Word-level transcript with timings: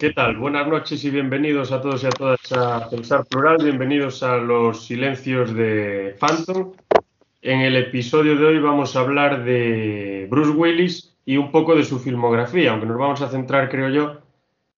¿Qué 0.00 0.14
tal? 0.14 0.38
Buenas 0.38 0.66
noches 0.66 1.04
y 1.04 1.10
bienvenidos 1.10 1.72
a 1.72 1.82
todos 1.82 2.02
y 2.02 2.06
a 2.06 2.08
todas 2.08 2.40
a 2.52 2.88
Pensar 2.88 3.26
Plural. 3.26 3.58
Bienvenidos 3.62 4.22
a 4.22 4.38
los 4.38 4.86
silencios 4.86 5.52
de 5.52 6.16
Phantom. 6.18 6.72
En 7.42 7.60
el 7.60 7.76
episodio 7.76 8.34
de 8.36 8.46
hoy 8.46 8.58
vamos 8.60 8.96
a 8.96 9.00
hablar 9.00 9.44
de 9.44 10.26
Bruce 10.30 10.52
Willis 10.52 11.18
y 11.26 11.36
un 11.36 11.52
poco 11.52 11.76
de 11.76 11.84
su 11.84 11.98
filmografía, 11.98 12.70
aunque 12.70 12.86
nos 12.86 12.96
vamos 12.96 13.20
a 13.20 13.28
centrar, 13.28 13.68
creo 13.68 13.90
yo, 13.90 14.20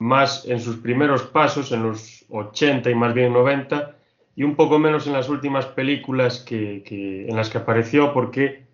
más 0.01 0.45
en 0.45 0.59
sus 0.59 0.79
primeros 0.79 1.23
pasos, 1.23 1.71
en 1.71 1.85
los 1.85 2.25
80 2.29 2.91
y 2.91 2.95
más 2.97 3.15
bien 3.15 3.33
90, 3.33 3.95
y 4.35 4.43
un 4.43 4.57
poco 4.57 4.81
menos 4.81 5.07
en 5.07 5.13
las 5.13 5.29
últimas 5.29 5.67
películas 5.67 6.41
que, 6.41 6.83
en 7.29 7.37
las 7.37 7.49
que 7.49 7.59
apareció, 7.59 8.13
porque 8.13 8.65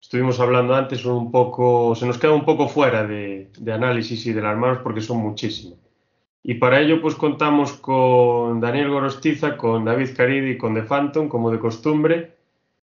estuvimos 0.00 0.38
hablando 0.38 0.72
antes, 0.76 1.04
un 1.04 1.32
poco, 1.32 1.96
se 1.96 2.06
nos 2.06 2.16
queda 2.16 2.30
un 2.30 2.44
poco 2.44 2.68
fuera 2.68 3.04
de, 3.04 3.50
de 3.58 3.72
análisis 3.72 4.24
y 4.26 4.32
de 4.32 4.42
las 4.42 4.56
manos 4.56 4.78
porque 4.84 5.00
son 5.00 5.16
muchísimas. 5.18 5.85
Y 6.48 6.54
para 6.54 6.78
ello 6.78 7.02
pues 7.02 7.16
contamos 7.16 7.72
con 7.72 8.60
Daniel 8.60 8.90
Gorostiza, 8.90 9.56
con 9.56 9.84
David 9.84 10.10
Caridi 10.16 10.50
y 10.50 10.56
con 10.56 10.74
The 10.74 10.84
Phantom, 10.84 11.28
como 11.28 11.50
de 11.50 11.58
costumbre. 11.58 12.36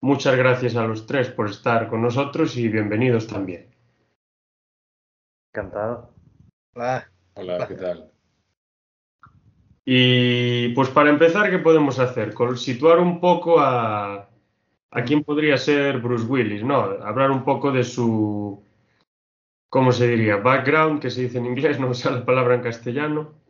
Muchas 0.03 0.37
gracias 0.37 0.77
a 0.77 0.87
los 0.87 1.07
tres 1.07 1.31
por 1.31 1.49
estar 1.49 1.89
con 1.89 2.03
nosotros 2.03 2.55
y 2.59 2.69
bienvenidos 2.69 3.27
también. 3.27 3.65
Encantado. 5.55 6.11
Hola. 6.75 7.11
Hola, 7.33 7.67
¿qué 7.67 7.75
tal? 7.77 8.11
Y 9.87 10.69
pues 10.75 10.91
para 10.91 11.09
empezar, 11.09 11.49
¿qué 11.49 11.59
podemos 11.59 11.99
hacer? 11.99 12.35
Con 12.35 12.59
situar 12.59 12.99
un 12.99 13.21
poco 13.21 13.59
a, 13.59 14.29
a 14.91 15.03
quién 15.03 15.25
podría 15.25 15.57
ser 15.57 16.01
Bruce 16.01 16.27
Willis, 16.27 16.63
¿no? 16.63 16.77
Hablar 17.03 17.31
un 17.31 17.43
poco 17.43 17.73
de 17.73 17.85
su, 17.85 18.63
¿cómo 19.71 19.93
se 19.93 20.09
diría? 20.09 20.37
Background, 20.37 21.01
que 21.01 21.09
se 21.09 21.23
dice 21.23 21.39
en 21.39 21.47
inglés, 21.47 21.81
no 21.81 21.89
me 21.89 21.95
sale 21.95 22.19
la 22.19 22.27
palabra 22.27 22.55
en 22.55 22.61
castellano 22.61 23.46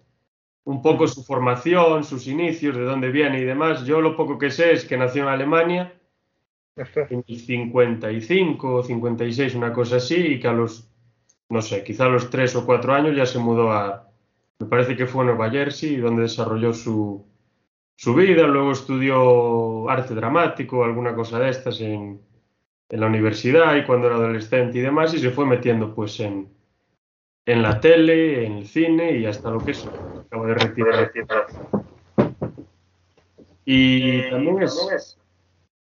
un 0.66 0.82
poco 0.82 1.06
su 1.06 1.22
formación, 1.22 2.02
sus 2.02 2.26
inicios, 2.26 2.76
de 2.76 2.82
dónde 2.82 3.10
viene 3.10 3.40
y 3.40 3.44
demás. 3.44 3.86
Yo 3.86 4.00
lo 4.00 4.16
poco 4.16 4.36
que 4.36 4.50
sé 4.50 4.72
es 4.72 4.84
que 4.84 4.96
nació 4.96 5.22
en 5.22 5.28
Alemania 5.28 5.92
en 6.76 7.24
el 7.26 7.38
55 7.38 8.74
o 8.74 8.82
56, 8.82 9.54
una 9.54 9.72
cosa 9.72 9.96
así, 9.96 10.16
y 10.16 10.40
que 10.40 10.48
a 10.48 10.52
los, 10.52 10.90
no 11.48 11.62
sé, 11.62 11.82
quizá 11.84 12.06
a 12.06 12.08
los 12.08 12.28
tres 12.28 12.54
o 12.56 12.66
cuatro 12.66 12.92
años 12.92 13.16
ya 13.16 13.24
se 13.24 13.38
mudó 13.38 13.72
a, 13.72 14.10
me 14.58 14.66
parece 14.66 14.96
que 14.96 15.06
fue 15.06 15.22
a 15.22 15.26
Nueva 15.26 15.50
Jersey, 15.50 15.96
donde 15.96 16.22
desarrolló 16.22 16.74
su, 16.74 17.24
su 17.96 18.14
vida, 18.14 18.46
luego 18.46 18.72
estudió 18.72 19.88
arte 19.88 20.14
dramático, 20.14 20.84
alguna 20.84 21.14
cosa 21.14 21.38
de 21.38 21.48
estas 21.48 21.80
en, 21.80 22.20
en 22.90 23.00
la 23.00 23.06
universidad 23.06 23.76
y 23.76 23.84
cuando 23.84 24.08
era 24.08 24.16
adolescente 24.16 24.78
y 24.78 24.82
demás, 24.82 25.14
y 25.14 25.20
se 25.20 25.30
fue 25.30 25.46
metiendo 25.46 25.94
pues 25.94 26.18
en, 26.20 26.48
en 27.46 27.62
la 27.62 27.80
tele, 27.80 28.44
en 28.44 28.52
el 28.58 28.66
cine 28.66 29.16
y 29.16 29.26
hasta 29.26 29.50
lo 29.50 29.60
que 29.60 29.70
es. 29.70 29.88
Acabo 30.26 30.46
de 30.46 30.54
retirar. 30.54 31.12
Y 33.64 34.30
también 34.30 34.62
es 34.62 35.18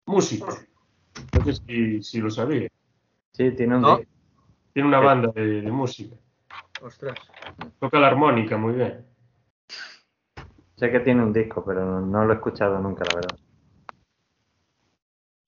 músico. 0.06 0.48
No 1.34 1.46
sé 1.46 1.54
si, 1.54 2.04
si 2.04 2.22
lo 2.22 2.30
sabía. 2.30 2.70
Sí, 3.32 3.52
tiene, 3.52 3.76
un 3.76 3.82
¿No? 3.82 4.00
tiene 4.74 4.88
una 4.88 5.00
banda 5.00 5.32
de, 5.34 5.62
de, 5.62 5.72
música. 5.72 6.16
Ostras. 6.82 7.18
Toca 7.80 8.00
la 8.00 8.08
armónica 8.08 8.58
muy 8.58 8.74
bien. 8.74 9.06
Sé 10.76 10.92
que 10.92 11.00
tiene 11.00 11.24
un 11.24 11.34
disco, 11.34 11.64
pero 11.66 12.02
no 12.02 12.26
lo 12.26 12.34
he 12.34 12.36
escuchado 12.36 12.80
nunca, 12.80 13.06
la 13.10 13.16
verdad. 13.16 13.38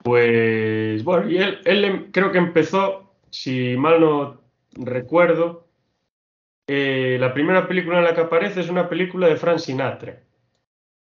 Pues 0.04 1.04
bueno, 1.04 1.30
y 1.30 1.38
él, 1.38 1.60
él 1.66 2.10
creo 2.12 2.32
que 2.32 2.38
empezó, 2.38 3.16
si 3.30 3.76
mal 3.76 4.00
no 4.00 4.42
recuerdo, 4.74 5.65
eh, 6.68 7.18
la 7.20 7.34
primera 7.34 7.68
película 7.68 8.00
en 8.00 8.06
la 8.06 8.16
que 8.16 8.22
aparece 8.22 8.62
es 8.62 8.70
una 8.70 8.90
película 8.90 9.28
de 9.28 9.36
Frank 9.36 9.60
Sinatra, 9.60 10.20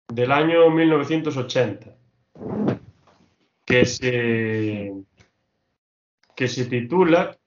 del 0.07 0.31
año 0.31 0.69
1980, 0.69 1.95
que 3.65 3.85
se, 3.85 4.93
que 6.35 6.47
se 6.47 6.65
titula, 6.65 7.37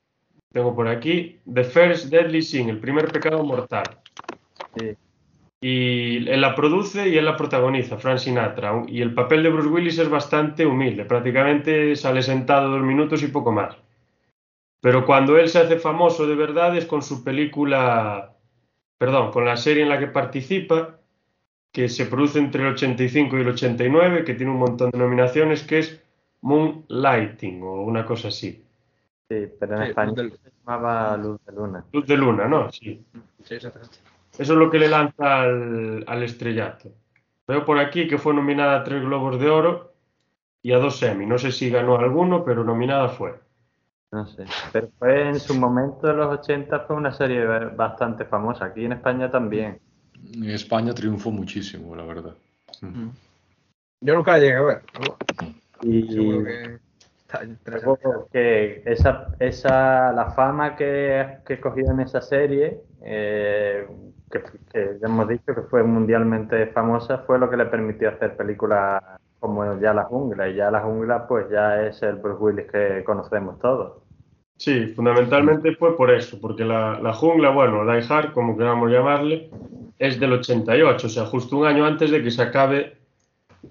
tengo 0.53 0.75
por 0.75 0.89
aquí, 0.89 1.41
The 1.53 1.65
First 1.65 2.07
Deadly 2.07 2.43
Sin, 2.43 2.71
el 2.71 2.81
primer 2.81 3.13
pecado 3.13 3.45
mortal. 3.45 4.01
Sí. 4.77 4.97
Y 5.63 6.29
él 6.31 6.41
la 6.41 6.55
produce 6.55 7.07
y 7.09 7.19
él 7.19 7.27
la 7.27 7.37
protagoniza, 7.37 7.99
Frank 7.99 8.19
Sinatra. 8.19 8.83
Y 8.89 9.03
el 9.03 9.13
papel 9.13 9.43
de 9.43 9.51
Bruce 9.51 9.69
Willis 9.69 9.99
es 9.99 10.09
bastante 10.09 10.65
humilde, 10.65 11.05
prácticamente 11.05 11.95
sale 11.97 12.23
sentado 12.23 12.71
dos 12.71 12.83
minutos 12.83 13.23
y 13.23 13.29
poco 13.29 13.53
más. 13.53 13.77
Pero 14.81 15.05
cuando 15.07 15.37
él 15.39 15.49
se 15.49 15.59
hace 15.59 15.79
famoso 15.79 16.27
de 16.27 16.35
verdad 16.35 16.77
es 16.77 16.87
con 16.87 17.03
su 17.03 17.23
película, 17.23 18.37
perdón, 18.99 19.31
con 19.31 19.45
la 19.45 19.57
serie 19.57 19.83
en 19.83 19.89
la 19.91 19.99
que 19.99 20.07
participa, 20.07 20.99
que 21.73 21.89
se 21.89 22.07
produce 22.07 22.39
entre 22.39 22.63
el 22.63 22.73
85 22.75 23.37
y 23.39 23.41
el 23.43 23.49
89, 23.49 24.25
que 24.25 24.35
tiene 24.35 24.53
un 24.53 24.59
montón 24.59 24.91
de 24.91 24.99
nominaciones, 24.99 25.63
que 25.63 25.79
es 25.81 26.03
Moonlighting 26.43 27.63
o 27.63 27.83
una 27.83 28.05
cosa 28.07 28.29
así. 28.29 28.65
Sí, 29.29 29.47
pero 29.59 29.77
en 29.77 29.83
Sí, 29.83 29.89
español 29.91 30.33
se 30.43 30.51
llamaba 30.65 31.17
Luz 31.17 31.41
de 31.47 31.53
Luna. 31.53 31.85
Luz 31.93 32.07
de 32.07 32.17
Luna, 32.17 32.49
¿no? 32.49 32.73
Sí. 32.73 33.05
Sí, 33.45 33.55
exactamente. 33.55 33.99
Eso 34.39 34.53
es 34.55 34.59
lo 34.59 34.71
que 34.71 34.79
le 34.79 34.89
lanza 34.89 35.43
al, 35.43 36.05
al 36.07 36.23
estrellato. 36.23 36.91
Veo 37.47 37.65
por 37.65 37.79
aquí 37.79 38.09
que 38.09 38.19
fue 38.19 38.35
nominada 38.35 38.77
a 38.81 38.85
tres 38.85 39.03
Globos 39.03 39.39
de 39.39 39.51
Oro 39.51 39.93
y 40.63 40.73
a 40.73 40.79
dos 40.79 41.03
Emmy. 41.03 41.27
No 41.27 41.39
sé 41.39 41.53
si 41.53 41.71
ganó 41.71 41.99
alguno, 41.99 42.45
pero 42.45 42.65
nominada 42.65 43.09
fue. 43.09 43.35
No 44.13 44.27
sé. 44.27 44.45
Pero 44.73 44.91
fue 44.99 45.29
en 45.29 45.39
su 45.39 45.55
momento, 45.55 46.09
de 46.09 46.15
los 46.15 46.39
80, 46.41 46.81
fue 46.81 46.97
una 46.97 47.13
serie 47.13 47.45
bastante 47.45 48.25
famosa. 48.25 48.67
Aquí 48.67 48.85
en 48.85 48.93
España 48.93 49.31
también. 49.31 49.79
En 50.35 50.51
España 50.51 50.93
triunfó 50.93 51.31
muchísimo, 51.31 51.95
la 51.95 52.05
verdad. 52.05 52.35
Yo 54.01 54.15
nunca 54.15 54.33
la 54.33 54.39
llegué 54.39 54.57
a 54.57 54.63
ver. 54.63 54.83
Y 55.83 56.09
Seguro 56.11 56.45
que 56.45 56.81
que 58.33 58.83
esa, 58.87 59.29
esa, 59.39 60.13
la 60.13 60.33
fama 60.33 60.75
que, 60.75 61.39
que 61.47 61.61
cogió 61.61 61.89
en 61.93 62.01
esa 62.01 62.21
serie, 62.21 62.81
eh, 63.03 63.87
que, 64.31 64.43
que 64.73 64.99
ya 65.01 65.07
hemos 65.07 65.29
dicho 65.29 65.55
que 65.55 65.63
fue 65.63 65.85
mundialmente 65.85 66.67
famosa, 66.69 67.19
fue 67.19 67.39
lo 67.39 67.49
que 67.49 67.57
le 67.57 67.67
permitió 67.67 68.09
hacer 68.09 68.37
películas 68.37 69.01
como 69.41 69.81
Ya 69.81 69.93
la 69.93 70.05
jungla. 70.05 70.49
Y 70.49 70.55
Ya 70.55 70.71
la 70.71 70.81
jungla, 70.81 71.27
pues 71.27 71.51
ya 71.51 71.83
es 71.87 72.03
el 72.03 72.17
Bruce 72.17 72.43
Willis 72.43 72.71
que 72.71 73.03
conocemos 73.05 73.59
todos. 73.59 74.03
Sí, 74.57 74.89
fundamentalmente 74.89 75.75
fue 75.75 75.97
por 75.97 76.11
eso, 76.11 76.39
porque 76.39 76.67
la, 76.67 77.01
la 77.01 77.15
jungla, 77.15 77.49
bueno, 77.49 77.91
Die 77.91 78.05
Hard, 78.07 78.35
como 78.35 78.59
queramos 78.59 78.91
llamarle, 78.91 79.51
es 79.99 80.21
del 80.21 80.35
88, 80.35 81.07
o 81.07 81.11
sea, 81.11 81.25
justo 81.25 81.57
un 81.57 81.67
año 81.67 81.87
antes 81.87 82.11
de 82.11 82.23
que 82.23 82.31
se 82.31 82.43
acabe 82.43 82.99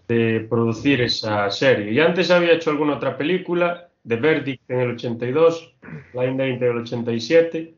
de 0.07 0.47
producir 0.49 1.01
esa 1.01 1.49
serie. 1.51 1.91
Y 1.91 1.99
antes 1.99 2.31
había 2.31 2.53
hecho 2.53 2.71
alguna 2.71 2.95
otra 2.95 3.17
película, 3.17 3.89
The 4.07 4.15
Verdict 4.15 4.69
en 4.69 4.79
el 4.79 4.91
82, 4.91 5.75
Line 6.13 6.37
20 6.37 6.65
en 6.65 6.71
el 6.71 6.77
87, 6.79 7.75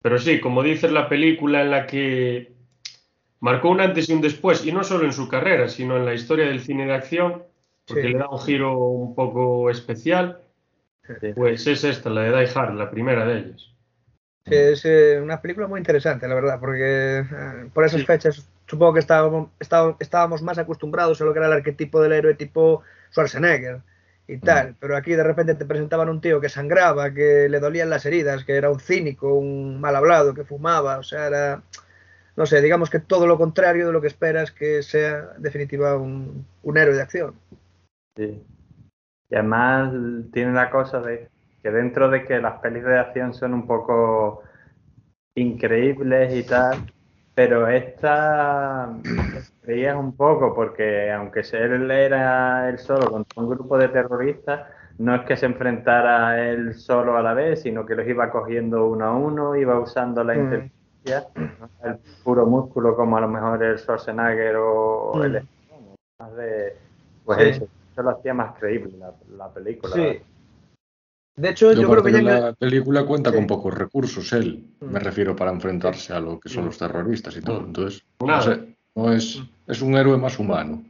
Pero 0.00 0.18
sí, 0.18 0.40
como 0.40 0.62
dices, 0.62 0.92
la 0.92 1.08
película 1.08 1.62
en 1.62 1.70
la 1.70 1.86
que 1.86 2.53
marcó 3.44 3.68
un 3.68 3.82
antes 3.82 4.08
y 4.08 4.14
un 4.14 4.22
después, 4.22 4.64
y 4.64 4.72
no 4.72 4.82
solo 4.82 5.04
en 5.04 5.12
su 5.12 5.28
carrera, 5.28 5.68
sino 5.68 5.98
en 5.98 6.06
la 6.06 6.14
historia 6.14 6.46
del 6.46 6.62
cine 6.62 6.86
de 6.86 6.94
acción, 6.94 7.42
porque 7.86 8.08
le 8.08 8.18
da 8.18 8.26
un 8.30 8.40
giro 8.40 8.78
un 8.78 9.14
poco 9.14 9.68
especial, 9.68 10.40
pues 11.34 11.66
es 11.66 11.84
esta, 11.84 12.08
la 12.08 12.22
de 12.22 12.30
Die 12.30 12.50
Hard, 12.54 12.74
la 12.74 12.90
primera 12.90 13.26
de 13.26 13.40
ellas. 13.40 13.70
Sí, 14.46 14.54
es 14.54 14.84
eh, 14.86 15.20
una 15.22 15.42
película 15.42 15.66
muy 15.66 15.78
interesante, 15.78 16.26
la 16.26 16.34
verdad, 16.34 16.58
porque 16.58 17.18
eh, 17.18 17.24
por 17.74 17.84
esas 17.84 18.06
fechas 18.06 18.48
supongo 18.66 18.94
que 18.94 19.00
estábamos, 19.00 19.50
estábamos, 20.00 20.40
más 20.40 20.56
acostumbrados 20.56 21.20
a 21.20 21.24
lo 21.26 21.34
que 21.34 21.40
era 21.40 21.48
el 21.48 21.52
arquetipo 21.52 22.00
del 22.00 22.12
héroe 22.12 22.34
tipo 22.36 22.82
Schwarzenegger 23.10 23.82
y 24.26 24.38
tal, 24.38 24.74
pero 24.80 24.96
aquí 24.96 25.12
de 25.12 25.22
repente 25.22 25.54
te 25.54 25.66
presentaban 25.66 26.08
un 26.08 26.22
tío 26.22 26.40
que 26.40 26.48
sangraba, 26.48 27.12
que 27.12 27.50
le 27.50 27.60
dolían 27.60 27.90
las 27.90 28.06
heridas, 28.06 28.42
que 28.44 28.56
era 28.56 28.70
un 28.70 28.80
cínico, 28.80 29.34
un 29.34 29.82
mal 29.82 29.94
hablado, 29.96 30.32
que 30.32 30.44
fumaba, 30.44 30.96
o 30.96 31.02
sea, 31.02 31.26
era, 31.26 31.62
no 32.36 32.46
sé, 32.46 32.60
digamos 32.60 32.90
que 32.90 32.98
todo 32.98 33.26
lo 33.26 33.38
contrario 33.38 33.86
de 33.86 33.92
lo 33.92 34.00
que 34.00 34.08
esperas 34.08 34.50
que 34.50 34.82
sea, 34.82 35.32
en 35.36 35.42
definitiva, 35.42 35.96
un, 35.96 36.46
un 36.62 36.78
héroe 36.78 36.94
de 36.94 37.02
acción. 37.02 37.34
Sí. 38.16 38.42
Y 39.30 39.34
además 39.34 39.92
tiene 40.32 40.52
la 40.52 40.70
cosa 40.70 41.00
de 41.00 41.28
que 41.62 41.70
dentro 41.70 42.10
de 42.10 42.24
que 42.24 42.40
las 42.40 42.60
pelis 42.60 42.84
de 42.84 42.98
acción 42.98 43.32
son 43.32 43.54
un 43.54 43.66
poco 43.66 44.42
increíbles 45.34 46.34
y 46.34 46.44
tal, 46.44 46.92
pero 47.34 47.68
esta 47.68 48.90
creías 49.62 49.96
un 49.96 50.14
poco 50.14 50.54
porque 50.54 51.10
aunque 51.10 51.40
él 51.52 51.90
era 51.90 52.68
él 52.68 52.78
solo 52.78 53.10
contra 53.10 53.42
un 53.42 53.48
grupo 53.48 53.78
de 53.78 53.88
terroristas, 53.88 54.68
no 54.98 55.14
es 55.14 55.22
que 55.22 55.36
se 55.36 55.46
enfrentara 55.46 56.48
él 56.48 56.74
solo 56.74 57.16
a 57.16 57.22
la 57.22 57.34
vez, 57.34 57.62
sino 57.62 57.84
que 57.84 57.96
los 57.96 58.06
iba 58.06 58.30
cogiendo 58.30 58.86
uno 58.86 59.06
a 59.06 59.16
uno, 59.16 59.56
iba 59.56 59.80
usando 59.80 60.22
la 60.22 60.34
mm. 60.34 60.70
Inteligencia, 61.04 61.28
el 61.84 61.98
puro 62.22 62.46
músculo 62.46 62.96
como 62.96 63.16
a 63.16 63.20
lo 63.20 63.28
mejor 63.28 63.62
el 63.62 63.78
Schwarzenegger 63.78 64.56
o 64.56 65.24
el 65.24 65.42
mm. 65.42 65.46
más 66.18 66.36
de 66.36 66.76
pues 67.24 67.38
eso 67.40 67.68
eso 67.94 68.02
lo 68.02 68.10
hacía 68.10 68.34
más 68.34 68.58
creíble 68.58 68.98
la, 69.36 69.48
película. 69.50 69.94
Sí. 69.94 70.20
De 71.36 71.48
hecho, 71.48 71.72
yo, 71.72 71.88
creo 71.88 72.02
que 72.02 72.22
la 72.22 72.52
película 72.52 73.04
cuenta 73.04 73.32
con 73.32 73.46
pocos 73.46 73.72
recursos, 73.72 74.32
él, 74.32 74.64
mm. 74.80 74.86
me 74.86 74.98
refiero, 74.98 75.36
para 75.36 75.52
enfrentarse 75.52 76.12
a 76.12 76.20
lo 76.20 76.40
que 76.40 76.48
son 76.48 76.64
mm. 76.64 76.66
los 76.66 76.78
terroristas 76.78 77.36
y 77.36 77.40
todo. 77.40 77.60
Mm. 77.60 77.66
Entonces, 77.66 78.04
no, 78.96 79.12
es, 79.12 79.40
es 79.66 79.82
un 79.82 79.96
héroe 79.96 80.18
más 80.18 80.38
humano. 80.40 80.84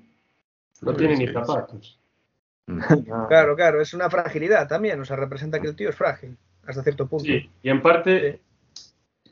No 0.80 0.94
tiene 0.94 1.16
ni 1.16 1.28
zapatos. 1.28 2.00
Claro, 3.28 3.56
claro, 3.56 3.82
es 3.82 3.92
una 3.92 4.08
fragilidad 4.08 4.66
también, 4.66 4.98
o 4.98 5.04
sea, 5.04 5.16
representa 5.16 5.60
que 5.60 5.68
el 5.68 5.76
tío 5.76 5.90
es 5.90 5.96
frágil, 5.96 6.34
hasta 6.66 6.82
cierto 6.82 7.06
punto. 7.06 7.26
Sí, 7.26 7.50
y 7.62 7.68
en 7.68 7.82
parte, 7.82 8.40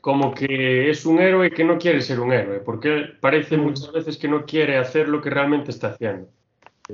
como 0.03 0.33
que 0.33 0.89
es 0.89 1.05
un 1.05 1.21
héroe 1.21 1.49
que 1.49 1.63
no 1.63 1.77
quiere 1.77 2.01
ser 2.01 2.19
un 2.19 2.33
héroe, 2.33 2.59
porque 2.59 3.13
parece 3.21 3.55
muchas 3.55 3.89
veces 3.93 4.17
que 4.17 4.27
no 4.27 4.45
quiere 4.45 4.77
hacer 4.77 5.07
lo 5.07 5.21
que 5.21 5.29
realmente 5.29 5.71
está 5.71 5.91
haciendo. 5.91 6.27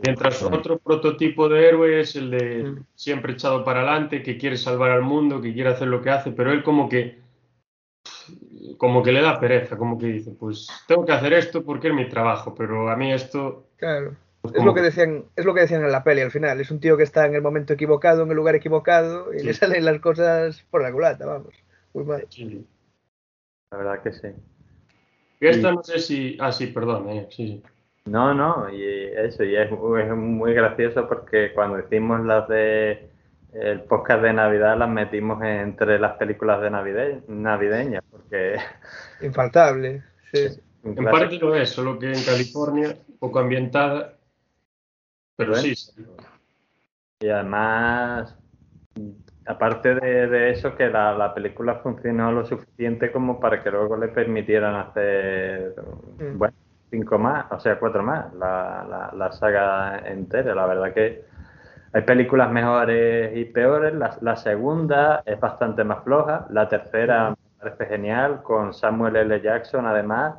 Mientras 0.06 0.44
otro 0.44 0.78
prototipo 0.78 1.50
de 1.50 1.70
héroe 1.70 2.02
es 2.02 2.16
el 2.16 2.30
de 2.30 2.64
mm. 2.66 2.86
siempre 2.94 3.34
echado 3.34 3.64
para 3.64 3.80
adelante, 3.80 4.22
que 4.22 4.38
quiere 4.38 4.58
salvar 4.58 4.92
al 4.92 5.02
mundo, 5.02 5.42
que 5.42 5.56
quiere 5.56 5.72
hacer 5.72 5.88
lo 5.88 6.04
que 6.04 6.12
hace, 6.12 6.30
pero 6.30 6.52
él 6.52 6.62
como 6.62 6.88
que 6.88 7.18
como 8.78 9.02
que 9.02 9.12
le 9.12 9.24
da 9.24 9.40
pereza, 9.40 9.76
como 9.76 9.98
que 9.98 10.06
dice, 10.06 10.36
pues 10.40 10.68
tengo 10.88 11.04
que 11.04 11.12
hacer 11.12 11.34
esto 11.34 11.66
porque 11.66 11.88
es 11.88 11.96
mi 11.96 12.08
trabajo, 12.08 12.54
pero 12.54 12.92
a 12.92 12.96
mí 12.96 13.12
esto 13.12 13.70
Claro. 13.78 14.14
Pues 14.44 14.54
es 14.54 14.64
lo 14.64 14.76
que 14.76 14.84
decían, 14.84 15.26
es 15.36 15.46
lo 15.46 15.56
que 15.56 15.62
decían 15.62 15.84
en 15.84 15.92
la 15.92 16.04
peli 16.04 16.22
al 16.22 16.30
final, 16.30 16.62
es 16.62 16.70
un 16.70 16.80
tío 16.80 16.96
que 16.96 17.04
está 17.04 17.26
en 17.26 17.34
el 17.34 17.42
momento 17.42 17.74
equivocado, 17.74 18.22
en 18.22 18.30
el 18.30 18.36
lugar 18.36 18.54
equivocado 18.54 19.34
y 19.34 19.42
le 19.42 19.56
salen 19.56 19.84
las 19.84 20.00
cosas 20.00 20.64
por 20.70 20.84
la 20.84 20.92
culata, 20.92 21.26
vamos. 21.26 21.56
Muy 21.96 22.04
mal. 22.04 22.28
La 23.72 23.78
verdad 23.78 24.02
que 24.02 24.14
sí. 24.14 24.28
Y 25.40 25.48
esta 25.48 25.72
no 25.72 25.84
sé 25.84 26.00
si, 26.00 26.38
ah 26.40 26.52
sí, 26.52 26.68
perdón, 26.68 27.10
eh, 27.10 27.28
sí. 27.30 27.48
sí. 27.48 27.64
No, 28.06 28.34
no, 28.34 28.70
y 28.74 28.84
eso, 28.84 29.44
y 29.44 29.56
es, 29.56 29.70
muy 29.72 30.54
gracioso 30.54 31.08
porque 31.08 31.54
cuando 31.54 31.80
hicimos 31.80 32.26
las 32.26 32.48
de 32.48 33.10
el 33.54 33.82
podcast 33.82 34.24
de 34.24 34.34
Navidad 34.34 34.78
las 34.78 34.90
metimos 34.90 35.42
entre 35.44 36.00
las 36.00 36.18
películas 36.18 36.62
de 36.62 36.70
navideñas, 37.28 38.04
porque... 38.10 38.58
Infaltable, 39.22 40.04
sí. 40.34 40.60
En 40.84 40.96
parte 40.96 41.38
lo 41.38 41.56
es, 41.56 41.70
solo 41.70 42.00
que 42.00 42.08
en 42.08 42.24
California, 42.24 42.98
poco 43.20 43.40
ambientada, 43.40 44.18
pero 45.36 45.56
sí. 45.56 45.74
Y 47.20 47.28
además, 47.28 48.36
aparte 49.50 49.96
de, 49.96 50.52
eso, 50.52 50.76
que 50.76 50.88
la, 50.90 51.34
película 51.34 51.76
funcionó 51.76 52.32
lo 52.32 52.46
suficiente 52.46 53.12
como 53.12 53.40
para 53.40 53.64
que 53.64 53.72
luego 53.72 53.98
le 53.98 54.10
permitieran 54.10 54.76
hacer... 54.76 55.74
Mm. 56.20 56.38
Bueno, 56.38 56.54
cinco 56.92 57.18
más, 57.18 57.52
o 57.52 57.60
sea, 57.60 57.80
cuatro 57.80 58.04
más, 58.04 58.32
la, 58.36 59.12
la, 59.14 59.32
saga 59.32 60.00
entera. 60.06 60.54
La 60.54 60.68
verdad 60.68 60.94
que 60.94 61.24
hay 61.94 62.02
películas 62.04 62.52
mejores 62.52 63.36
y 63.36 63.46
peores. 63.46 63.94
La, 64.22 64.36
segunda 64.36 65.24
es 65.26 65.40
bastante 65.40 65.84
más 65.84 66.04
floja. 66.04 66.46
La 66.52 66.68
tercera 66.68 67.32
me 67.32 67.36
parece 67.60 67.86
genial, 67.88 68.44
con 68.44 68.74
Samuel 68.74 69.16
L. 69.16 69.42
Jackson 69.42 69.88
además. 69.88 70.36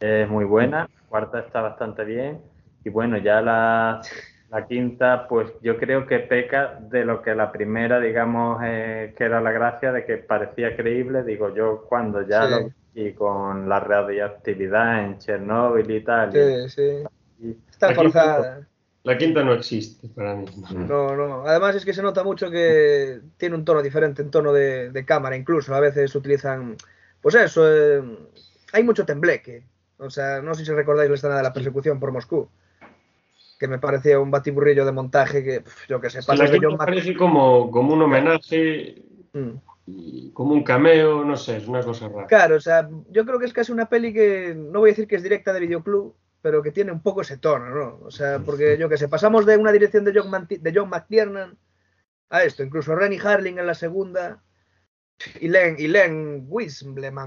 Es 0.00 0.28
muy 0.30 0.46
buena. 0.46 0.80
La 0.80 1.08
cuarta 1.10 1.40
está 1.40 1.60
bastante 1.60 2.04
bien. 2.04 2.40
Y 2.84 2.88
bueno, 2.88 3.18
ya 3.18 4.00
la, 4.50 4.66
quinta, 4.66 5.26
pues 5.28 5.50
yo 5.62 5.78
creo 5.78 6.06
que 6.06 6.18
peca 6.18 6.78
de 6.80 7.04
lo 7.04 7.22
que 7.22 7.34
la 7.34 7.52
primera, 7.52 8.00
digamos, 8.00 8.60
eh, 8.64 9.14
que 9.16 9.24
era 9.24 9.40
la 9.40 9.52
gracia 9.52 9.92
de 9.92 10.04
que 10.04 10.16
parecía 10.18 10.76
creíble. 10.76 11.22
Digo 11.22 11.54
yo, 11.54 11.86
cuando 11.88 12.26
ya 12.26 12.46
lo 12.46 12.70
y 12.94 13.12
con 13.12 13.68
la 13.68 13.80
radioactividad 13.80 15.04
en 15.04 15.18
Chernóbil 15.18 15.90
y 15.90 16.00
tal. 16.02 16.32
Sí, 16.32 16.68
sí. 16.68 17.56
Está 17.70 17.94
forzada. 17.94 18.66
la 19.04 19.16
quinta 19.16 19.42
no 19.42 19.54
existe 19.54 20.08
para 20.08 20.34
mí. 20.34 20.46
No, 20.74 21.16
no. 21.16 21.46
Además 21.46 21.76
es 21.76 21.84
que 21.84 21.94
se 21.94 22.02
nota 22.02 22.24
mucho 22.24 22.50
que 22.50 23.20
tiene 23.36 23.54
un 23.54 23.64
tono 23.64 23.82
diferente, 23.82 24.22
en 24.22 24.30
tono 24.30 24.52
de, 24.52 25.04
cámara 25.06 25.36
incluso. 25.36 25.74
A 25.74 25.80
veces 25.80 26.14
utilizan, 26.14 26.76
pues 27.20 27.34
eso, 27.36 27.62
eh, 27.66 28.02
hay 28.72 28.82
mucho 28.82 29.06
tembleque. 29.06 29.64
O 29.98 30.10
sea, 30.10 30.40
no 30.40 30.54
sé 30.54 30.64
si 30.64 30.72
recordáis 30.72 31.10
la 31.10 31.16
escena 31.16 31.36
de 31.36 31.42
la 31.42 31.52
persecución 31.52 32.00
por 32.00 32.10
Moscú. 32.10 32.48
Que 33.60 33.68
me 33.68 33.78
parecía 33.78 34.18
un 34.18 34.32
batiburrillo 34.32 34.84
de 34.84 34.92
montaje 34.92 35.44
que, 35.44 35.62
yo 35.88 36.00
qué 36.00 36.10
sé, 36.10 36.22
pasa 36.24 36.46
parece 36.76 37.14
como, 37.14 37.70
como 37.70 37.94
un 37.94 38.02
homenaje 38.02 39.04
mm 39.32 39.50
como 40.32 40.54
un 40.54 40.62
cameo, 40.62 41.24
no 41.24 41.36
sé, 41.36 41.56
es 41.56 41.68
una 41.68 41.82
cosa 41.82 42.08
rara. 42.08 42.26
Claro, 42.26 42.56
o 42.56 42.60
sea, 42.60 42.88
yo 43.10 43.24
creo 43.24 43.38
que 43.38 43.46
es 43.46 43.52
casi 43.52 43.72
una 43.72 43.88
peli 43.88 44.12
que, 44.12 44.54
no 44.54 44.80
voy 44.80 44.90
a 44.90 44.92
decir 44.92 45.06
que 45.06 45.16
es 45.16 45.22
directa 45.22 45.52
de 45.52 45.60
videoclub, 45.60 46.14
pero 46.42 46.62
que 46.62 46.72
tiene 46.72 46.92
un 46.92 47.02
poco 47.02 47.20
ese 47.20 47.38
tono, 47.38 47.68
¿no? 47.70 48.00
O 48.04 48.10
sea, 48.10 48.38
porque 48.38 48.78
yo 48.78 48.88
que 48.88 48.96
sé, 48.96 49.08
pasamos 49.08 49.46
de 49.46 49.56
una 49.56 49.72
dirección 49.72 50.04
de 50.04 50.12
John, 50.14 50.46
de 50.48 50.72
John 50.74 50.88
McTiernan 50.88 51.58
a 52.30 52.42
esto, 52.44 52.62
incluso 52.62 52.94
Rennie 52.94 53.20
Harling 53.20 53.58
en 53.58 53.66
la 53.66 53.74
segunda 53.74 54.42
y 55.40 55.48
Len, 55.48 55.76
y 55.78 55.88
Len 55.88 56.48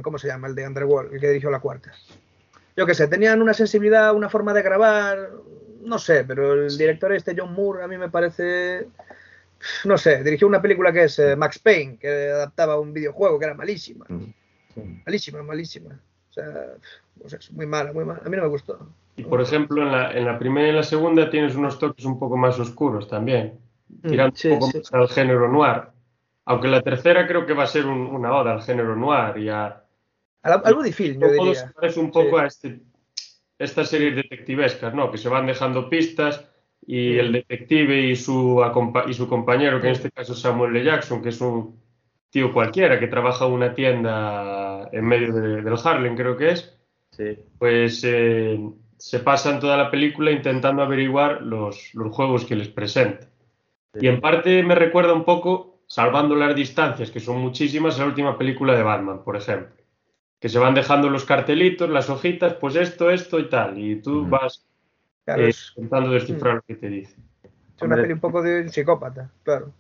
¿cómo 0.02 0.18
se 0.18 0.28
llama? 0.28 0.48
El 0.48 0.56
de 0.56 0.68
Underworld, 0.68 1.14
el 1.14 1.20
que 1.20 1.28
dirigió 1.28 1.52
la 1.52 1.60
cuarta. 1.60 1.92
Yo 2.76 2.88
que 2.88 2.96
sé, 2.96 3.08
tenían 3.08 3.42
una 3.42 3.54
sensibilidad, 3.54 4.16
una 4.16 4.30
forma 4.30 4.54
de 4.54 4.64
grabar, 4.64 5.30
no 5.86 6.00
sé, 6.00 6.24
pero 6.26 6.54
el 6.54 6.78
director 6.78 7.14
este, 7.14 7.36
John 7.38 7.54
Moore, 7.54 7.84
a 7.84 7.88
mí 7.88 7.98
me 7.98 8.10
parece 8.10 8.88
no 9.86 9.98
sé, 9.98 10.24
dirigió 10.24 10.48
una 10.48 10.62
película 10.62 10.92
que 10.92 11.06
es 11.06 11.20
eh, 11.20 11.36
Max 11.36 11.60
Payne, 11.60 11.98
que 11.98 12.30
adaptaba 12.30 12.80
un 12.80 12.94
videojuego 12.94 13.40
que 13.40 13.46
era 13.46 13.54
malísima. 13.54 14.06
Mm, 14.10 15.04
malísima, 15.06 15.44
malísima. 15.44 16.00
O 16.30 16.34
sea, 16.34 17.48
muy 17.52 17.66
mala, 17.66 17.94
muy 17.94 18.06
mala. 18.06 18.22
A 18.26 18.30
mí 18.30 18.36
no 18.36 18.44
me 18.44 18.50
gustó. 18.50 18.80
Y 19.16 19.24
por 19.24 19.42
ejemplo, 19.42 19.84
en 19.84 19.92
la, 19.92 20.12
en 20.12 20.26
la 20.26 20.40
primera 20.40 20.68
y 20.68 20.70
en 20.72 20.78
la 20.78 20.84
segunda 20.84 21.30
tienes 21.30 21.56
unos 21.56 21.78
toques 21.78 22.06
un 22.06 22.18
poco 22.18 22.36
más 22.36 22.60
oscuros 22.60 23.08
también, 23.08 23.60
mm, 23.88 24.10
tirando 24.10 24.36
un 24.44 24.60
poco 24.60 24.78
más 24.78 24.94
al 24.94 25.10
género 25.10 25.48
noir. 25.52 25.84
Aunque 26.46 26.68
la 26.68 26.82
tercera 26.82 27.26
creo 27.26 27.46
que 27.46 27.54
va 27.54 27.64
a 27.64 27.68
ser 27.68 27.86
una 27.86 28.36
oda 28.36 28.52
al 28.54 28.64
género 28.64 28.96
noir 28.96 29.38
y 29.38 29.50
a... 29.50 29.82
Algo 30.42 30.84
difícil, 30.84 31.18
yo 31.18 31.30
diría. 31.30 31.56
Se 31.56 31.68
parece 31.70 32.02
un 32.02 32.12
poco 32.12 32.38
a 32.38 32.48
este, 32.48 32.82
estas 33.58 33.90
series 33.90 34.16
detectivescas, 34.16 34.94
¿no? 34.94 35.12
Que 35.12 35.18
se 35.18 35.30
van 35.30 35.46
dejando 35.46 35.90
pistas 35.90 36.50
y 36.86 37.18
el 37.18 37.32
detective 37.32 38.10
y 38.10 38.16
su, 38.16 38.62
y 39.08 39.14
su 39.14 39.28
compañero, 39.28 39.80
que 39.80 39.88
en 39.88 39.94
este 39.94 40.12
caso 40.12 40.34
es 40.34 40.40
Samuel 40.40 40.76
L. 40.76 40.86
Jackson, 40.86 41.22
que 41.22 41.30
es 41.30 41.42
un 41.42 41.82
tío 42.30 42.52
cualquiera 42.52 43.00
que 43.00 43.08
trabaja 43.08 43.46
en 43.46 43.52
una 43.52 43.74
tienda 43.74 44.90
en 44.92 45.06
medio 45.06 45.34
del 45.34 45.76
Harlem, 45.84 46.16
creo 46.16 46.36
que 46.36 46.50
es, 46.52 46.78
pues 47.60 48.04
eh, 48.04 48.60
se 48.98 49.20
pasan 49.20 49.60
toda 49.60 49.78
la 49.78 49.92
película 49.92 50.32
intentando 50.32 50.82
averiguar 50.82 51.42
los, 51.42 51.94
los 51.94 52.14
juegos 52.14 52.46
que 52.46 52.56
les 52.56 52.70
presenta. 52.70 53.28
Y 53.94 54.08
en 54.08 54.20
parte 54.20 54.64
me 54.64 54.74
recuerda 54.76 55.14
un 55.14 55.24
poco, 55.24 55.84
salvando 55.86 56.36
las 56.36 56.56
distancias, 56.56 57.12
que 57.12 57.20
son 57.20 57.40
muchísimas, 57.40 58.00
la 58.00 58.06
última 58.06 58.38
película 58.38 58.76
de 58.76 58.82
Batman, 58.82 59.24
por 59.24 59.38
ejemplo. 59.38 59.83
Que 60.44 60.50
se 60.50 60.60
van 60.60 60.74
dejando 60.74 61.10
los 61.10 61.24
cartelitos, 61.24 61.90
las 61.90 62.10
hojitas, 62.10 62.56
pues 62.56 62.76
esto, 62.76 63.10
esto 63.10 63.40
y 63.40 63.48
tal. 63.48 63.78
Y 63.78 64.02
tú 64.02 64.28
vas 64.28 64.68
Claro, 65.24 65.42
eh, 65.44 65.54
intentando 65.78 66.12
descifrar 66.12 66.56
lo 66.56 66.62
que 66.64 66.76
te 66.76 66.90
dice. 66.90 67.16
Es 67.78 67.82
una 67.82 67.96
peli 67.96 68.12
un 68.12 68.20
poco 68.20 68.42
de 68.42 68.68
psicópata, 68.68 69.32
claro. 69.44 69.72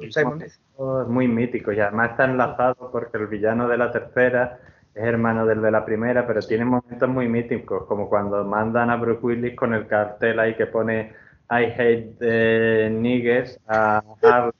Es 0.00 0.58
muy 1.06 1.28
mítico 1.28 1.72
y 1.72 1.78
además 1.78 2.10
está 2.10 2.24
enlazado 2.24 2.90
porque 2.90 3.16
el 3.16 3.28
villano 3.28 3.68
de 3.68 3.78
la 3.78 3.92
tercera 3.92 4.58
es 4.92 5.04
hermano 5.04 5.46
del 5.46 5.62
de 5.62 5.70
la 5.70 5.84
primera, 5.84 6.26
pero 6.26 6.40
tiene 6.40 6.64
momentos 6.64 7.08
muy 7.08 7.28
míticos, 7.28 7.86
como 7.86 8.08
cuando 8.08 8.42
mandan 8.44 8.90
a 8.90 8.96
Bruce 8.96 9.20
Willis 9.24 9.54
con 9.54 9.72
el 9.72 9.86
cartel 9.86 10.40
ahí 10.40 10.56
que 10.56 10.66
pone 10.66 11.12
I 11.48 11.64
hate 11.78 12.90
niggers 12.90 13.60
a 13.68 14.02
Harley, 14.20 14.52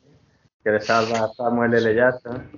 que 0.62 0.70
le 0.70 0.80
salva 0.80 1.25
a 1.25 1.28
Samuel 1.32 1.75
L. 1.75 1.96
Jackson. 1.96 2.49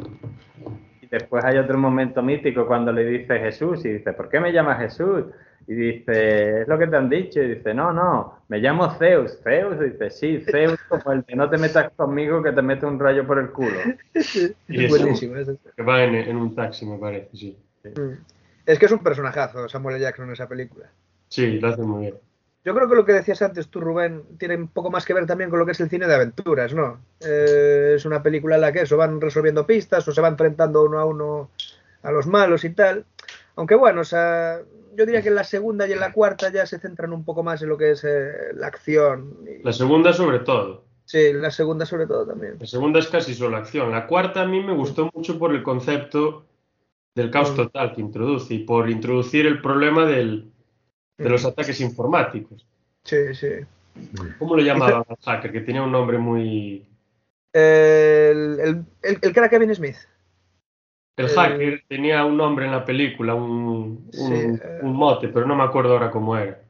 Y 1.04 1.08
después 1.10 1.44
hay 1.44 1.58
otro 1.58 1.78
momento 1.78 2.22
mítico 2.22 2.66
cuando 2.66 2.92
le 2.92 3.04
dice 3.04 3.38
Jesús 3.38 3.84
y 3.84 3.90
dice, 3.90 4.12
¿por 4.12 4.28
qué 4.28 4.40
me 4.40 4.52
llamas 4.52 4.78
Jesús? 4.78 5.24
Y 5.66 5.74
dice, 5.74 6.62
es 6.62 6.68
lo 6.68 6.78
que 6.78 6.86
te 6.86 6.96
han 6.96 7.08
dicho. 7.08 7.40
Y 7.42 7.54
dice, 7.54 7.74
no, 7.74 7.92
no, 7.92 8.40
me 8.48 8.58
llamo 8.58 8.90
Zeus. 8.98 9.38
Zeus, 9.42 9.76
y 9.80 9.90
dice, 9.90 10.10
sí, 10.10 10.40
Zeus, 10.40 10.78
como 10.88 11.12
el 11.12 11.22
de 11.22 11.36
no 11.36 11.48
te 11.48 11.58
metas 11.58 11.92
conmigo 11.92 12.42
que 12.42 12.52
te 12.52 12.62
mete 12.62 12.86
un 12.86 12.98
rayo 12.98 13.26
por 13.26 13.38
el 13.38 13.50
culo. 13.50 13.78
y 14.68 14.84
es 14.84 14.90
buenísimo. 14.90 15.36
Eso. 15.36 15.56
Que 15.76 15.82
va 15.82 16.04
en, 16.04 16.36
un 16.36 16.54
taxi, 16.54 16.86
me 16.86 16.98
parece, 16.98 17.36
sí. 17.36 17.58
Mm. 17.84 18.18
Es 18.66 18.78
que 18.78 18.86
es 18.86 18.92
un 18.92 19.00
personajazo 19.00 19.68
Samuel 19.68 19.96
L. 19.96 20.04
Jackson 20.04 20.26
en 20.26 20.32
esa 20.32 20.48
película. 20.48 20.90
Sí, 21.28 21.58
lo 21.58 21.68
hace 21.68 21.82
muy 21.82 22.02
bien. 22.02 22.14
Yo 22.64 22.74
creo 22.74 22.88
que 22.88 22.94
lo 22.94 23.04
que 23.04 23.12
decías 23.12 23.42
antes 23.42 23.68
tú, 23.68 23.80
Rubén, 23.80 24.22
tiene 24.38 24.56
un 24.56 24.68
poco 24.68 24.90
más 24.90 25.04
que 25.04 25.12
ver 25.12 25.26
también 25.26 25.50
con 25.50 25.58
lo 25.58 25.66
que 25.66 25.72
es 25.72 25.80
el 25.80 25.90
cine 25.90 26.06
de 26.06 26.14
aventuras, 26.14 26.72
¿no? 26.72 26.98
Eh, 27.20 27.92
es 27.96 28.06
una 28.06 28.22
película 28.22 28.54
en 28.54 28.62
la 28.62 28.72
que 28.72 28.80
eso, 28.82 28.96
van 28.96 29.20
resolviendo 29.20 29.66
pistas 29.66 30.08
o 30.08 30.12
se 30.12 30.20
van 30.22 30.32
enfrentando 30.32 30.82
uno 30.82 30.98
a 30.98 31.04
uno 31.04 31.50
a 32.02 32.10
los 32.10 32.26
malos 32.26 32.64
y 32.64 32.70
tal. 32.70 33.04
Aunque 33.56 33.74
bueno, 33.74 34.00
o 34.00 34.04
sea, 34.04 34.60
yo 34.96 35.04
diría 35.04 35.20
que 35.20 35.28
en 35.28 35.34
la 35.34 35.44
segunda 35.44 35.86
y 35.86 35.92
en 35.92 36.00
la 36.00 36.14
cuarta 36.14 36.50
ya 36.50 36.64
se 36.64 36.78
centran 36.78 37.12
un 37.12 37.22
poco 37.22 37.42
más 37.42 37.60
en 37.60 37.68
lo 37.68 37.76
que 37.76 37.90
es 37.90 38.02
eh, 38.02 38.32
la 38.54 38.68
acción. 38.68 39.36
La 39.62 39.72
segunda 39.72 40.14
sobre 40.14 40.38
todo. 40.38 40.84
Sí, 41.04 41.34
la 41.34 41.50
segunda 41.50 41.84
sobre 41.84 42.06
todo 42.06 42.26
también. 42.26 42.56
La 42.58 42.66
segunda 42.66 42.98
es 42.98 43.08
casi 43.08 43.34
solo 43.34 43.58
acción. 43.58 43.90
La 43.90 44.06
cuarta 44.06 44.40
a 44.40 44.46
mí 44.46 44.62
me 44.62 44.72
gustó 44.72 45.10
mucho 45.12 45.38
por 45.38 45.54
el 45.54 45.62
concepto 45.62 46.46
del 47.14 47.30
caos 47.30 47.52
mm. 47.52 47.56
total 47.56 47.94
que 47.94 48.00
introduce 48.00 48.54
y 48.54 48.58
por 48.60 48.88
introducir 48.88 49.46
el 49.46 49.60
problema 49.60 50.06
del, 50.06 50.53
de 51.18 51.28
los 51.28 51.44
ataques 51.44 51.80
informáticos. 51.80 52.66
Sí, 53.04 53.34
sí. 53.34 53.48
¿Cómo 54.38 54.56
lo 54.56 54.62
llamaban 54.62 55.04
al 55.08 55.16
hacker? 55.24 55.52
Que 55.52 55.60
tenía 55.60 55.82
un 55.82 55.92
nombre 55.92 56.18
muy... 56.18 56.86
El, 57.52 58.58
el, 58.60 58.84
el, 59.02 59.18
el 59.22 59.32
que 59.32 59.38
era 59.38 59.48
Kevin 59.48 59.74
Smith. 59.74 59.96
El 61.16 61.28
hacker 61.28 61.84
tenía 61.88 62.24
un 62.24 62.36
nombre 62.36 62.64
en 62.64 62.72
la 62.72 62.84
película, 62.84 63.34
un, 63.34 64.10
un, 64.82 64.96
mote, 64.96 65.28
pero 65.28 65.46
no 65.46 65.54
me 65.54 65.62
acuerdo 65.62 65.92
ahora 65.92 66.10
cómo 66.10 66.36
era. 66.36 66.60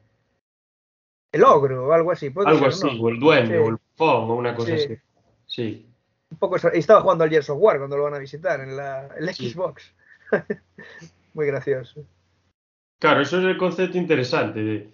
El 1.31 1.43
ogro 1.43 1.87
o 1.87 1.91
algo 1.91 2.11
así. 2.11 2.31
algo 2.45 2.67
así, 2.67 2.99
o 3.01 3.09
el 3.09 3.19
duende, 3.19 3.57
o 3.57 3.69
el 3.69 3.77
fon, 3.95 4.29
o 4.29 4.35
una 4.35 4.55
cosa 4.55 4.75
así. 4.75 4.97
Sí. 5.47 5.87
Un 6.29 6.37
poco 6.37 6.57
estaba 6.57 7.01
jugando 7.01 7.23
al 7.23 7.29
Gears 7.29 7.49
of 7.49 7.57
War 7.59 7.77
cuando 7.77 7.97
lo 7.97 8.03
van 8.03 8.13
a 8.13 8.19
visitar 8.19 8.61
en 8.61 8.77
la, 8.77 9.09
Xbox. 9.19 9.91
Muy 11.33 11.47
gracioso. 11.47 12.05
Claro, 12.99 13.21
eso 13.21 13.39
es 13.39 13.45
el 13.45 13.57
concepto 13.57 13.97
interesante. 13.97 14.63
De, 14.63 14.89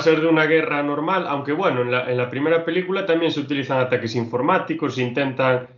ser 0.00 0.20
de 0.20 0.26
una 0.26 0.46
guerra 0.46 0.82
normal, 0.82 1.26
aunque 1.28 1.52
bueno, 1.52 1.82
en 1.82 1.90
la, 1.90 2.10
en 2.10 2.16
la 2.16 2.28
primera 2.28 2.64
película 2.64 3.06
también 3.06 3.30
se 3.32 3.40
utilizan 3.40 3.78
ataques 3.78 4.14
informáticos, 4.16 4.96
se 4.96 5.02
intentan 5.02 5.68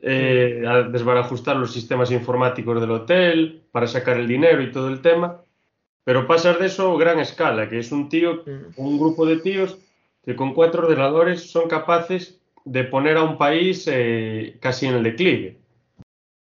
eh, 0.00 0.62
desbarajustar 0.90 1.56
los 1.56 1.72
sistemas 1.72 2.10
informáticos 2.12 2.80
del 2.80 2.90
hotel 2.90 3.62
para 3.72 3.86
sacar 3.86 4.16
el 4.16 4.28
dinero 4.28 4.62
y 4.62 4.70
todo 4.70 4.88
el 4.88 5.00
tema. 5.00 5.42
Pero 6.04 6.26
pasar 6.26 6.58
de 6.58 6.66
eso 6.66 6.94
a 6.94 6.98
gran 6.98 7.18
escala, 7.18 7.68
que 7.68 7.80
es 7.80 7.92
un 7.92 8.08
tío, 8.08 8.44
mm. 8.46 8.80
un 8.80 8.98
grupo 8.98 9.26
de 9.26 9.38
tíos 9.38 9.78
que 10.24 10.36
con 10.36 10.54
cuatro 10.54 10.84
ordenadores 10.84 11.50
son 11.50 11.68
capaces 11.68 12.40
de 12.64 12.84
poner 12.84 13.16
a 13.16 13.22
un 13.22 13.38
país 13.38 13.88
eh, 13.90 14.56
casi 14.60 14.86
en 14.86 14.94
el 14.94 15.02
declive. 15.02 15.58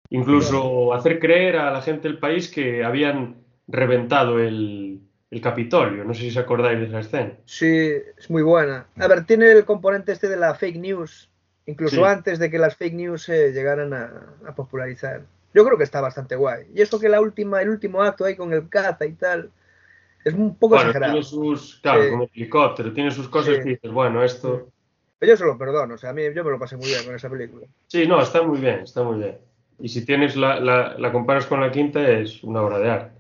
Incluso 0.10 0.94
hacer 0.94 1.20
creer 1.20 1.58
a 1.58 1.72
la 1.72 1.82
gente 1.82 2.08
del 2.08 2.20
país 2.20 2.50
que 2.50 2.84
habían 2.84 3.43
reventado 3.68 4.40
el, 4.40 5.00
el 5.32 5.42
Capitolio. 5.42 6.04
No 6.04 6.14
sé 6.14 6.22
si 6.22 6.30
os 6.30 6.38
acordáis 6.38 6.80
de 6.80 6.86
esa 6.86 7.00
escena. 7.00 7.34
Sí, 7.46 7.92
es 8.18 8.30
muy 8.30 8.42
buena. 8.42 8.88
A 8.98 9.08
ver, 9.08 9.26
tiene 9.26 9.52
el 9.52 9.66
componente 9.66 10.12
este 10.12 10.30
de 10.30 10.38
la 10.38 10.56
fake 10.56 10.78
news 10.78 11.30
incluso 11.66 12.06
antes 12.06 12.40
de 12.40 12.50
que 12.50 12.60
las 12.60 12.76
fake 12.76 12.94
news 12.94 13.24
se 13.24 13.52
llegaran 13.52 13.94
a, 13.94 14.56
popularizar. 14.56 15.22
Yo 15.54 15.64
creo 15.66 15.78
que 15.78 15.84
está 15.84 16.02
bastante 16.02 16.36
guay. 16.36 16.66
Y 16.74 16.82
eso 16.82 17.00
que 17.00 17.10
la 17.10 17.22
última, 17.22 17.62
el 17.62 17.70
último 17.70 18.02
acto 18.02 18.26
ahí 18.26 18.36
con 18.36 18.54
el 18.54 18.70
caza 18.70 19.06
y 19.06 19.14
tal, 19.14 19.52
es 20.26 20.34
un 20.34 20.56
poco 20.56 20.76
exagerado. 20.76 21.14
Tiene 21.14 21.26
sus, 21.26 21.80
claro, 21.82 22.10
como 22.10 22.30
helicóptero, 22.34 22.92
tiene 22.92 23.12
sus 23.12 23.30
cosas 23.30 23.58
que 23.58 23.70
dices, 23.72 23.92
bueno, 23.92 24.24
esto... 24.24 24.70
Yo 25.22 25.38
se 25.38 25.46
lo 25.46 25.58
perdono, 25.58 25.94
o 25.94 25.98
sea, 25.98 26.10
a 26.10 26.14
mí 26.14 26.24
yo 26.36 26.44
me 26.44 26.52
lo 26.52 26.60
pasé 26.60 26.76
muy 26.76 26.88
bien 26.88 27.06
con 27.06 27.16
esa 27.16 27.30
película. 27.30 27.66
Sí, 27.88 28.06
no, 28.06 28.22
está 28.22 28.42
muy 28.42 28.60
bien, 28.60 28.80
está 28.80 29.04
muy 29.04 29.20
bien. 29.20 29.38
Y 29.80 29.88
si 29.88 30.06
tienes 30.06 30.36
la, 30.36 30.60
la, 30.60 31.12
comparas 31.14 31.46
con 31.46 31.62
la 31.62 31.72
quinta, 31.72 32.06
es 32.10 32.44
una 32.44 32.62
obra 32.62 32.80
de 32.80 32.90
arte. 32.90 33.20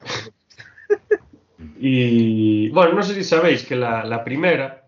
y 1.78 2.68
bueno, 2.70 2.94
no 2.94 3.02
sé 3.02 3.14
si 3.14 3.24
sabéis 3.24 3.64
que 3.64 3.76
la, 3.76 4.04
la 4.04 4.24
primera 4.24 4.80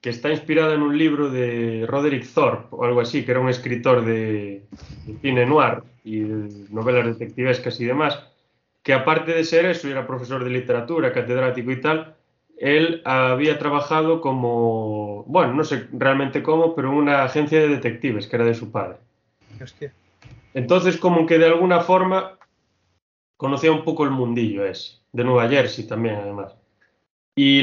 que 0.00 0.10
está 0.10 0.30
inspirada 0.30 0.74
en 0.74 0.82
un 0.82 0.96
libro 0.96 1.30
de 1.30 1.84
Roderick 1.86 2.26
Thorpe 2.32 2.68
o 2.70 2.84
algo 2.84 3.00
así, 3.00 3.24
que 3.24 3.32
era 3.32 3.40
un 3.40 3.48
escritor 3.48 4.04
de, 4.04 4.64
cine 5.20 5.44
noir 5.44 5.82
y 6.04 6.20
novelas 6.70 7.06
detectivescas 7.06 7.80
y 7.80 7.84
demás, 7.84 8.18
que 8.82 8.92
aparte 8.92 9.32
de 9.32 9.44
ser 9.44 9.66
eso, 9.66 9.88
era 9.88 10.06
profesor 10.06 10.44
de 10.44 10.50
literatura, 10.50 11.12
catedrático 11.12 11.72
y 11.72 11.80
tal, 11.80 12.14
él 12.58 13.02
había 13.04 13.58
trabajado 13.58 14.20
como, 14.20 15.24
bueno, 15.24 15.52
no 15.52 15.64
sé 15.64 15.88
realmente 15.92 16.42
cómo, 16.42 16.74
pero 16.74 16.88
en 16.88 16.94
una 16.94 17.24
agencia 17.24 17.60
de 17.60 17.68
detectives 17.68 18.26
que 18.26 18.36
era 18.36 18.44
de 18.44 18.54
su 18.54 18.70
padre. 18.70 18.98
Entonces, 20.54 20.96
como 20.96 21.26
que 21.26 21.38
de 21.38 21.46
alguna 21.46 21.80
forma 21.80 22.37
conocía 23.38 23.72
un 23.72 23.84
poco 23.84 24.04
el 24.04 24.10
mundillo 24.10 24.66
ese, 24.66 24.98
de 25.12 25.24
Nueva 25.24 25.48
Jersey 25.48 25.86
también, 25.86 26.16
además. 26.16 26.54
Y 27.34 27.62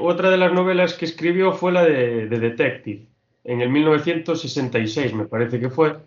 otra 0.00 0.30
de 0.30 0.38
las 0.38 0.52
novelas 0.52 0.94
que 0.94 1.04
escribió 1.04 1.52
fue 1.52 1.70
la 1.70 1.84
de, 1.84 2.26
Detective, 2.26 3.06
en 3.44 3.60
el 3.60 3.68
1966 3.68 5.12
me 5.12 5.26
parece 5.26 5.60
que 5.60 5.68
fue. 5.68 5.98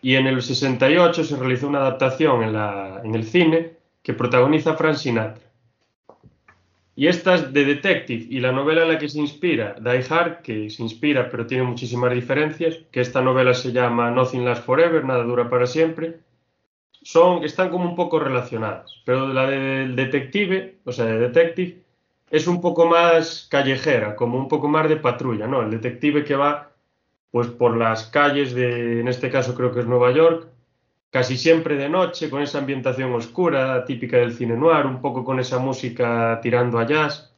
Y 0.00 0.14
en 0.14 0.26
el 0.26 0.40
68 0.40 1.22
se 1.22 1.36
realizó 1.36 1.68
una 1.68 1.80
adaptación 1.80 2.42
en, 2.42 2.54
la, 2.54 3.02
en 3.04 3.14
el 3.14 3.24
cine 3.24 3.72
que 4.02 4.14
protagoniza 4.14 4.74
Frank 4.74 4.94
Sinatra. 4.94 5.42
Y 6.96 7.08
esta 7.08 7.34
es 7.34 7.52
de 7.52 7.64
Detective 7.64 8.26
y 8.30 8.40
la 8.40 8.52
novela 8.52 8.82
en 8.82 8.88
la 8.88 8.98
que 8.98 9.08
se 9.08 9.20
inspira, 9.20 9.76
Die 9.78 10.04
Hard, 10.08 10.40
que 10.42 10.70
se 10.70 10.82
inspira 10.82 11.28
pero 11.30 11.46
tiene 11.46 11.64
muchísimas 11.64 12.14
diferencias, 12.14 12.78
que 12.90 13.02
esta 13.02 13.20
novela 13.20 13.52
se 13.52 13.70
llama 13.70 14.10
Nothing 14.10 14.46
Lasts 14.46 14.64
Forever, 14.64 15.04
Nada 15.04 15.24
dura 15.24 15.50
para 15.50 15.66
siempre, 15.66 16.20
son, 17.08 17.42
están 17.42 17.70
como 17.70 17.88
un 17.88 17.96
poco 17.96 18.18
relacionadas. 18.18 19.00
Pero 19.06 19.28
la 19.32 19.48
del 19.48 19.96
detective, 19.96 20.80
o 20.84 20.92
sea, 20.92 21.06
de 21.06 21.18
Detective, 21.18 21.82
es 22.30 22.46
un 22.46 22.60
poco 22.60 22.84
más 22.86 23.48
callejera, 23.50 24.14
como 24.14 24.36
un 24.36 24.46
poco 24.46 24.68
más 24.68 24.90
de 24.90 24.96
patrulla, 24.96 25.46
¿no? 25.46 25.62
El 25.62 25.70
detective 25.70 26.22
que 26.22 26.36
va 26.36 26.70
pues 27.30 27.46
por 27.46 27.78
las 27.78 28.04
calles 28.08 28.52
de, 28.52 29.00
en 29.00 29.08
este 29.08 29.30
caso 29.30 29.54
creo 29.54 29.72
que 29.72 29.80
es 29.80 29.86
Nueva 29.86 30.12
York, 30.12 30.48
casi 31.10 31.38
siempre 31.38 31.76
de 31.76 31.88
noche, 31.88 32.28
con 32.28 32.42
esa 32.42 32.58
ambientación 32.58 33.14
oscura, 33.14 33.86
típica 33.86 34.18
del 34.18 34.34
cine 34.34 34.54
noir, 34.54 34.84
un 34.84 35.00
poco 35.00 35.24
con 35.24 35.40
esa 35.40 35.58
música 35.58 36.38
tirando 36.42 36.78
a 36.78 36.86
jazz, 36.86 37.32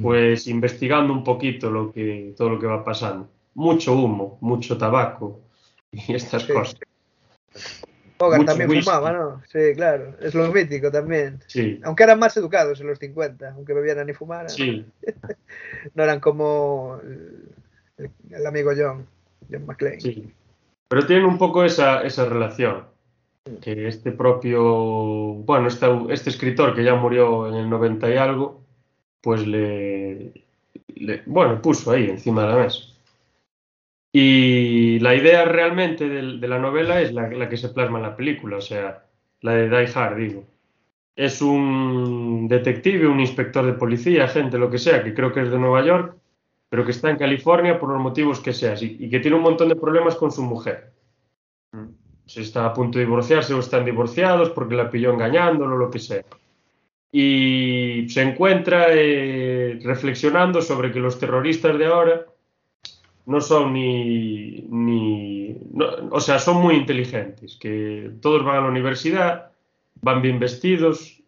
pues 0.00 0.46
investigando 0.46 1.12
un 1.12 1.22
poquito 1.22 1.70
lo 1.70 1.92
que, 1.92 2.32
todo 2.38 2.48
lo 2.48 2.58
que 2.58 2.66
va 2.66 2.82
pasando. 2.82 3.28
Mucho 3.52 3.92
humo, 3.92 4.38
mucho 4.40 4.78
tabaco 4.78 5.42
y 5.92 6.14
estas 6.14 6.44
cosas. 6.44 6.80
Hogan 8.18 8.46
también 8.46 8.82
fumaba, 8.82 9.12
¿no? 9.12 9.42
Sí, 9.46 9.74
claro. 9.74 10.14
Es 10.20 10.34
lo 10.34 10.52
mítico 10.52 10.90
también. 10.90 11.40
Sí. 11.46 11.80
Aunque 11.82 12.04
eran 12.04 12.18
más 12.18 12.36
educados 12.36 12.80
en 12.80 12.86
los 12.86 12.98
50, 12.98 13.50
aunque 13.50 13.72
bebieran 13.72 14.08
y 14.08 14.12
fumaran. 14.12 14.48
Sí. 14.48 14.86
no 15.94 16.02
eran 16.02 16.20
como 16.20 17.00
el, 17.96 18.46
amigo 18.46 18.72
John, 18.76 19.06
John 19.50 19.66
McClane. 19.66 20.00
Sí. 20.00 20.32
Pero 20.88 21.06
tienen 21.06 21.24
un 21.24 21.38
poco 21.38 21.64
esa, 21.64 22.02
esa 22.02 22.24
relación. 22.26 22.84
Que 23.60 23.88
este 23.88 24.12
propio, 24.12 24.62
bueno, 24.62 25.68
este, 25.68 25.86
este 26.08 26.30
escritor 26.30 26.74
que 26.74 26.84
ya 26.84 26.94
murió 26.94 27.48
en 27.48 27.54
el 27.54 27.68
90 27.68 28.10
y 28.10 28.16
algo, 28.16 28.62
pues 29.20 29.46
le, 29.46 30.32
le 30.94 31.22
bueno, 31.26 31.60
puso 31.60 31.90
ahí 31.90 32.08
encima 32.08 32.42
de 32.42 32.48
la 32.48 32.56
mesa. 32.56 32.93
Y 34.16 35.00
la 35.00 35.16
idea 35.16 35.44
realmente 35.44 36.08
de, 36.08 36.46
la 36.46 36.60
novela 36.60 37.00
es 37.00 37.12
la, 37.12 37.48
que 37.48 37.56
se 37.56 37.70
plasma 37.70 37.98
en 37.98 38.04
la 38.04 38.14
película, 38.14 38.58
o 38.58 38.60
sea, 38.60 39.06
la 39.40 39.54
de 39.54 39.68
Die 39.68 39.92
Hard, 39.92 40.16
digo. 40.16 40.44
Es 41.16 41.42
un 41.42 42.46
detective, 42.46 43.08
un 43.08 43.18
inspector 43.18 43.66
de 43.66 43.72
policía, 43.72 44.28
gente, 44.28 44.56
lo 44.56 44.70
que 44.70 44.78
sea, 44.78 45.02
que 45.02 45.14
creo 45.14 45.32
que 45.32 45.42
es 45.42 45.50
de 45.50 45.58
Nueva 45.58 45.84
York, 45.84 46.16
pero 46.68 46.84
que 46.84 46.92
está 46.92 47.10
en 47.10 47.16
California 47.16 47.80
por 47.80 47.90
los 47.90 48.00
motivos 48.00 48.38
que 48.38 48.52
sea, 48.52 48.76
y, 48.80 49.10
que 49.10 49.18
tiene 49.18 49.36
un 49.36 49.42
montón 49.42 49.68
de 49.68 49.74
problemas 49.74 50.14
con 50.14 50.30
su 50.30 50.42
mujer. 50.42 50.92
Mm. 51.72 51.88
Si 52.24 52.40
está 52.42 52.66
a 52.66 52.72
punto 52.72 53.00
de 53.00 53.06
divorciarse 53.06 53.52
o 53.52 53.58
están 53.58 53.84
divorciados 53.84 54.50
porque 54.50 54.76
la 54.76 54.92
pilló 54.92 55.12
engañándolo, 55.12 55.76
lo 55.76 55.90
que 55.90 55.98
sea. 55.98 56.22
Y 57.10 58.06
se 58.08 58.22
encuentra 58.22 58.86
eh, 58.90 59.80
reflexionando 59.82 60.62
sobre 60.62 60.92
que 60.92 61.00
los 61.00 61.18
terroristas 61.18 61.76
de 61.76 61.86
ahora 61.86 62.26
no 63.26 63.40
son 63.40 63.72
ni, 63.72 64.66
ni 64.68 65.56
o 66.10 66.20
sea, 66.20 66.38
son 66.38 66.60
muy 66.60 66.76
inteligentes, 66.76 67.56
que 67.56 68.10
todos 68.20 68.44
van 68.44 68.56
a 68.56 68.60
la 68.60 68.68
universidad, 68.68 69.52
van 70.00 70.22
bien 70.22 70.38
vestidos 70.38 71.22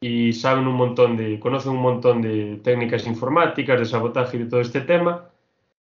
y 0.00 0.32
saben 0.32 0.66
un 0.66 0.74
montón 0.74 1.16
de, 1.16 1.38
conocen 1.40 1.72
un 1.72 1.82
montón 1.82 2.22
de 2.22 2.60
técnicas 2.62 3.06
informáticas, 3.06 3.78
de 3.78 3.86
sabotaje 3.86 4.36
y 4.36 4.40
de 4.40 4.46
todo 4.46 4.60
este 4.60 4.80
tema, 4.80 5.30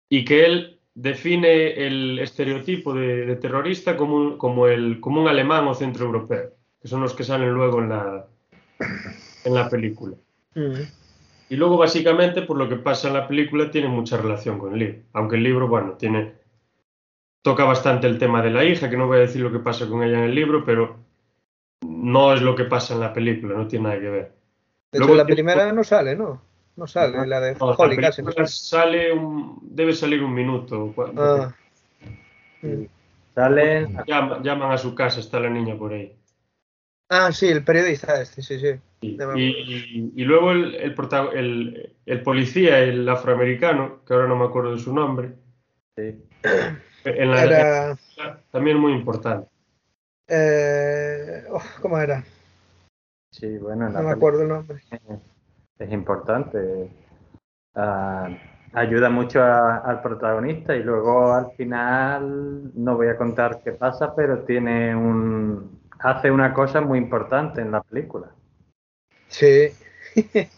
y 0.09 0.25
que 0.25 0.45
él 0.45 0.79
define 0.95 1.87
el 1.87 2.19
estereotipo 2.19 2.93
de, 2.95 3.37
terrorista 3.37 3.97
como 3.97 4.17
un, 4.17 4.39
como, 4.39 4.67
el, 4.67 5.01
como 5.01 5.23
un 5.23 5.29
alemán 5.29 5.67
o 5.69 5.75
centroeuropeo, 5.75 6.51
que 6.81 6.89
son 6.89 7.03
los 7.03 7.15
que 7.15 7.25
salen 7.25 7.51
luego 7.51 7.81
en 7.81 7.89
la, 7.91 8.27
en 9.45 9.55
la 9.55 9.69
película. 9.69 10.17
Mm. 10.55 11.02
Y 11.53 11.57
luego, 11.57 11.77
básicamente, 11.77 12.41
por 12.41 12.57
lo 12.57 12.67
que 12.67 12.77
pasa 12.77 13.09
en 13.09 13.15
la 13.15 13.29
película, 13.29 13.71
tiene 13.71 13.87
mucha 13.87 14.17
relación 14.17 14.59
con 14.59 14.73
el 14.73 14.79
libro. 14.79 15.03
Aunque 15.13 15.37
el 15.37 15.43
libro, 15.43 15.69
bueno, 15.69 15.99
tiene. 15.99 16.33
toca 17.43 17.65
bastante 17.65 18.07
el 18.07 18.17
tema 18.17 18.41
de 18.41 18.49
la 18.49 18.65
hija, 18.65 18.89
que 18.89 18.97
no 18.97 19.07
voy 19.07 19.19
a 19.19 19.21
decir 19.21 19.43
lo 19.43 19.53
que 19.53 19.59
pasa 19.59 19.87
con 19.87 20.03
ella 20.03 20.17
en 20.17 20.25
el 20.25 20.35
libro, 20.35 20.65
pero 20.65 20.97
no 21.87 22.33
es 22.33 22.41
lo 22.41 22.57
que 22.57 22.65
pasa 22.65 22.95
en 22.95 23.01
la 23.01 23.13
película, 23.13 23.55
no 23.55 23.69
tiene 23.69 23.87
nada 23.87 24.01
que 24.01 24.09
ver. 24.09 24.33
De 24.93 24.99
hecho, 24.99 25.15
la 25.15 25.27
primera 25.27 25.71
no 25.73 25.85
sale, 25.85 26.17
¿no? 26.17 26.41
No 26.75 26.87
sale, 26.87 27.27
la 27.27 27.39
de 27.39 27.55
Holly 27.59 27.99
casi. 27.99 28.23
sale. 28.47 29.13
un, 29.13 29.59
debe 29.61 29.93
salir 29.93 30.25
un 30.25 30.33
minuto. 30.33 30.95
Ah. 31.19 31.55
Sale. 33.35 33.89
llaman 34.07 34.73
a 34.73 34.79
su 34.79 34.95
casa, 34.95 35.21
está 35.21 35.39
la 35.39 35.51
niña 35.51 35.77
por 35.77 35.93
ahí. 35.93 36.17
Ah, 37.15 37.31
sí, 37.31 37.47
el 37.47 37.63
periodista 37.63 38.23
este, 38.23 38.41
sí, 38.41 38.59
sí. 38.59 38.81
Y, 39.03 40.25
luego 40.25 40.53
el, 40.53 40.75
el, 40.77 41.95
el, 42.07 42.23
policía, 42.23 42.79
el 42.79 43.07
afroamericano, 43.07 44.03
que 44.07 44.15
ahora 44.15 44.29
no 44.29 44.37
me 44.37 44.47
acuerdo 44.47 44.73
de 44.73 44.79
su 44.79 44.95
nombre, 44.95 45.35
sí. 45.95 46.25
en 47.05 47.31
la, 47.31 47.45
era... 47.45 47.99
también 48.51 48.79
muy 48.79 48.93
importante. 48.93 49.47
Eh, 50.27 51.45
oh, 51.51 51.63
¿Cómo 51.83 51.99
era? 51.99 52.25
Sí, 53.31 53.59
bueno, 53.59 53.91
no 53.91 54.03
me 54.03 54.11
acuerdo 54.11 54.41
el 54.43 54.49
nombre. 54.49 54.81
Es 55.79 55.93
importante. 55.93 56.91
Ah, 57.75 58.31
ayuda 58.73 59.11
mucho 59.11 59.45
al 59.45 60.01
protagonista 60.01 60.75
y 60.75 60.83
luego 60.83 61.35
al 61.35 61.51
final, 61.59 62.73
no 62.75 62.97
voy 62.97 63.09
a 63.09 63.19
contar 63.19 63.61
qué 63.63 63.73
pasa, 63.73 64.15
pero 64.17 64.45
tiene 64.45 64.97
un, 64.97 65.82
hace 66.03 66.31
una 66.31 66.53
cosa 66.53 66.81
muy 66.81 66.99
importante 66.99 67.61
en 67.61 67.71
la 67.71 67.83
película. 67.83 68.31
Sí. 69.29 69.69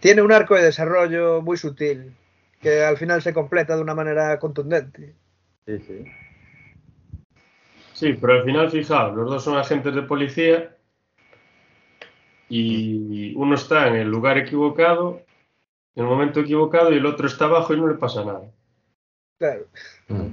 Tiene 0.00 0.22
un 0.22 0.32
arco 0.32 0.54
de 0.54 0.62
desarrollo 0.62 1.42
muy 1.42 1.56
sutil, 1.58 2.14
que 2.60 2.84
al 2.84 2.96
final 2.96 3.20
se 3.20 3.34
completa 3.34 3.76
de 3.76 3.82
una 3.82 3.94
manera 3.94 4.38
contundente. 4.38 5.14
Sí, 5.66 5.78
sí. 5.80 6.04
Sí, 7.92 8.14
pero 8.18 8.32
al 8.34 8.44
final, 8.44 8.70
fijaos, 8.70 9.14
los 9.14 9.28
dos 9.28 9.44
son 9.44 9.58
agentes 9.58 9.94
de 9.94 10.02
policía 10.02 10.74
y 12.48 13.34
uno 13.34 13.54
está 13.54 13.88
en 13.88 13.96
el 13.96 14.08
lugar 14.08 14.38
equivocado, 14.38 15.20
en 15.94 16.04
el 16.04 16.08
momento 16.08 16.40
equivocado, 16.40 16.90
y 16.92 16.96
el 16.96 17.04
otro 17.04 17.26
está 17.26 17.44
abajo 17.44 17.74
y 17.74 17.76
no 17.76 17.86
le 17.88 17.94
pasa 17.94 18.24
nada. 18.24 18.50
Claro. 19.38 19.66
Mm. 20.08 20.28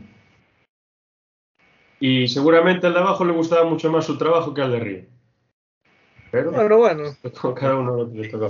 Y 1.99 2.27
seguramente 2.27 2.87
al 2.87 2.93
de 2.93 2.99
abajo 2.99 3.25
le 3.25 3.33
gustaba 3.33 3.67
mucho 3.67 3.91
más 3.91 4.05
su 4.05 4.17
trabajo 4.17 4.53
que 4.53 4.61
al 4.61 4.71
de 4.71 4.77
arriba. 4.77 5.03
Pero 6.31 6.51
bueno, 6.51 6.77
bueno. 7.23 7.55
Cada 7.55 7.75
uno 7.75 8.03
lo 8.03 8.11
que 8.11 8.27
toca. 8.29 8.47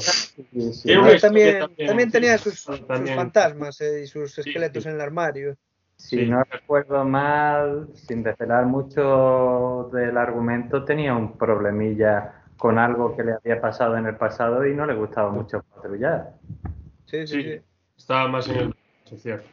también, 1.22 1.60
también, 1.78 2.12
tenía 2.12 2.38
sus, 2.38 2.64
fantasmas 2.64 3.80
eh, 3.82 4.04
y 4.04 4.08
sus 4.08 4.38
esqueletos 4.38 4.86
en 4.86 4.94
el 4.94 5.02
armario. 5.02 5.58
Si 5.96 6.28
no 6.28 6.44
recuerdo 6.44 7.04
mal, 7.06 7.90
sin 7.94 8.22
desvelar 8.22 8.66
mucho 8.68 9.90
del 9.92 10.16
argumento, 10.18 10.84
tenía 10.86 11.16
un 11.16 11.38
problemilla 11.38 12.44
con 12.56 12.78
algo 12.78 13.16
que 13.16 13.24
le 13.24 13.34
había 13.34 13.60
pasado 13.60 13.98
en 13.98 14.06
el 14.06 14.16
pasado 14.16 14.66
y 14.66 14.76
no 14.76 14.86
le 14.86 14.94
gustaba 14.94 15.32
mucho 15.32 15.64
patrullar. 15.64 16.34
Sí, 17.06 17.26
sí, 17.26 17.42
sí. 17.42 17.62
Estaba 17.98 18.28
más 18.28 18.48
en 18.48 18.58
el... 18.58 18.76
Es 19.12 19.22
cierto. 19.24 19.48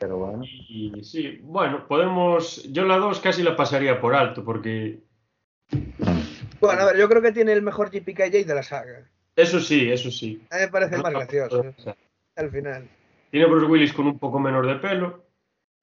Pero 0.00 0.16
bueno. 0.16 0.44
Y 0.44 1.04
sí, 1.04 1.38
bueno, 1.42 1.86
podemos. 1.86 2.64
Yo 2.72 2.86
la 2.86 2.96
2 2.96 3.20
casi 3.20 3.42
la 3.42 3.54
pasaría 3.54 4.00
por 4.00 4.14
alto 4.14 4.42
porque. 4.42 4.98
Bueno, 6.58 6.82
a 6.82 6.86
ver, 6.86 6.96
yo 6.96 7.08
creo 7.08 7.20
que 7.20 7.32
tiene 7.32 7.52
el 7.52 7.60
mejor 7.60 7.90
JPKJ 7.90 8.46
de 8.46 8.54
la 8.54 8.62
saga. 8.62 9.06
Eso 9.36 9.60
sí, 9.60 9.90
eso 9.90 10.10
sí. 10.10 10.42
A 10.50 10.56
mí 10.56 10.62
me 10.62 10.68
parece 10.68 10.96
más 10.96 11.12
gracioso. 11.12 11.66
Al 12.34 12.50
final. 12.50 12.88
Tiene 13.30 13.46
Bruce 13.46 13.66
Willis 13.66 13.92
con 13.92 14.06
un 14.06 14.18
poco 14.18 14.40
menor 14.40 14.66
de 14.66 14.76
pelo. 14.76 15.22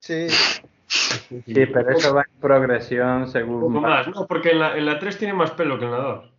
Sí. 0.00 0.28
Sí, 0.28 1.66
pero 1.72 1.90
eso 1.90 2.12
va 2.12 2.22
en 2.22 2.40
progresión 2.40 3.28
según. 3.28 3.62
Un 3.62 3.74
poco 3.74 3.80
más, 3.86 4.08
no, 4.08 4.26
porque 4.26 4.50
en 4.50 4.58
la, 4.58 4.76
en 4.76 4.84
la 4.84 4.98
3 4.98 5.16
tiene 5.16 5.34
más 5.34 5.52
pelo 5.52 5.78
que 5.78 5.84
en 5.84 5.92
la 5.92 5.98
2. 5.98 6.32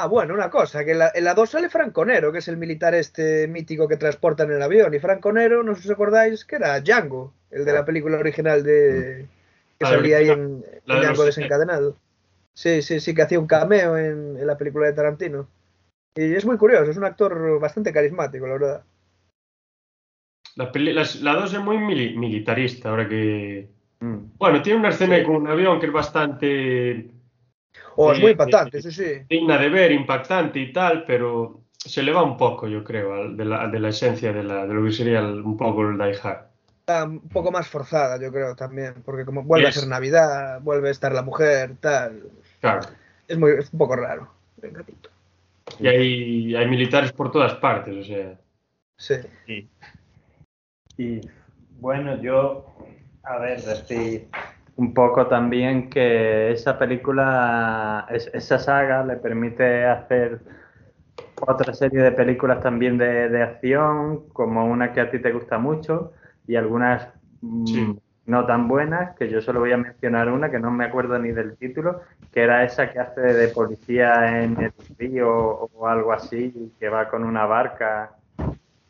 Ah, 0.00 0.06
bueno, 0.06 0.32
una 0.32 0.48
cosa, 0.48 0.84
que 0.84 0.92
en 0.92 1.00
la, 1.00 1.10
en 1.12 1.24
la 1.24 1.34
2 1.34 1.50
sale 1.50 1.68
Franconero, 1.68 2.30
que 2.30 2.38
es 2.38 2.46
el 2.46 2.56
militar 2.56 2.94
este 2.94 3.48
mítico 3.48 3.88
que 3.88 3.96
transporta 3.96 4.44
en 4.44 4.52
el 4.52 4.62
avión. 4.62 4.94
Y 4.94 5.00
Franconero, 5.00 5.64
no 5.64 5.74
sé 5.74 5.82
si 5.82 5.88
os 5.88 5.94
acordáis, 5.94 6.44
que 6.44 6.54
era 6.54 6.80
Django, 6.80 7.34
el 7.50 7.64
de 7.64 7.72
la 7.72 7.84
película 7.84 8.16
original 8.16 8.62
de 8.62 9.26
que 9.76 9.86
salía 9.86 10.18
ahí 10.18 10.28
en, 10.28 10.64
Django 10.86 11.24
desencadenado. 11.24 11.96
Sí, 12.54 12.80
sí, 12.80 13.00
sí, 13.00 13.12
que 13.12 13.22
hacía 13.22 13.40
un 13.40 13.48
cameo 13.48 13.98
en, 13.98 14.46
la 14.46 14.56
película 14.56 14.86
de 14.86 14.92
Tarantino. 14.92 15.48
Y 16.14 16.32
es 16.32 16.46
muy 16.46 16.58
curioso, 16.58 16.92
es 16.92 16.96
un 16.96 17.04
actor 17.04 17.58
bastante 17.58 17.92
carismático, 17.92 18.46
la 18.46 18.52
verdad. 18.52 18.84
La, 20.54 21.34
2 21.34 21.54
es 21.54 21.60
muy 21.60 21.78
militarista, 21.78 22.90
ahora 22.90 23.08
que... 23.08 23.68
Mm. 23.98 24.36
Bueno, 24.38 24.62
tiene 24.62 24.78
una 24.78 24.90
escena 24.90 25.20
con 25.24 25.34
un 25.34 25.48
avión 25.48 25.80
que 25.80 25.86
es 25.86 25.92
bastante 25.92 27.17
o 27.96 28.12
es 28.12 28.20
muy 28.20 28.32
impactante, 28.32 28.82
sí, 28.82 28.90
sí. 28.90 29.22
Digna 29.28 29.58
de 29.58 29.68
ver, 29.68 29.92
impactante 29.92 30.58
y 30.58 30.72
tal, 30.72 31.04
pero 31.04 31.60
se 31.76 32.02
le 32.02 32.12
va 32.12 32.22
un 32.22 32.36
poco, 32.36 32.68
yo 32.68 32.84
creo, 32.84 33.32
de 33.32 33.44
la, 33.44 33.68
de 33.68 33.80
la 33.80 33.88
esencia 33.88 34.32
de, 34.32 34.42
la, 34.42 34.66
de 34.66 34.74
lo 34.74 34.84
que 34.84 34.92
sería 34.92 35.20
un 35.22 35.56
poco 35.56 35.82
el 35.82 35.98
Die 35.98 36.18
Hard. 36.22 36.46
Está 36.80 37.04
un 37.04 37.20
poco 37.20 37.50
más 37.50 37.68
forzada, 37.68 38.18
yo 38.20 38.32
creo, 38.32 38.56
también, 38.56 38.94
porque 39.04 39.24
como 39.24 39.42
vuelve 39.42 39.68
a 39.68 39.72
ser 39.72 39.88
Navidad, 39.88 40.60
vuelve 40.62 40.88
a 40.88 40.92
estar 40.92 41.12
la 41.12 41.22
mujer, 41.22 41.76
tal. 41.80 42.22
Claro. 42.60 42.80
Es, 43.26 43.38
muy, 43.38 43.52
es 43.58 43.72
un 43.72 43.78
poco 43.78 43.96
raro. 43.96 44.28
Venga, 44.56 44.84
y 45.78 45.86
hay, 45.86 46.56
hay 46.56 46.66
militares 46.66 47.12
por 47.12 47.30
todas 47.30 47.54
partes, 47.54 47.96
o 47.96 48.04
sea. 48.04 48.38
Sí. 48.96 49.14
sí. 49.46 49.68
Y 50.96 51.20
bueno, 51.78 52.20
yo, 52.20 52.66
a 53.22 53.38
ver, 53.38 53.60
decir, 53.62 54.28
un 54.78 54.94
poco 54.94 55.26
también 55.26 55.90
que 55.90 56.52
esa 56.52 56.78
película, 56.78 58.06
esa 58.10 58.60
saga 58.60 59.04
le 59.04 59.16
permite 59.16 59.84
hacer 59.84 60.40
otra 61.40 61.74
serie 61.74 62.00
de 62.00 62.12
películas 62.12 62.60
también 62.62 62.96
de, 62.96 63.42
acción, 63.42 64.28
como 64.28 64.66
una 64.66 64.92
que 64.92 65.00
a 65.00 65.10
ti 65.10 65.18
te 65.18 65.32
gusta 65.32 65.58
mucho 65.58 66.12
y 66.46 66.54
algunas 66.54 67.08
mm, 67.40 67.94
no 68.26 68.46
tan 68.46 68.68
buenas, 68.68 69.16
que 69.16 69.28
yo 69.28 69.40
solo 69.40 69.58
voy 69.58 69.72
a 69.72 69.78
mencionar 69.78 70.30
una 70.30 70.48
que 70.48 70.60
no 70.60 70.70
me 70.70 70.84
acuerdo 70.84 71.18
ni 71.18 71.32
del 71.32 71.56
título, 71.56 72.02
que 72.32 72.42
era 72.42 72.62
esa 72.62 72.92
que 72.92 73.00
hace 73.00 73.20
de 73.20 73.48
policía 73.48 74.42
en 74.42 74.60
el 74.60 74.72
río 74.96 75.28
o 75.28 75.88
algo 75.88 76.12
así, 76.12 76.72
que 76.78 76.88
va 76.88 77.08
con 77.08 77.24
una 77.24 77.46
barca 77.46 78.12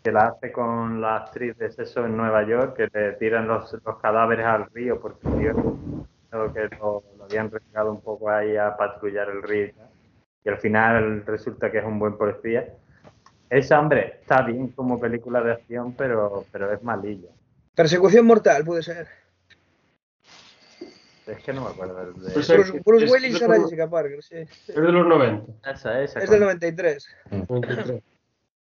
que 0.08 0.12
la 0.12 0.28
hace 0.28 0.50
con 0.50 1.02
la 1.02 1.16
actriz 1.16 1.54
de 1.58 1.70
Sexo 1.70 2.06
en 2.06 2.16
Nueva 2.16 2.42
York, 2.46 2.74
que 2.74 2.88
le 2.90 3.12
tiran 3.16 3.46
los, 3.46 3.76
los 3.84 3.98
cadáveres 3.98 4.46
al 4.46 4.70
río 4.70 4.98
porque 4.98 5.28
creo 5.28 6.52
que 6.54 6.76
lo, 6.78 7.02
habían 7.22 7.48
arriesgado 7.48 7.92
un 7.92 8.00
poco 8.00 8.30
ahí 8.30 8.56
a 8.56 8.74
patrullar 8.74 9.28
el 9.28 9.42
río. 9.42 9.74
Y 10.42 10.48
al 10.48 10.56
final 10.56 11.26
resulta 11.26 11.70
que 11.70 11.78
es 11.78 11.84
un 11.84 11.98
buen 11.98 12.16
policía. 12.16 12.72
Esa, 13.50 13.78
hombre, 13.78 14.20
está 14.20 14.40
bien 14.40 14.68
como 14.68 14.98
película 14.98 15.42
de 15.42 15.52
acción, 15.52 15.92
pero, 15.92 16.46
pero 16.50 16.72
es 16.72 16.82
malilla. 16.82 17.28
Persecución 17.74 18.24
mortal, 18.24 18.64
puede 18.64 18.82
ser. 18.82 19.08
Es 21.26 21.44
que 21.44 21.52
no 21.52 21.64
me 21.64 21.68
acuerdo. 21.68 22.12
De... 22.14 22.32
Bruce, 22.32 22.80
Bruce 22.82 23.12
Willis 23.12 23.42
y 23.42 23.44
Jessica 23.44 23.90
Parker, 23.90 24.22
sí. 24.22 24.36
Es 24.36 24.74
de 24.74 24.90
los 24.90 25.06
90. 25.06 25.70
Esa, 25.70 26.00
esa. 26.00 26.20
Es 26.20 26.30
del 26.30 26.40
93. 26.40 27.08
93. 27.30 28.02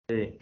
Sí. 0.09 0.39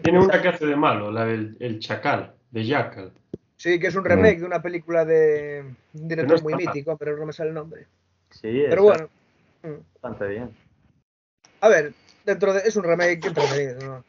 Tiene 0.00 0.20
una 0.20 0.40
que 0.40 0.48
hace 0.48 0.66
de 0.66 0.76
malo, 0.76 1.10
la 1.10 1.24
del 1.24 1.56
el 1.60 1.78
Chacal, 1.78 2.34
de 2.50 2.64
Jackal. 2.64 3.12
Sí, 3.56 3.78
que 3.78 3.86
es 3.86 3.94
un 3.94 4.04
remake 4.04 4.40
de 4.40 4.46
una 4.46 4.60
película 4.60 5.04
de 5.04 5.64
un 5.94 6.08
director 6.08 6.42
muy 6.42 6.54
mítico, 6.54 6.96
pero 6.96 7.16
no 7.16 7.26
me 7.26 7.32
sale 7.32 7.50
el 7.50 7.54
nombre. 7.54 7.86
Sí, 8.30 8.64
pero 8.68 8.82
bueno. 8.82 9.08
Bastante 9.94 10.26
bien. 10.26 10.50
A 11.60 11.68
ver, 11.68 11.92
dentro 12.24 12.52
de, 12.52 12.60
es 12.60 12.74
un 12.74 12.82
remake 12.82 13.24
entretenido, 13.24 13.78
¿no? 13.86 14.04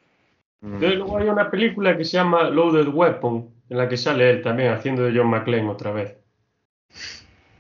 Mm. 0.62 0.80
Luego 0.80 1.18
hay 1.18 1.28
una 1.28 1.52
película 1.52 1.96
que 1.96 2.06
se 2.06 2.14
llama 2.14 2.50
Loaded 2.50 2.88
Weapon, 2.88 3.54
en 3.70 3.78
la 3.78 3.88
que 3.88 3.98
sale 3.98 4.30
él 4.30 4.42
también 4.42 4.72
haciendo 4.72 5.04
de 5.04 5.16
John 5.16 5.28
McClane 5.28 5.70
otra 5.70 5.92
vez. 5.92 6.18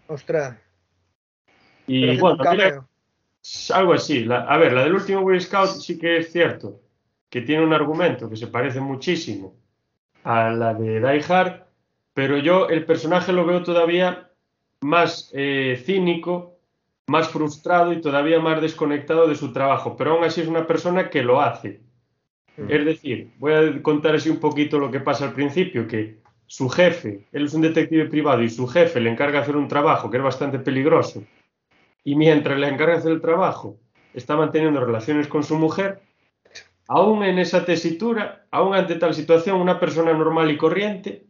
Ostras. 0.08 0.58
Y 1.86 2.18
bueno, 2.18 2.42
algo 3.74 3.94
así. 3.94 4.28
a 4.32 4.58
ver, 4.58 4.74
la 4.74 4.84
del 4.84 4.94
último 4.94 5.22
Boy 5.22 5.40
Scout 5.40 5.70
sí 5.70 6.00
que 6.00 6.18
es 6.18 6.32
cierto 6.32 6.83
que 7.34 7.42
tiene 7.42 7.64
un 7.64 7.74
argumento 7.74 8.30
que 8.30 8.36
se 8.36 8.46
parece 8.46 8.80
muchísimo 8.80 9.56
a 10.24 10.52
la 10.52 10.76
de 10.76 11.00
Die 11.00 11.26
Hard, 11.28 11.64
pero 12.14 12.38
yo 12.38 12.70
el 12.70 12.86
personaje 12.86 13.34
lo 13.34 13.44
veo 13.44 13.64
todavía 13.64 14.30
más 14.82 15.32
eh, 15.34 15.82
cínico, 15.84 16.60
más 17.08 17.30
frustrado 17.30 17.92
y 17.92 18.02
todavía 18.02 18.40
más 18.40 18.62
desconectado 18.62 19.28
de 19.28 19.34
su 19.34 19.52
trabajo, 19.52 19.98
pero 19.98 20.12
aún 20.12 20.24
así 20.24 20.42
es 20.42 20.48
una 20.48 20.68
persona 20.68 21.10
que 21.10 21.24
lo 21.24 21.42
hace. 21.42 21.82
Mm. 22.56 22.70
Es 22.70 22.86
decir, 22.86 23.32
voy 23.40 23.54
a 23.54 23.82
contar 23.82 24.14
así 24.14 24.30
un 24.30 24.40
poquito 24.40 24.78
lo 24.78 24.92
que 24.92 25.00
pasa 25.00 25.26
al 25.26 25.34
principio, 25.34 25.88
que 25.88 26.20
su 26.46 26.70
jefe, 26.70 27.26
él 27.32 27.46
es 27.46 27.56
un 27.56 27.62
detective 27.62 28.06
privado 28.06 28.44
y 28.44 28.50
su 28.52 28.68
jefe 28.68 29.00
le 29.00 29.10
encarga 29.10 29.40
hacer 29.40 29.58
un 29.58 29.68
trabajo 29.68 30.12
que 30.12 30.18
es 30.18 30.24
bastante 30.24 30.60
peligroso, 30.60 31.24
y 32.04 32.14
mientras 32.14 32.60
le 32.60 32.68
encarga 32.68 32.98
hacer 32.98 33.12
el 33.12 33.22
trabajo, 33.22 33.80
está 34.14 34.38
manteniendo 34.38 34.86
relaciones 34.86 35.28
con 35.28 35.44
su 35.44 35.58
mujer, 35.58 36.00
aún 36.88 37.24
en 37.24 37.40
esa 37.40 37.66
tesitura, 37.66 38.46
aún 38.52 38.76
ante 38.76 38.96
tal 38.96 39.14
situación, 39.14 39.62
una 39.62 39.80
persona 39.80 40.14
normal 40.14 40.52
y 40.52 40.58
corriente, 40.58 41.26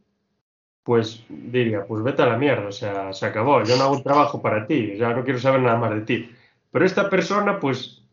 pues 0.84 1.24
diría, 1.30 1.86
pues 1.86 2.04
vete 2.04 2.22
a 2.22 2.28
la 2.28 2.38
mierda, 2.38 2.68
o 2.68 2.72
sea, 2.72 3.14
se 3.14 3.26
acabó, 3.26 3.64
yo 3.64 3.78
no 3.78 3.84
hago 3.84 4.02
trabajo 4.02 4.42
para 4.42 4.68
ti, 4.68 4.96
ya 4.98 5.14
no 5.14 5.24
quiero 5.24 5.40
saber 5.40 5.62
nada 5.62 5.78
más 5.78 5.92
de 5.92 6.02
ti. 6.02 6.30
Pero 6.72 6.86
esta 6.86 7.10
persona, 7.10 7.60
pues, 7.60 8.04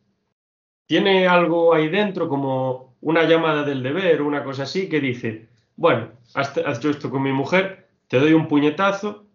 tiene 0.86 1.26
algo 1.26 1.74
ahí 1.74 1.88
dentro 1.88 2.28
como 2.28 2.96
una 3.00 3.24
llamada 3.24 3.64
del 3.64 3.82
deber, 3.82 4.22
una 4.22 4.44
cosa 4.44 4.64
así, 4.64 4.88
que 4.88 5.00
dice, 5.00 5.48
bueno, 5.76 6.10
haz, 6.34 6.80
yo 6.80 6.90
esto 6.90 7.10
con 7.10 7.22
mi 7.22 7.32
mujer, 7.32 7.88
te 8.06 8.18
doy 8.18 8.34
un 8.34 8.46
puñetazo 8.46 9.26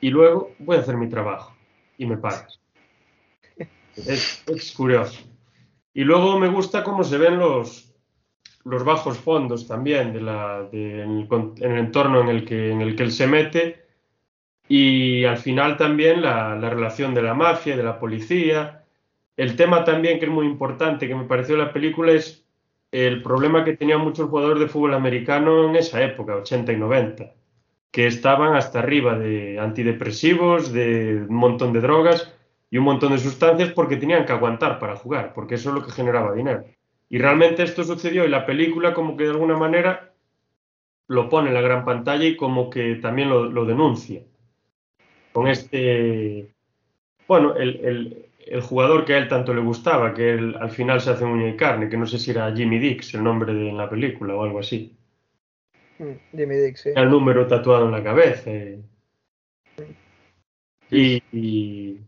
y 0.00 0.10
luego 0.10 0.54
voy 0.58 0.76
a 0.76 0.80
hacer 0.80 0.96
mi 0.96 1.08
trabajo 1.08 1.54
y 1.98 2.06
me 2.06 2.16
pagas. 2.16 2.60
es 3.96 4.74
curioso. 4.76 5.28
Y 5.98 6.04
luego 6.04 6.38
me 6.38 6.46
gusta 6.46 6.84
cómo 6.84 7.02
se 7.02 7.18
ven 7.18 7.40
los, 7.40 7.92
los 8.62 8.84
bajos 8.84 9.18
fondos 9.18 9.66
también 9.66 10.12
de 10.12 10.20
la, 10.20 10.68
en, 10.70 11.26
el, 11.60 11.76
entorno 11.76 12.20
en 12.20 12.28
el, 12.28 12.44
que, 12.44 12.70
en 12.70 12.82
el 12.82 12.94
que 12.94 13.02
él 13.02 13.10
se 13.10 13.26
mete 13.26 13.84
y 14.68 15.24
al 15.24 15.38
final 15.38 15.76
también 15.76 16.22
la, 16.22 16.54
la, 16.54 16.70
relación 16.70 17.14
de 17.14 17.22
la 17.22 17.34
mafia, 17.34 17.76
de 17.76 17.82
la 17.82 17.98
policía. 17.98 18.84
El 19.36 19.56
tema 19.56 19.82
también 19.82 20.20
que 20.20 20.26
es 20.26 20.30
muy 20.30 20.46
importante 20.46 21.08
que 21.08 21.16
me 21.16 21.24
pareció 21.24 21.56
la 21.56 21.72
película 21.72 22.12
es 22.12 22.46
el 22.92 23.20
problema 23.20 23.64
que 23.64 23.76
tenían 23.76 24.00
muchos 24.00 24.30
jugadores 24.30 24.60
de 24.60 24.68
fútbol 24.68 24.94
americano 24.94 25.68
en 25.68 25.74
esa 25.74 26.00
época, 26.00 26.36
80 26.36 26.74
y 26.74 26.76
90, 26.76 27.34
que 27.90 28.06
estaban 28.06 28.54
hasta 28.54 28.78
arriba 28.78 29.18
de 29.18 29.58
antidepresivos, 29.58 30.72
de 30.72 31.26
un 31.28 31.34
montón 31.34 31.72
de 31.72 31.80
drogas 31.80 32.37
y 32.70 32.78
un 32.78 32.84
montón 32.84 33.12
de 33.12 33.18
sustancias 33.18 33.72
porque 33.72 33.96
tenían 33.96 34.26
que 34.26 34.32
aguantar 34.32 34.78
para 34.78 34.96
jugar, 34.96 35.32
porque 35.34 35.54
eso 35.54 35.70
es 35.70 35.74
lo 35.74 35.84
que 35.84 35.92
generaba 35.92 36.34
dinero. 36.34 36.64
Y 37.08 37.18
realmente 37.18 37.62
esto 37.62 37.84
sucedió 37.84 38.24
y 38.24 38.28
la 38.28 38.44
película 38.44 38.92
como 38.92 39.16
que 39.16 39.24
de 39.24 39.30
alguna 39.30 39.56
manera 39.56 40.12
lo 41.06 41.28
pone 41.30 41.48
en 41.48 41.54
la 41.54 41.62
gran 41.62 41.84
pantalla 41.84 42.24
y 42.24 42.36
como 42.36 42.68
que 42.68 42.96
también 42.96 43.30
lo, 43.30 43.64
denuncia. 43.64 44.22
Con 45.32 45.48
este, 45.48 46.52
bueno, 47.26 47.54
el, 47.56 48.26
jugador 48.62 49.04
que 49.04 49.14
a 49.14 49.18
él 49.18 49.28
tanto 49.28 49.54
le 49.54 49.62
gustaba, 49.62 50.12
que 50.12 50.34
él 50.34 50.56
al 50.60 50.70
final 50.70 51.00
se 51.00 51.10
hace 51.10 51.24
uña 51.24 51.48
y 51.48 51.56
carne, 51.56 51.88
que 51.88 51.96
no 51.96 52.06
sé 52.06 52.18
si 52.18 52.30
era 52.30 52.54
Jimmy 52.54 52.78
Dix 52.78 53.14
el 53.14 53.22
nombre 53.22 53.54
de 53.54 53.70
en 53.70 53.76
la 53.78 53.88
película 53.88 54.34
o 54.34 54.42
algo 54.42 54.58
así. 54.58 54.94
Mm, 55.98 56.36
Jimmy 56.36 56.56
Dix, 56.56 56.80
sí. 56.80 56.90
El 56.94 57.08
número 57.08 57.46
tatuado 57.46 57.86
en 57.86 57.92
la 57.92 58.02
cabeza. 58.02 58.50
y 60.90 62.00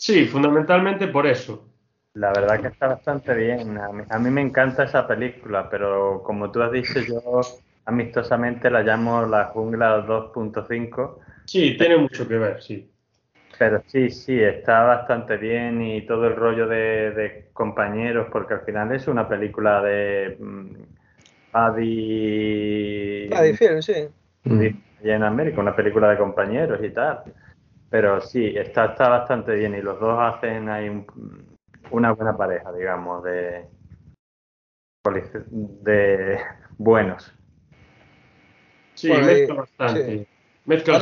Sí, 0.00 0.24
fundamentalmente 0.24 1.08
por 1.08 1.26
eso. 1.26 1.68
La 2.14 2.32
verdad 2.32 2.58
que 2.58 2.68
está 2.68 2.88
bastante 2.88 3.34
bien. 3.34 3.78
A 4.08 4.18
mí, 4.18 4.30
me 4.30 4.40
encanta 4.40 4.84
esa 4.84 5.06
película, 5.06 5.68
pero 5.68 6.22
como 6.24 6.50
tú 6.50 6.62
has 6.62 6.72
dicho, 6.72 7.00
yo 7.00 7.42
amistosamente 7.84 8.70
la 8.70 8.80
llamo 8.82 9.26
La 9.26 9.44
Jungla 9.46 10.06
2.5. 10.06 11.18
Sí, 11.44 11.76
tiene 11.76 11.98
mucho 11.98 12.26
que 12.26 12.38
ver, 12.38 12.62
sí. 12.62 12.90
Pero 13.58 13.82
sí, 13.88 14.08
sí, 14.08 14.40
está 14.40 14.84
bastante 14.84 15.36
bien 15.36 15.82
y 15.82 16.06
todo 16.06 16.28
el 16.28 16.34
rollo 16.34 16.66
de, 16.66 17.50
compañeros, 17.52 18.28
porque 18.32 18.54
al 18.54 18.60
final 18.62 18.92
es 18.92 19.06
una 19.06 19.28
película 19.28 19.82
de 19.82 20.38
Paddy... 21.50 23.28
Paddy 23.28 23.52
Film, 23.52 23.82
sí. 23.82 24.08
en 25.02 25.22
América, 25.22 25.60
una 25.60 25.76
película 25.76 26.08
de 26.08 26.16
compañeros 26.16 26.80
y 26.82 26.88
tal. 26.88 27.22
Pero 27.90 28.20
sí, 28.20 28.56
está, 28.56 28.86
está 28.86 29.08
bastante 29.08 29.54
bien 29.54 29.74
y 29.74 29.82
los 29.82 29.98
dos 29.98 30.16
hacen 30.18 30.68
ahí 30.68 31.04
una 31.90 32.12
buena 32.12 32.36
pareja, 32.36 32.72
digamos, 32.72 33.24
de, 33.24 33.68
de 35.82 36.40
buenos. 36.78 37.34
Sí, 38.94 39.10
mezcla 39.12 39.54
bastante. 39.54 40.28
Mezcla 40.66 40.94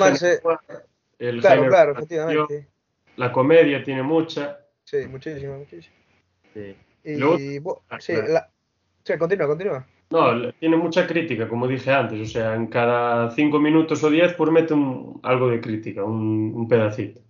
el, 1.19 1.41
claro, 1.41 1.67
claro, 1.69 1.93
efectivamente. 1.93 2.69
La 3.17 3.33
comedia 3.33 3.83
tiene 3.83 4.03
mucha. 4.03 4.61
Sí, 4.85 5.07
muchísima, 5.09 5.57
muchísima. 5.57 5.97
Sí. 6.55 6.77
Y, 7.05 7.21
ah, 7.91 8.01
sí, 8.01 8.15
la... 8.15 8.49
sí, 9.03 9.19
continúa, 9.19 9.47
continúa. 9.49 9.87
No, 10.11 10.53
tiene 10.55 10.77
mucha 10.77 11.07
crítica, 11.07 11.49
como 11.49 11.69
dije 11.69 11.91
antes. 11.93 12.21
O 12.21 12.31
sea, 12.31 12.55
en 12.55 12.69
cada 12.69 13.31
cinco 13.33 13.59
minutos 13.61 14.03
o 14.03 14.11
diez, 14.11 14.33
pues 14.35 14.51
mete 14.51 14.73
un, 14.73 15.21
algo 15.23 15.51
de 15.51 15.61
crítica, 15.61 16.03
un, 16.03 16.67
pedacito. 16.69 17.21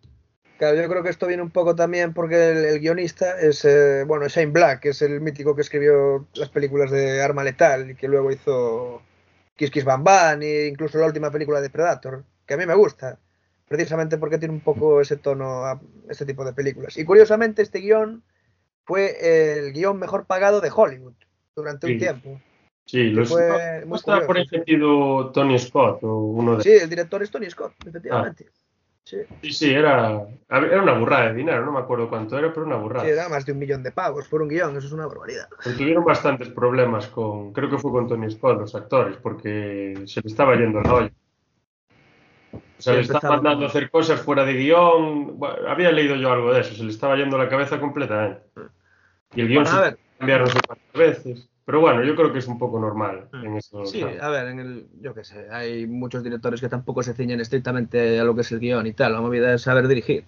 Claro, 0.58 0.80
yo 0.80 0.88
creo 0.88 1.02
que 1.02 1.10
esto 1.10 1.26
viene 1.26 1.42
un 1.42 1.50
poco 1.50 1.74
también 1.74 2.14
porque 2.14 2.50
el, 2.50 2.80
guionista 2.80 3.38
es, 3.40 3.64
eh, 3.64 4.04
bueno, 4.06 4.28
Shane 4.28 4.52
Black, 4.52 4.80
que 4.80 4.88
es 4.90 5.02
el 5.02 5.20
mítico 5.20 5.54
que 5.54 5.62
escribió 5.62 6.26
las 6.34 6.48
películas 6.50 6.90
de 6.90 7.22
Arma 7.22 7.44
Letal 7.44 7.90
y 7.90 7.94
que 7.94 8.08
luego 8.08 8.30
hizo 8.30 9.02
Kiss 9.56 9.70
Kiss 9.70 9.84
Bam 9.84 10.04
Bam 10.04 10.42
e 10.42 10.66
incluso 10.66 10.98
la 10.98 11.06
última 11.06 11.30
película 11.30 11.60
de 11.60 11.70
Predator, 11.70 12.24
que 12.46 12.54
a 12.54 12.56
mí 12.56 12.66
me 12.66 12.74
gusta, 12.74 13.18
precisamente 13.68 14.18
porque 14.18 14.38
tiene 14.38 14.54
un 14.54 14.60
poco 14.60 15.00
ese 15.00 15.16
tono 15.16 15.64
a 15.64 15.80
este 16.08 16.26
tipo 16.26 16.44
de 16.44 16.52
películas. 16.52 16.96
Y 16.96 17.04
curiosamente 17.04 17.62
este 17.62 17.80
guion 17.80 18.22
fue 18.84 19.58
el 19.58 19.72
guion 19.72 19.98
mejor 19.98 20.26
pagado 20.26 20.60
de 20.60 20.72
Hollywood 20.74 21.14
durante 21.54 21.86
un 21.86 21.98
tiempo. 21.98 22.40
Sí, 22.88 23.10
lo 23.10 23.26
fue 23.26 23.84
está 23.94 24.26
por 24.26 24.46
sentido 24.46 25.30
Tony 25.30 25.58
Scott 25.58 26.02
o 26.04 26.20
uno 26.20 26.56
de... 26.56 26.62
Sí, 26.62 26.70
el 26.70 26.88
director 26.88 27.22
es 27.22 27.30
Tony 27.30 27.50
Scott, 27.50 27.74
efectivamente. 27.86 28.46
Ah. 28.48 28.52
Sí. 29.04 29.52
sí, 29.52 29.70
era, 29.70 30.26
era 30.50 30.82
una 30.82 30.92
burrada 30.98 31.28
de 31.28 31.34
dinero, 31.34 31.64
no 31.64 31.72
me 31.72 31.78
acuerdo 31.80 32.08
cuánto 32.10 32.38
era, 32.38 32.52
pero 32.52 32.66
una 32.66 32.76
burrada. 32.76 33.04
Sí, 33.04 33.10
era 33.10 33.28
más 33.28 33.44
de 33.44 33.52
un 33.52 33.58
millón 33.58 33.82
de 33.82 33.90
pavos 33.90 34.26
por 34.28 34.40
un 34.40 34.48
guion, 34.48 34.76
eso 34.76 34.86
es 34.86 34.92
una 34.92 35.06
barbaridad. 35.06 35.48
tuvieron 35.64 36.04
bastantes 36.04 36.48
problemas 36.48 37.08
con, 37.08 37.52
creo 37.52 37.70
que 37.70 37.78
fue 37.78 37.90
con 37.90 38.08
Tony 38.08 38.30
Scott, 38.30 38.58
los 38.58 38.74
actores, 38.74 39.16
porque 39.18 40.02
se 40.06 40.20
le 40.22 40.28
estaba 40.28 40.56
yendo 40.56 40.80
la 40.80 40.94
olla. 40.94 41.12
O 42.52 42.60
sea, 42.78 42.94
le 42.94 43.00
estaban 43.00 43.42
mandando 43.42 43.66
a 43.66 43.68
hacer 43.68 43.90
cosas 43.90 44.20
fuera 44.20 44.44
de 44.44 44.54
guion. 44.54 45.38
había 45.66 45.92
leído 45.92 46.16
yo 46.16 46.32
algo 46.32 46.52
de 46.52 46.60
eso, 46.60 46.74
se 46.74 46.84
le 46.84 46.90
estaba 46.90 47.16
yendo 47.16 47.36
la 47.36 47.48
cabeza 47.50 47.78
completamente. 47.80 48.40
Y 49.34 49.42
el 49.42 49.48
guion 49.48 49.66
se 49.66 49.96
cambiaron 50.18 50.48
cuantas 50.66 50.92
veces. 50.94 51.48
Pero 51.68 51.82
bueno, 51.82 52.02
yo 52.02 52.16
creo 52.16 52.32
que 52.32 52.38
es 52.38 52.46
un 52.48 52.58
poco 52.58 52.80
normal 52.80 53.28
mm. 53.30 53.44
en 53.44 53.56
eso. 53.58 53.84
Sí, 53.84 54.02
a 54.02 54.28
ver, 54.30 54.48
en 54.48 54.58
el, 54.58 54.86
yo 55.02 55.12
qué 55.12 55.22
sé, 55.22 55.48
hay 55.50 55.86
muchos 55.86 56.24
directores 56.24 56.62
que 56.62 56.68
tampoco 56.70 57.02
se 57.02 57.12
ciñen 57.12 57.42
estrictamente 57.42 58.18
a 58.18 58.24
lo 58.24 58.34
que 58.34 58.40
es 58.40 58.50
el 58.52 58.60
guion 58.60 58.86
y 58.86 58.94
tal. 58.94 59.12
La 59.12 59.20
movida 59.20 59.52
es 59.52 59.60
saber 59.60 59.86
dirigir. 59.86 60.24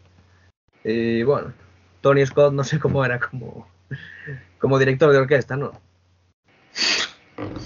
Y 0.84 1.22
bueno, 1.22 1.54
Tony 2.02 2.26
Scott 2.26 2.52
no 2.52 2.62
sé 2.62 2.78
cómo 2.78 3.02
era 3.06 3.18
como, 3.18 3.66
como 4.58 4.78
director 4.78 5.12
de 5.12 5.16
orquesta, 5.16 5.56
¿no? 5.56 5.72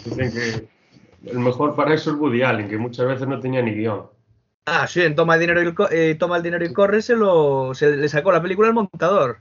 Dicen 0.05 0.33
que 0.33 0.69
el 1.29 1.41
mejor 1.41 1.75
para 1.75 1.95
eso 1.95 2.13
es 2.13 2.17
Woody 2.17 2.43
Allen, 2.43 2.69
que 2.69 2.79
muchas 2.79 3.09
veces 3.09 3.27
no 3.27 3.41
tenía 3.41 3.61
ni 3.61 3.75
guion. 3.75 4.07
Ah, 4.67 4.87
sí, 4.87 5.03
en 5.03 5.17
Toma 5.17 5.35
el 5.35 5.41
dinero 5.41 5.61
y, 5.61 5.75
eh, 5.91 6.15
toma 6.15 6.37
el 6.37 6.45
dinero 6.45 6.65
y 6.65 6.73
corre 6.73 7.03
se, 7.03 7.17
lo, 7.17 7.75
se 7.75 7.97
le 7.97 8.09
sacó 8.09 8.31
la 8.31 8.41
película 8.41 8.69
al 8.69 8.75
montador. 8.75 9.39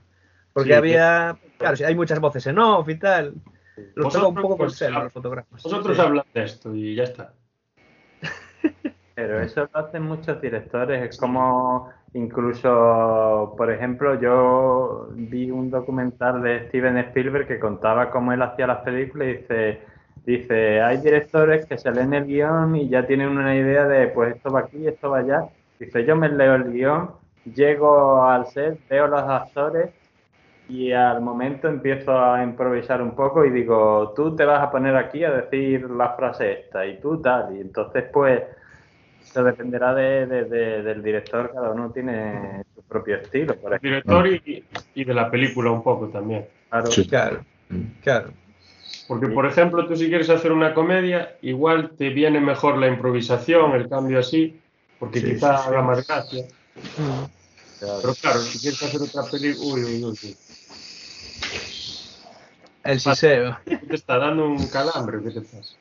Porque 0.52 0.74
había, 0.74 1.38
claro, 1.56 1.76
hay 1.86 1.94
muchas 1.94 2.18
voces 2.18 2.48
en 2.48 2.58
off 2.58 2.88
y 2.88 2.98
tal. 2.98 3.34
Lo 3.94 4.08
tengo 4.08 4.28
un 4.28 4.34
poco 4.34 4.48
con 4.56 4.58
pues, 4.58 4.80
los 4.80 5.12
fotógrafos. 5.12 5.62
Vosotros 5.62 5.98
habláis 5.98 6.32
de 6.32 6.42
esto 6.44 6.74
y 6.74 6.94
ya 6.94 7.04
está. 7.04 7.32
Pero 9.14 9.40
eso 9.40 9.68
lo 9.72 9.80
hacen 9.80 10.02
muchos 10.02 10.40
directores. 10.40 11.10
Es 11.10 11.18
como 11.18 11.90
incluso, 12.14 13.54
por 13.56 13.70
ejemplo, 13.72 14.20
yo 14.20 15.08
vi 15.14 15.50
un 15.50 15.70
documental 15.70 16.42
de 16.42 16.68
Steven 16.68 16.98
Spielberg 16.98 17.46
que 17.46 17.58
contaba 17.58 18.10
cómo 18.10 18.32
él 18.32 18.42
hacía 18.42 18.66
las 18.66 18.82
películas 18.82 19.28
y 19.28 19.32
dice, 19.32 19.82
dice, 20.24 20.80
hay 20.80 20.98
directores 20.98 21.66
que 21.66 21.78
se 21.78 21.90
leen 21.90 22.14
el 22.14 22.26
guion 22.26 22.76
y 22.76 22.88
ya 22.88 23.06
tienen 23.06 23.28
una 23.28 23.56
idea 23.56 23.86
de, 23.86 24.08
pues 24.08 24.36
esto 24.36 24.50
va 24.50 24.60
aquí, 24.60 24.86
esto 24.86 25.10
va 25.10 25.18
allá. 25.18 25.48
Dice, 25.78 26.04
yo 26.04 26.14
me 26.14 26.28
leo 26.28 26.54
el 26.54 26.72
guion, 26.72 27.10
llego 27.44 28.24
al 28.24 28.46
set, 28.46 28.78
veo 28.88 29.08
los 29.08 29.22
actores 29.22 29.90
y 30.68 30.92
al 30.92 31.20
momento 31.20 31.68
empiezo 31.68 32.18
a 32.18 32.42
improvisar 32.42 33.02
un 33.02 33.14
poco 33.14 33.44
y 33.44 33.50
digo, 33.50 34.12
tú 34.16 34.34
te 34.34 34.44
vas 34.44 34.62
a 34.62 34.70
poner 34.70 34.96
aquí 34.96 35.22
a 35.24 35.30
decir 35.30 35.90
la 35.90 36.14
frase 36.14 36.52
esta 36.52 36.86
y 36.86 36.98
tú 37.00 37.20
tal. 37.20 37.56
Y 37.56 37.60
entonces 37.60 38.04
pues 38.12 38.42
eso 39.22 39.44
dependerá 39.44 39.94
de, 39.94 40.26
del 40.26 41.02
director, 41.02 41.50
cada 41.52 41.70
uno 41.70 41.90
tiene 41.90 42.64
su 42.74 42.82
propio 42.82 43.16
estilo. 43.16 43.56
Por 43.56 43.74
el 43.74 43.80
director 43.80 44.26
y, 44.26 44.64
y, 44.94 45.04
de 45.04 45.14
la 45.14 45.30
película 45.30 45.70
un 45.70 45.82
poco 45.82 46.08
también. 46.08 46.46
Claro, 46.70 46.90
claro, 47.08 47.44
claro. 48.02 48.30
Porque, 49.08 49.28
por 49.28 49.46
ejemplo, 49.46 49.86
tú 49.86 49.96
si 49.96 50.08
quieres 50.08 50.30
hacer 50.30 50.52
una 50.52 50.72
comedia, 50.72 51.36
igual 51.42 51.90
te 51.96 52.10
viene 52.10 52.40
mejor 52.40 52.78
la 52.78 52.88
improvisación, 52.88 53.72
el 53.72 53.88
cambio 53.88 54.18
así, 54.18 54.60
porque 54.98 55.22
quizá 55.22 55.64
haga 55.64 55.82
más 55.82 56.06
gracia. 56.06 56.44
Mm. 57.80 58.00
Pero 58.00 58.14
claro, 58.14 58.40
si 58.40 58.58
quieres 58.58 58.82
hacer 58.82 59.02
otra 59.02 59.24
película... 59.30 59.74
Uy, 59.74 59.84
uy, 59.84 60.04
uy. 60.04 60.36
El 62.84 63.00
siseo. 63.00 63.58
Te 63.64 63.94
está 63.94 64.18
dando 64.18 64.46
un 64.46 64.66
calambre, 64.66 65.22
¿qué 65.22 65.30
te 65.30 65.40
pasa? 65.40 65.74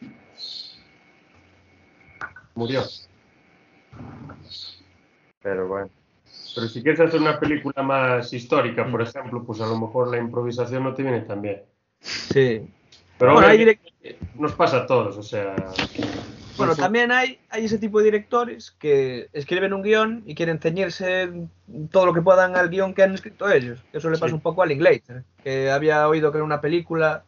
Murió. 2.56 2.84
Pero 5.42 5.68
bueno. 5.68 5.90
Pero 6.56 6.68
si 6.68 6.82
quieres 6.82 7.02
hacer 7.02 7.20
una 7.20 7.40
película 7.40 7.84
más 7.84 8.32
histórica, 8.32 8.90
por 8.90 9.02
ejemplo, 9.02 9.44
pues 9.44 9.60
a 9.60 9.66
lo 9.66 9.78
mejor 9.78 10.10
la 10.10 10.18
improvisación 10.18 10.84
no 10.84 10.94
te 10.94 11.04
viene 11.04 11.22
tan 11.22 11.42
bien. 11.42 11.64
Sí. 12.00 12.70
Pero 13.18 13.40
nos 14.36 14.54
pasa 14.54 14.78
a 14.78 14.86
todos, 14.86 15.18
o 15.18 15.24
sea. 15.24 15.56
Bueno, 16.58 16.76
también 16.76 17.12
hay, 17.12 17.40
hay 17.50 17.66
ese 17.66 17.80
tipo 17.80 18.00
de 18.00 18.06
directores 18.06 18.72
que 18.72 19.28
escriben 19.34 19.74
un 19.74 19.82
guion 19.82 20.24
y 20.26 20.36
quieren 20.36 20.60
ceñirse 20.60 21.32
todo 21.92 22.06
lo 22.06 22.14
que 22.14 22.22
puedan 22.22 22.56
al 22.56 22.70
guion 22.70 22.94
que 22.94 23.04
han 23.04 23.14
escrito 23.14 23.50
ellos. 23.50 23.84
Eso 23.92 24.10
le 24.10 24.18
pasa 24.18 24.36
un 24.36 24.42
poco 24.42 24.62
a 24.62 24.66
Linklater, 24.66 25.24
que 25.44 25.72
había 25.72 26.08
oído 26.08 26.32
que 26.32 26.38
era 26.38 26.46
una 26.46 26.62
película, 26.62 27.24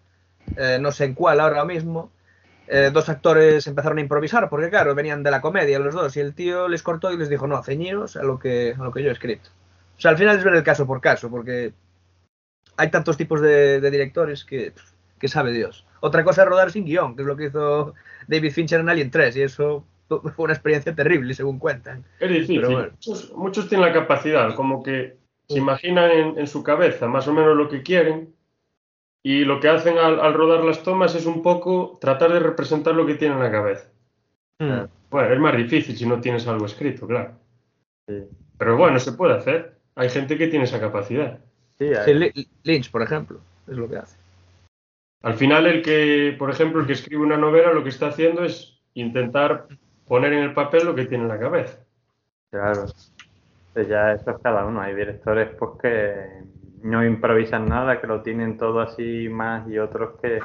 eh, 0.58 0.78
no 0.80 0.92
sé 0.92 1.06
en 1.06 1.16
cuál 1.16 1.40
ahora 1.40 1.66
mismo, 1.66 2.12
eh, 2.68 2.90
dos 2.92 3.10
actores 3.10 3.68
empezaron 3.68 3.98
a 4.00 4.02
improvisar, 4.02 4.50
porque 4.50 4.70
claro, 4.70 4.96
venían 4.96 5.24
de 5.24 5.32
la 5.32 5.42
comedia 5.42 5.80
los 5.80 5.94
dos, 5.94 6.16
y 6.18 6.20
el 6.20 6.34
tío 6.34 6.68
les 6.68 6.84
cortó 6.84 7.12
y 7.12 7.18
les 7.18 7.30
dijo, 7.30 7.48
no, 7.48 7.62
ceñiros 7.64 8.16
a 8.16 8.24
lo 8.24 8.40
que, 8.40 8.76
a 8.78 8.84
lo 8.84 8.92
que 8.92 9.04
yo 9.04 9.10
he 9.10 9.14
escrito. 9.14 9.50
O 9.98 10.02
sea, 10.02 10.12
al 10.12 10.18
final 10.18 10.38
es 10.38 10.44
ver 10.44 10.56
el 10.56 10.64
caso 10.64 10.86
por 10.86 11.00
caso, 11.00 11.30
porque 11.30 11.74
hay 12.78 12.90
tantos 12.90 13.18
tipos 13.18 13.42
de, 13.42 13.80
directores 13.90 14.44
que, 14.44 14.74
que, 15.20 15.28
sabe 15.28 15.52
Dios. 15.52 15.86
Otra 16.02 16.24
cosa 16.24 16.44
es 16.44 16.50
rodar 16.50 16.72
sin 16.72 16.86
guion, 16.86 17.16
que 17.16 17.22
es 17.24 17.28
lo 17.28 17.36
que 17.36 17.46
hizo 17.46 17.94
David 18.28 18.52
Fincher 18.52 18.80
en 18.80 18.90
Alien 18.90 19.12
3, 19.12 19.36
y 19.38 19.42
eso 19.42 19.86
fue 20.08 20.46
una 20.46 20.54
experiencia 20.54 20.94
terrible, 20.94 21.34
según 21.34 21.60
cuentan. 21.60 22.04
Es 22.20 22.30
difícil. 22.30 22.64
muchos, 23.36 23.70
tienen 23.70 23.88
la 23.88 23.94
capacidad, 23.94 24.54
como 24.56 24.84
que 24.84 25.18
se 25.48 25.58
imaginan 25.58 26.12
en, 26.12 26.40
en 26.40 26.48
su 26.48 26.64
cabeza 26.64 27.08
más 27.08 27.28
o 27.28 27.34
menos 27.34 27.56
lo 27.56 27.70
que 27.70 27.82
quieren, 27.84 28.36
y 29.26 29.44
lo 29.44 29.60
que 29.60 29.70
hacen 29.70 29.98
al, 29.98 30.36
rodar 30.36 30.64
las 30.64 30.84
tomas 30.84 31.16
es 31.16 31.26
un 31.26 31.42
poco 31.42 31.98
tratar 32.00 32.32
de 32.32 32.38
representar 32.38 32.94
lo 32.94 33.08
que 33.08 33.16
tienen 33.16 33.40
en 33.40 33.44
la 33.44 33.52
cabeza. 33.52 33.90
Hmm. 34.60 34.86
Bueno, 35.10 35.34
es 35.34 35.40
más 35.40 35.58
difícil 35.58 35.98
si 35.98 36.06
no 36.06 36.22
tienes 36.22 36.46
algo 36.48 36.68
escrito, 36.68 37.08
claro. 37.08 37.32
Pero 38.60 38.78
bueno, 38.78 39.00
se 39.00 39.14
puede 39.14 39.34
hacer. 39.34 39.80
Hay 39.96 40.10
gente 40.10 40.38
que 40.38 40.46
tiene 40.46 40.66
esa 40.66 40.80
capacidad. 40.80 41.40
Sí, 41.80 41.90
Lynch, 42.62 42.92
por 42.92 43.02
ejemplo, 43.02 43.40
es 43.68 43.76
lo 43.76 43.90
que 43.90 43.98
hace. 43.98 44.16
Al 45.26 45.34
final, 45.34 45.66
el 45.66 45.82
que, 45.82 46.36
por 46.38 46.52
ejemplo, 46.52 46.82
el 46.82 46.86
que 46.86 46.94
escribe 46.94 47.24
una 47.24 47.36
novela, 47.36 47.74
lo 47.74 47.82
que 47.82 47.90
está 47.90 48.10
haciendo 48.10 48.44
es 48.44 48.80
intentar 48.94 49.66
poner 50.08 50.34
en 50.34 50.44
el 50.44 50.54
papel 50.54 50.86
lo 50.86 50.94
que 50.94 51.06
tiene 51.06 51.24
en 51.24 51.30
la 51.30 51.40
cabeza. 51.40 51.80
Claro. 52.52 52.86
Ya 53.90 54.12
eso 54.14 54.30
es 54.30 54.38
cada 54.44 54.68
uno. 54.68 54.82
Hay 54.82 54.94
directores 54.94 55.50
pues 55.58 55.72
que 55.82 56.44
no 56.84 57.04
improvisan 57.04 57.66
nada, 57.66 58.00
que 58.00 58.06
lo 58.06 58.22
tienen 58.22 58.56
todo 58.56 58.82
así 58.82 59.28
más 59.28 59.68
y 59.68 59.80
otros 59.80 60.20
que... 60.22 60.42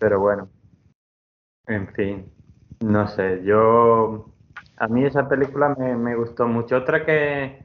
Pero 0.00 0.18
bueno, 0.18 0.48
en 1.68 1.86
fin, 1.92 2.26
no 2.80 3.06
sé, 3.06 3.44
yo... 3.44 4.32
A 4.78 4.88
mí 4.88 5.04
esa 5.04 5.28
película 5.28 5.76
me, 5.76 6.16
gustó 6.16 6.48
mucho. 6.48 6.78
Otra 6.78 7.06
que, 7.06 7.62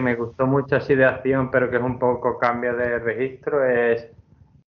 me 0.00 0.16
gustó 0.16 0.44
mucho 0.48 0.74
así 0.74 0.96
de 0.96 1.04
acción, 1.04 1.52
pero 1.52 1.70
que 1.70 1.76
es 1.76 1.82
un 1.82 2.00
poco 2.00 2.36
cambio 2.36 2.74
de 2.74 2.98
registro, 2.98 3.64
es... 3.64 4.10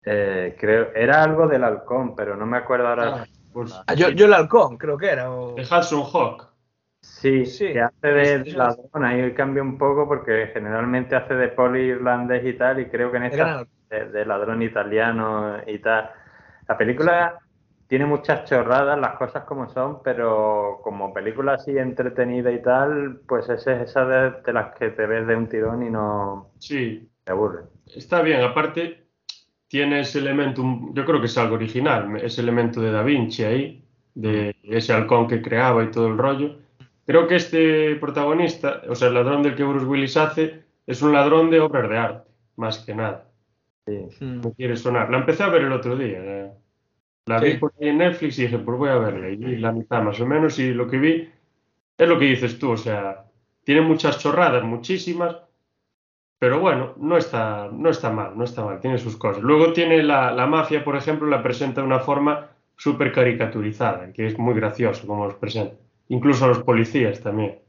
Eh, 0.07 0.57
creo, 0.59 0.89
era 0.95 1.23
algo 1.23 1.47
del 1.49 1.65
halcón, 1.65 2.15
pero 2.15 2.37
no 2.37 2.47
me 2.47 2.59
acuerdo 2.59 2.89
ahora. 2.89 3.15
Ah, 3.17 3.27
pues, 3.53 3.75
ah, 3.87 3.95
yo, 3.95 4.11
yo 4.11 4.27
el 4.27 4.35
halcón, 4.35 4.77
creo 4.77 4.99
que 4.99 5.07
era. 5.07 5.31
O... 5.31 5.55
De 5.55 5.63
Hudson 5.63 6.05
Hawk. 6.13 6.55
Sí, 7.01 7.45
sí, 7.45 7.73
que 7.73 7.81
hace 7.81 8.09
de 8.09 8.53
ladrón, 8.53 9.05
ahí 9.05 9.33
cambia 9.35 9.63
un 9.63 9.77
poco 9.77 10.09
porque 10.09 10.51
generalmente 10.55 11.15
hace 11.15 11.35
de 11.35 11.49
poli 11.49 11.81
irlandés 11.81 12.45
y 12.47 12.55
tal, 12.55 12.81
y 12.81 12.87
creo 12.87 13.11
que 13.11 13.19
en 13.19 13.25
esta 13.25 13.67
de, 13.91 14.25
ladrón 14.25 14.63
italiano 14.63 15.59
y 15.67 15.79
tal. 15.79 16.11
La 16.67 16.79
película 16.79 17.39
tiene 17.87 18.07
muchas 18.07 18.49
chorradas, 18.49 18.99
las 18.99 19.17
cosas 19.17 19.45
como 19.45 19.69
son, 19.69 20.03
pero 20.03 20.81
como 20.83 21.13
película 21.13 21.55
así 21.55 21.77
entretenida 21.77 22.51
y 22.51 22.63
tal, 22.63 23.21
pues 23.29 23.51
es 23.51 23.67
esa 23.67 24.07
de, 24.07 24.53
las 24.53 24.75
que 24.75 24.91
te 24.91 25.07
ves 25.07 25.27
de 25.27 25.37
un 25.37 25.49
tirón 25.49 25.83
y 25.83 25.91
no 25.91 26.53
sí. 26.59 27.11
te 27.23 27.33
aburre. 27.33 27.65
Está 27.87 28.23
bien, 28.23 28.43
aparte 28.43 29.04
tiene 29.75 29.99
ese 29.99 30.21
elemento, 30.21 30.63
yo 30.93 31.05
creo 31.05 31.19
que 31.19 31.27
es 31.27 31.37
algo 31.37 31.57
original, 31.57 32.17
ese 32.23 32.43
elemento 32.43 32.81
de 32.81 32.93
Da 32.93 33.03
Vinci 33.03 33.43
ahí, 33.43 33.83
de 34.15 34.55
ese 34.63 34.93
halcón 34.93 35.27
que 35.27 35.43
creaba 35.43 35.83
y 35.83 35.91
todo 35.91 36.07
el 36.07 36.17
rollo 36.17 36.59
Creo 37.05 37.27
que 37.27 37.35
este 37.35 37.97
protagonista, 37.97 38.83
o 38.89 38.95
sea, 38.95 39.09
el 39.09 39.15
ladrón 39.15 39.43
del 39.43 39.57
que 39.57 39.65
Bruce 39.65 39.85
Willis 39.85 40.17
hace, 40.17 40.63
es 40.87 41.03
un 41.03 41.13
ladrón 41.13 41.51
de 41.51 41.59
obras 41.59 41.91
de 41.91 41.99
arte, 41.99 42.31
más 42.55 42.79
que 42.79 42.95
nada. 42.95 43.27
Sí. 43.85 44.25
No 44.25 44.53
quiere 44.53 44.77
sonar. 44.77 45.11
La 45.11 45.19
empecé 45.19 45.43
a 45.43 45.49
ver 45.49 45.63
el 45.63 45.73
otro 45.73 45.97
día. 45.97 46.53
La, 47.27 47.41
vi 47.41 47.55
por 47.55 47.75
ahí 47.81 47.89
en 47.89 47.99
Netflix 47.99 48.39
y 48.39 48.43
dije, 48.43 48.59
pues 48.59 48.79
voy 48.79 48.91
a 48.91 48.99
verla. 48.99 49.29
Y 49.29 49.37
vi 49.37 49.57
la 49.57 49.73
mitad 49.73 50.03
más 50.05 50.21
o 50.21 50.27
menos 50.27 50.57
y 50.61 50.73
lo 50.73 50.87
que 50.87 50.99
vi 50.99 51.29
es 51.99 52.09
lo 52.09 52.17
que 52.17 52.27
dices 52.27 52.61
tú. 52.61 52.71
O 52.71 52.77
sea, 52.77 53.25
tiene 53.65 53.81
muchas 53.81 54.19
chorradas, 54.21 54.63
muchísimas, 54.63 55.37
pero 56.45 56.61
bueno, 56.61 56.93
no 56.99 57.17
está, 57.17 57.71
no 57.73 57.89
está 57.89 58.11
mal, 58.11 58.37
no 58.37 58.45
está 58.45 58.63
mal, 58.63 58.79
tiene 58.79 58.99
sus 58.99 59.17
cosas. 59.17 59.43
Luego 59.43 59.73
tiene 59.73 60.03
la, 60.03 60.31
la 60.31 60.47
mafia, 60.47 60.85
por 60.85 60.95
ejemplo, 60.95 61.27
la 61.27 61.43
presenta 61.43 61.81
de 61.81 61.87
una 61.87 62.01
forma 62.01 62.49
súper 62.77 63.13
caricaturizada, 63.13 64.13
que 64.13 64.27
es 64.27 64.39
muy 64.39 64.53
gracioso 64.53 65.07
como 65.07 65.25
los 65.25 65.37
presenta 65.37 65.77
incluso 66.09 66.45
a 66.45 66.49
los 66.49 66.63
policías 66.63 67.23
también. 67.23 67.61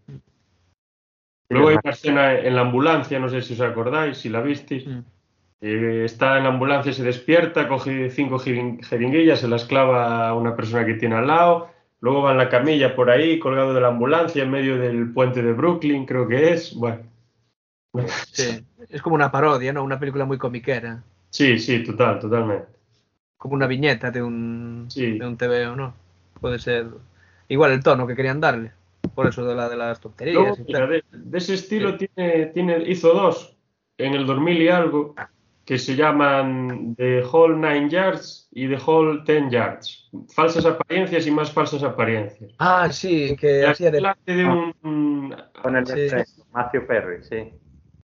Luego 1.47 1.69
hay 1.69 1.77
una 1.81 1.91
escena 1.93 2.37
en 2.37 2.53
la 2.53 2.63
ambulancia, 2.63 3.17
no 3.17 3.29
sé 3.29 3.41
si 3.43 3.53
os 3.53 3.61
acordáis, 3.61 4.17
si 4.17 4.27
la 4.27 4.41
visteis. 4.41 4.85
Mm. 4.85 4.99
Eh, 5.61 6.01
está 6.03 6.37
en 6.37 6.43
la 6.43 6.49
ambulancia, 6.49 6.91
se 6.91 7.01
despierta, 7.01 7.69
coge 7.69 8.09
cinco 8.09 8.39
jeringuillas, 8.39 9.39
se 9.39 9.47
las 9.47 9.63
clava 9.63 10.27
a 10.27 10.33
una 10.33 10.53
persona 10.53 10.85
que 10.85 10.95
tiene 10.95 11.15
al 11.15 11.27
lado. 11.27 11.69
Luego 12.01 12.23
va 12.23 12.33
en 12.33 12.39
la 12.39 12.49
camilla 12.49 12.93
por 12.93 13.09
ahí, 13.09 13.39
colgado 13.39 13.73
de 13.73 13.79
la 13.79 13.87
ambulancia, 13.87 14.43
en 14.43 14.51
medio 14.51 14.77
del 14.77 15.13
puente 15.13 15.41
de 15.41 15.53
Brooklyn, 15.53 16.05
creo 16.05 16.27
que 16.27 16.51
es. 16.51 16.75
Bueno. 16.75 17.14
Sí, 18.31 18.65
es 18.89 19.01
como 19.01 19.15
una 19.15 19.31
parodia, 19.31 19.73
¿no? 19.73 19.83
Una 19.83 19.99
película 19.99 20.25
muy 20.25 20.37
comiquera. 20.37 21.03
Sí, 21.29 21.59
sí, 21.59 21.83
total, 21.83 22.19
totalmente. 22.19 22.67
Como 23.37 23.55
una 23.55 23.67
viñeta 23.67 24.11
de 24.11 24.23
un, 24.23 24.87
de 24.87 25.25
un 25.25 25.37
TV, 25.37 25.75
¿no? 25.75 25.93
Puede 26.39 26.59
ser 26.59 26.87
igual 27.47 27.71
el 27.71 27.83
tono 27.83 28.07
que 28.07 28.15
querían 28.15 28.39
darle. 28.39 28.71
Por 29.13 29.27
eso 29.27 29.45
de 29.45 29.55
la 29.55 29.69
de 29.69 29.77
las 29.77 29.99
tonterías. 29.99 30.57
de, 30.65 31.03
ese 31.33 31.53
estilo 31.53 31.97
tiene, 31.97 32.47
tiene, 32.47 32.83
hizo 32.89 33.13
dos 33.13 33.55
en 33.97 34.13
el 34.13 34.25
2000 34.25 34.61
y 34.61 34.67
algo 34.67 35.15
que 35.65 35.79
se 35.79 35.95
llaman 35.95 36.95
The 36.95 37.23
Whole 37.23 37.55
Nine 37.55 37.89
Yards 37.89 38.47
y 38.51 38.67
The 38.67 38.77
Whole 38.85 39.23
Ten 39.25 39.49
Yards. 39.49 40.09
Falsas 40.33 40.65
apariencias 40.65 41.25
y 41.25 41.31
más 41.31 41.51
falsas 41.51 41.83
apariencias. 41.83 42.51
Ah, 42.59 42.87
sí, 42.91 43.35
que 43.35 43.65
hacía 43.65 43.89
de... 43.89 44.01
de 44.25 44.45
un, 44.45 45.35
Con 45.61 45.75
el 45.75 45.87
sí. 45.87 46.15
Matthew 46.53 46.85
Perry, 46.85 47.23
sí. 47.23 47.51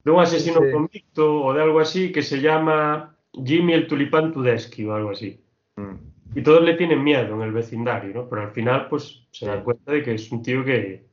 De 0.04 0.11
un 0.11 0.20
asesino 0.20 0.61
convicto 0.72 1.44
o 1.44 1.54
de 1.54 1.62
algo 1.62 1.80
así 1.80 2.12
que 2.12 2.22
se 2.22 2.40
llama 2.40 3.16
Jimmy 3.32 3.72
el 3.74 3.87
Tulipán 3.87 4.32
Tudesky 4.32 4.84
o 4.87 4.94
algo 4.94 5.11
así. 5.11 5.40
Mm 5.76 6.08
y 6.34 6.42
todos 6.42 6.62
le 6.62 6.74
tienen 6.74 7.02
miedo 7.02 7.34
en 7.34 7.42
el 7.42 7.52
vecindario, 7.52 8.14
¿no? 8.14 8.28
Pero 8.28 8.42
al 8.42 8.50
final, 8.50 8.88
pues 8.88 9.22
se 9.30 9.46
dan 9.46 9.64
cuenta 9.64 9.92
de 9.92 10.02
que 10.02 10.14
es 10.14 10.30
un 10.30 10.42
tío 10.42 10.64
que, 10.64 11.06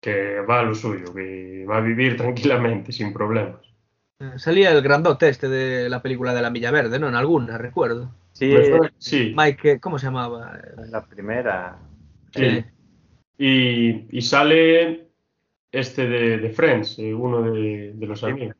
que 0.00 0.40
va 0.40 0.60
a 0.60 0.62
lo 0.62 0.74
suyo, 0.74 1.12
que 1.14 1.64
va 1.68 1.78
a 1.78 1.80
vivir 1.80 2.16
tranquilamente, 2.16 2.92
sin 2.92 3.12
problemas. 3.12 3.60
Eh, 4.20 4.32
salía 4.36 4.72
el 4.72 4.82
grandote 4.82 5.28
este 5.28 5.48
de 5.48 5.88
la 5.88 6.02
película 6.02 6.34
de 6.34 6.42
la 6.42 6.50
Milla 6.50 6.70
Verde, 6.70 6.98
¿no? 6.98 7.08
En 7.08 7.14
alguna, 7.14 7.58
recuerdo. 7.58 8.12
Sí, 8.32 8.54
sí. 8.98 9.34
Mike, 9.36 9.80
¿cómo 9.80 9.98
se 9.98 10.06
llamaba? 10.06 10.58
La 10.90 11.04
primera. 11.04 11.78
Sí. 12.34 12.64
Y, 13.36 14.16
y, 14.16 14.22
sale 14.22 15.07
este 15.72 16.08
de, 16.08 16.38
de 16.38 16.50
Friends, 16.50 16.98
eh, 16.98 17.14
uno 17.14 17.42
de, 17.42 17.92
de, 17.94 18.06
los 18.06 18.22
amigos. 18.24 18.56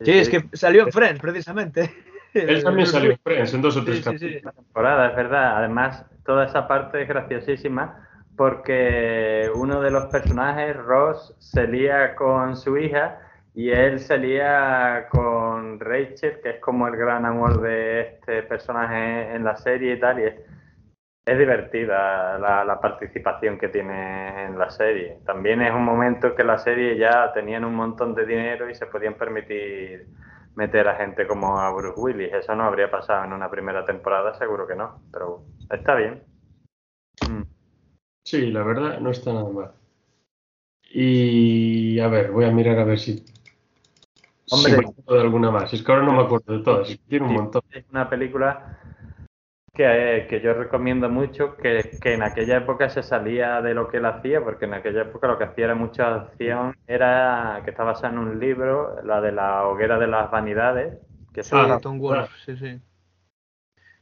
Sí, 0.00 0.12
es 0.12 0.28
que 0.28 0.44
salió 0.52 0.82
en 0.84 0.92
Friends, 0.92 1.20
precisamente. 1.20 1.90
Él 2.34 2.62
también 2.64 2.86
salió 2.86 3.16
en 3.24 3.62
dos 3.62 3.76
o 3.76 3.84
tres 3.84 4.04
temporadas, 4.04 5.10
es 5.10 5.16
verdad. 5.16 5.56
Además, 5.58 6.04
toda 6.24 6.46
esa 6.46 6.68
parte 6.68 7.02
es 7.02 7.08
graciosísima 7.08 8.04
porque 8.36 9.50
uno 9.54 9.80
de 9.80 9.90
los 9.90 10.06
personajes, 10.06 10.76
Ross, 10.76 11.34
se 11.40 11.66
lía 11.66 12.14
con 12.14 12.56
su 12.56 12.78
hija 12.78 13.18
y 13.52 13.70
él 13.70 13.98
se 13.98 14.16
lía 14.16 15.08
con 15.10 15.80
Rachel, 15.80 16.38
que 16.40 16.50
es 16.50 16.60
como 16.60 16.86
el 16.86 16.96
gran 16.96 17.26
amor 17.26 17.60
de 17.60 18.02
este 18.02 18.44
personaje 18.44 19.34
en 19.34 19.42
la 19.42 19.56
serie 19.56 19.94
y 19.94 20.00
tal. 20.00 20.20
Y 20.20 20.24
es, 20.24 20.34
divertida 21.36 22.38
la, 22.38 22.64
la, 22.64 22.80
participación 22.80 23.58
que 23.58 23.68
tiene 23.68 24.44
en 24.46 24.58
la 24.58 24.70
serie. 24.70 25.18
También 25.26 25.60
es 25.60 25.74
un 25.74 25.84
momento 25.84 26.34
que 26.34 26.44
la 26.44 26.58
serie 26.58 26.96
ya 26.96 27.32
tenían 27.32 27.64
un 27.64 27.74
montón 27.74 28.14
de 28.14 28.24
dinero 28.24 28.70
y 28.70 28.74
se 28.74 28.86
podían 28.86 29.14
permitir 29.14 30.06
meter 30.54 30.88
a 30.88 30.96
gente 30.96 31.26
como 31.26 31.58
a 31.58 31.70
Bruce 31.72 32.00
Willis. 32.00 32.32
Eso 32.32 32.54
no 32.54 32.64
habría 32.64 32.90
pasado 32.90 33.24
en 33.24 33.32
una 33.32 33.50
primera 33.50 33.84
temporada, 33.84 34.34
seguro 34.34 34.66
que 34.66 34.74
no, 34.74 35.02
pero 35.12 35.42
está 35.70 35.94
bien. 35.94 36.22
Mm. 37.28 37.42
Sí, 38.24 38.50
la 38.50 38.62
verdad 38.62 39.00
no 39.00 39.10
está 39.10 39.32
nada 39.32 39.48
mal. 39.50 39.72
Y 40.90 42.00
a 42.00 42.08
ver, 42.08 42.30
voy 42.30 42.44
a 42.44 42.50
mirar 42.50 42.78
a 42.78 42.84
ver 42.84 42.98
si. 42.98 43.24
Hombre, 44.50 44.72
acuerdo 44.72 45.14
de 45.14 45.20
alguna 45.20 45.50
más. 45.50 45.72
Es 45.72 45.82
que 45.82 45.92
ahora 45.92 46.04
no 46.04 46.12
me 46.12 46.22
acuerdo 46.22 46.58
de 46.58 46.64
todas. 46.64 46.98
Tiene 47.08 47.26
un 47.26 47.34
montón. 47.34 47.62
Es 47.70 47.84
una 47.90 48.08
película 48.08 48.78
que, 49.78 50.26
que 50.28 50.40
yo 50.40 50.54
recomiendo 50.54 51.08
mucho, 51.08 51.56
que, 51.56 51.88
que, 52.02 52.14
en 52.14 52.24
aquella 52.24 52.56
época 52.56 52.90
se 52.90 53.00
salía 53.00 53.62
de 53.62 53.74
lo 53.74 53.88
que 53.88 53.98
él 53.98 54.06
hacía, 54.06 54.42
porque 54.42 54.64
en 54.64 54.74
aquella 54.74 55.02
época 55.02 55.28
lo 55.28 55.38
que 55.38 55.44
hacía 55.44 55.66
era 55.66 55.76
mucha 55.76 56.16
acción, 56.16 56.76
era 56.88 57.62
que 57.64 57.70
está 57.70 57.84
basada 57.84 58.12
en 58.12 58.18
un 58.18 58.40
libro, 58.40 59.00
la 59.04 59.20
de 59.20 59.30
la 59.30 59.68
hoguera 59.68 59.96
de 60.00 60.08
las 60.08 60.32
vanidades. 60.32 60.98
Que 61.32 61.42
ah, 61.52 61.78
Tom 61.80 62.00
Wolfe, 62.00 62.34
sí, 62.44 62.56
sí. 62.56 62.80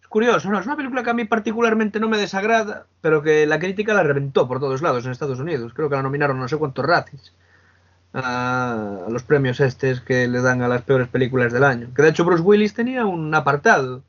Es 0.00 0.08
curioso, 0.08 0.48
¿no? 0.50 0.58
Es 0.58 0.64
una 0.64 0.76
película 0.76 1.02
que 1.02 1.10
a 1.10 1.14
mí 1.14 1.26
particularmente 1.26 2.00
no 2.00 2.08
me 2.08 2.16
desagrada, 2.16 2.86
pero 3.02 3.22
que 3.22 3.44
la 3.44 3.58
crítica 3.58 3.92
la 3.92 4.02
reventó 4.02 4.48
por 4.48 4.60
todos 4.60 4.80
lados 4.80 5.04
en 5.04 5.12
Estados 5.12 5.40
Unidos. 5.40 5.74
Creo 5.74 5.90
que 5.90 5.96
la 5.96 6.02
nominaron 6.02 6.40
no 6.40 6.48
sé 6.48 6.56
cuántos 6.56 6.86
racis 6.86 7.34
a, 8.14 9.04
los 9.10 9.24
premios 9.24 9.60
estos 9.60 10.00
que 10.00 10.26
le 10.26 10.40
dan 10.40 10.62
a 10.62 10.68
las 10.68 10.80
peores 10.80 11.08
películas 11.08 11.52
del 11.52 11.64
año. 11.64 11.88
Que 11.94 12.00
de 12.00 12.08
hecho 12.08 12.24
Bruce 12.24 12.42
Willis 12.42 12.72
tenía 12.72 13.04
un 13.04 13.34
apartado 13.34 14.02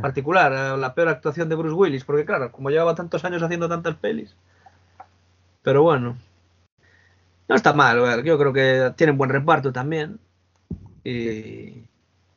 particular, 0.00 0.78
la 0.78 0.94
peor 0.94 1.08
actuación 1.08 1.48
de 1.48 1.54
Bruce 1.54 1.74
Willis, 1.74 2.04
porque 2.04 2.24
claro, 2.24 2.52
como 2.52 2.70
llevaba 2.70 2.94
tantos 2.94 3.24
años 3.24 3.42
haciendo 3.42 3.68
tantas 3.68 3.96
pelis. 3.96 4.34
Pero 5.62 5.82
bueno, 5.82 6.16
no 7.48 7.54
está 7.54 7.72
mal, 7.72 8.24
yo 8.24 8.38
creo 8.38 8.52
que 8.52 8.92
tienen 8.96 9.18
buen 9.18 9.30
reparto 9.30 9.72
también. 9.72 10.18
Y, 11.04 11.88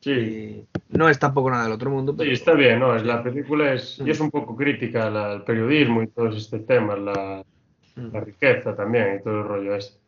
Sí. 0.02 0.66
no 0.90 1.10
es 1.10 1.20
tampoco 1.20 1.52
nada 1.52 1.64
del 1.64 1.74
otro 1.74 1.92
mundo. 1.92 2.16
Sí, 2.20 2.32
está 2.32 2.54
bien, 2.54 2.80
¿no? 2.80 2.96
Es, 2.96 3.04
la 3.04 3.22
película 3.22 3.74
es, 3.74 4.00
y 4.04 4.10
es 4.10 4.20
un 4.20 4.32
poco 4.32 4.56
crítica 4.56 5.08
al 5.08 5.44
periodismo 5.44 6.02
y 6.02 6.08
todos 6.08 6.36
este 6.36 6.60
temas, 6.60 7.00
la, 7.00 7.46
la, 7.96 8.20
riqueza 8.20 8.76
también 8.76 9.18
y 9.20 9.24
todo 9.24 9.42
el 9.42 9.48
rollo 9.48 9.76
ese. 9.76 10.00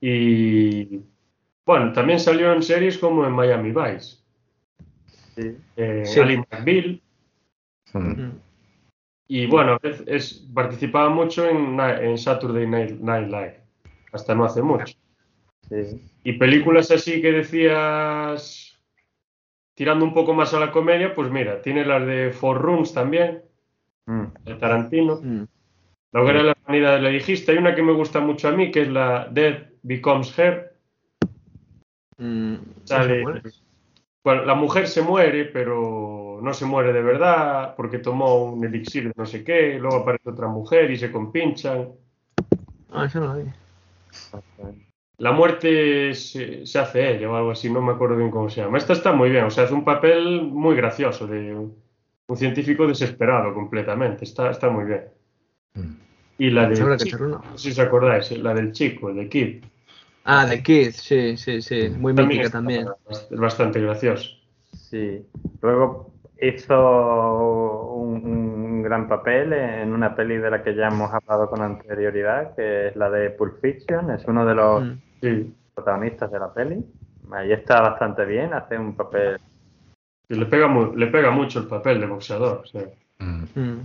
Y 0.00 1.00
bueno, 1.66 1.92
también 1.92 2.20
salió 2.20 2.52
en 2.52 2.62
series 2.62 2.98
como 2.98 3.26
en 3.26 3.32
Miami 3.32 3.72
Vice. 3.72 4.21
Sí. 5.34 5.56
Eh, 5.76 6.04
Ali 6.20 6.36
McBeal. 6.38 7.00
Y 9.28 9.46
bueno, 9.46 9.78
es, 9.82 10.46
participaba 10.54 11.08
mucho 11.08 11.48
en, 11.48 11.78
en 11.80 12.18
Saturday 12.18 12.66
Night, 12.66 13.00
Night 13.00 13.28
Live, 13.28 13.60
hasta 14.12 14.34
no 14.34 14.44
hace 14.44 14.62
mucho. 14.62 14.94
Sí. 15.68 16.02
Y 16.24 16.34
películas 16.34 16.90
así 16.90 17.22
que 17.22 17.32
decías 17.32 18.72
tirando 19.74 20.04
un 20.04 20.14
poco 20.14 20.34
más 20.34 20.52
a 20.54 20.60
la 20.60 20.70
comedia, 20.70 21.14
pues 21.14 21.30
mira, 21.30 21.62
tiene 21.62 21.84
las 21.84 22.06
de 22.06 22.30
Four 22.30 22.60
Rooms 22.60 22.92
también, 22.92 23.42
mm. 24.06 24.24
de 24.44 24.54
Tarantino. 24.56 25.20
Mm. 25.22 25.44
La 26.12 26.20
hoguera 26.20 26.38
de 26.40 26.44
la 26.44 26.56
humanidad 26.64 27.00
le 27.00 27.10
dijiste. 27.10 27.52
Hay 27.52 27.58
una 27.58 27.74
que 27.74 27.82
me 27.82 27.92
gusta 27.92 28.20
mucho 28.20 28.48
a 28.48 28.52
mí, 28.52 28.70
que 28.70 28.82
es 28.82 28.88
la 28.88 29.28
Dead 29.30 29.70
Becomes 29.82 30.38
Her. 30.38 30.76
Mm, 32.18 32.56
bueno, 34.24 34.44
la 34.44 34.54
mujer 34.54 34.88
se 34.88 35.02
muere, 35.02 35.46
pero 35.46 36.38
no 36.42 36.54
se 36.54 36.64
muere 36.64 36.92
de 36.92 37.02
verdad 37.02 37.74
porque 37.76 37.98
tomó 37.98 38.44
un 38.44 38.64
elixir 38.64 39.04
de 39.04 39.12
no 39.16 39.26
sé 39.26 39.44
qué. 39.44 39.78
Luego 39.78 39.98
aparece 39.98 40.30
otra 40.30 40.48
mujer 40.48 40.90
y 40.90 40.96
se 40.96 41.10
compinchan. 41.10 41.90
Ah, 42.90 43.06
eso 43.06 43.20
no 43.20 43.34
lo 43.34 43.42
vi 43.42 43.50
la 45.22 45.30
muerte 45.30 46.14
se, 46.14 46.64
hace 46.76 47.14
ella 47.14 47.30
o 47.30 47.36
algo 47.36 47.52
así, 47.52 47.70
no 47.70 47.80
me 47.80 47.92
acuerdo 47.92 48.16
bien 48.16 48.32
cómo 48.32 48.50
se 48.50 48.60
llama. 48.60 48.76
Esta 48.76 48.92
está 48.92 49.12
muy 49.12 49.30
bien, 49.30 49.44
o 49.44 49.50
sea, 49.50 49.64
hace 49.64 49.74
un 49.74 49.84
papel 49.84 50.42
muy 50.42 50.74
gracioso 50.74 51.28
de 51.28 51.54
un, 51.54 51.80
científico 52.34 52.86
desesperado 52.86 53.52
completamente, 53.54 54.24
está, 54.24 54.50
está 54.50 54.68
muy 54.68 54.86
bien. 54.86 55.04
Mm. 55.74 55.94
Y 56.38 56.50
la 56.50 56.66
de... 56.66 56.80
no 56.80 56.98
sé 56.98 57.10
si 57.56 57.70
os 57.70 57.78
acordáis, 57.78 58.32
la 58.38 58.52
del 58.52 58.72
chico, 58.72 59.10
el 59.10 59.16
de 59.16 59.28
Kid. 59.28 59.64
Ah, 60.24 60.46
de 60.46 60.62
Kid, 60.62 60.92
sí, 60.92 61.36
sí, 61.36 61.62
sí, 61.62 61.90
muy 61.90 62.12
mítica 62.12 62.50
también. 62.50 62.88
Es 63.08 63.28
bastante 63.30 63.80
gracioso. 63.80 64.30
Sí, 64.72 65.26
luego 65.60 66.12
hizo 66.40 67.94
un, 67.94 68.82
gran 68.82 69.08
papel 69.08 69.52
en 69.52 69.92
una 69.92 70.14
peli 70.14 70.36
de 70.36 70.50
la 70.50 70.62
que 70.62 70.74
ya 70.74 70.88
hemos 70.88 71.12
hablado 71.12 71.48
con 71.48 71.62
anterioridad, 71.62 72.54
que 72.54 72.88
es 72.88 72.96
la 72.96 73.08
de 73.10 73.30
Pulp 73.30 73.60
Fiction, 73.60 74.10
es 74.10 74.24
uno 74.26 74.44
de 74.44 74.54
los... 74.54 74.84
Sí. 75.20 75.54
protagonistas 75.74 76.30
de 76.30 76.38
la 76.38 76.52
peli. 76.52 76.84
Ahí 77.32 77.52
está 77.52 77.80
bastante 77.80 78.24
bien, 78.24 78.52
hace 78.52 78.76
un 78.76 78.94
papel. 78.94 79.40
le, 80.28 80.46
pega 80.46 80.68
le 80.94 81.06
pega 81.06 81.30
mucho 81.30 81.60
el 81.60 81.66
papel 81.66 82.00
de 82.00 82.06
boxeador. 82.06 82.64
Mm. 83.18 83.80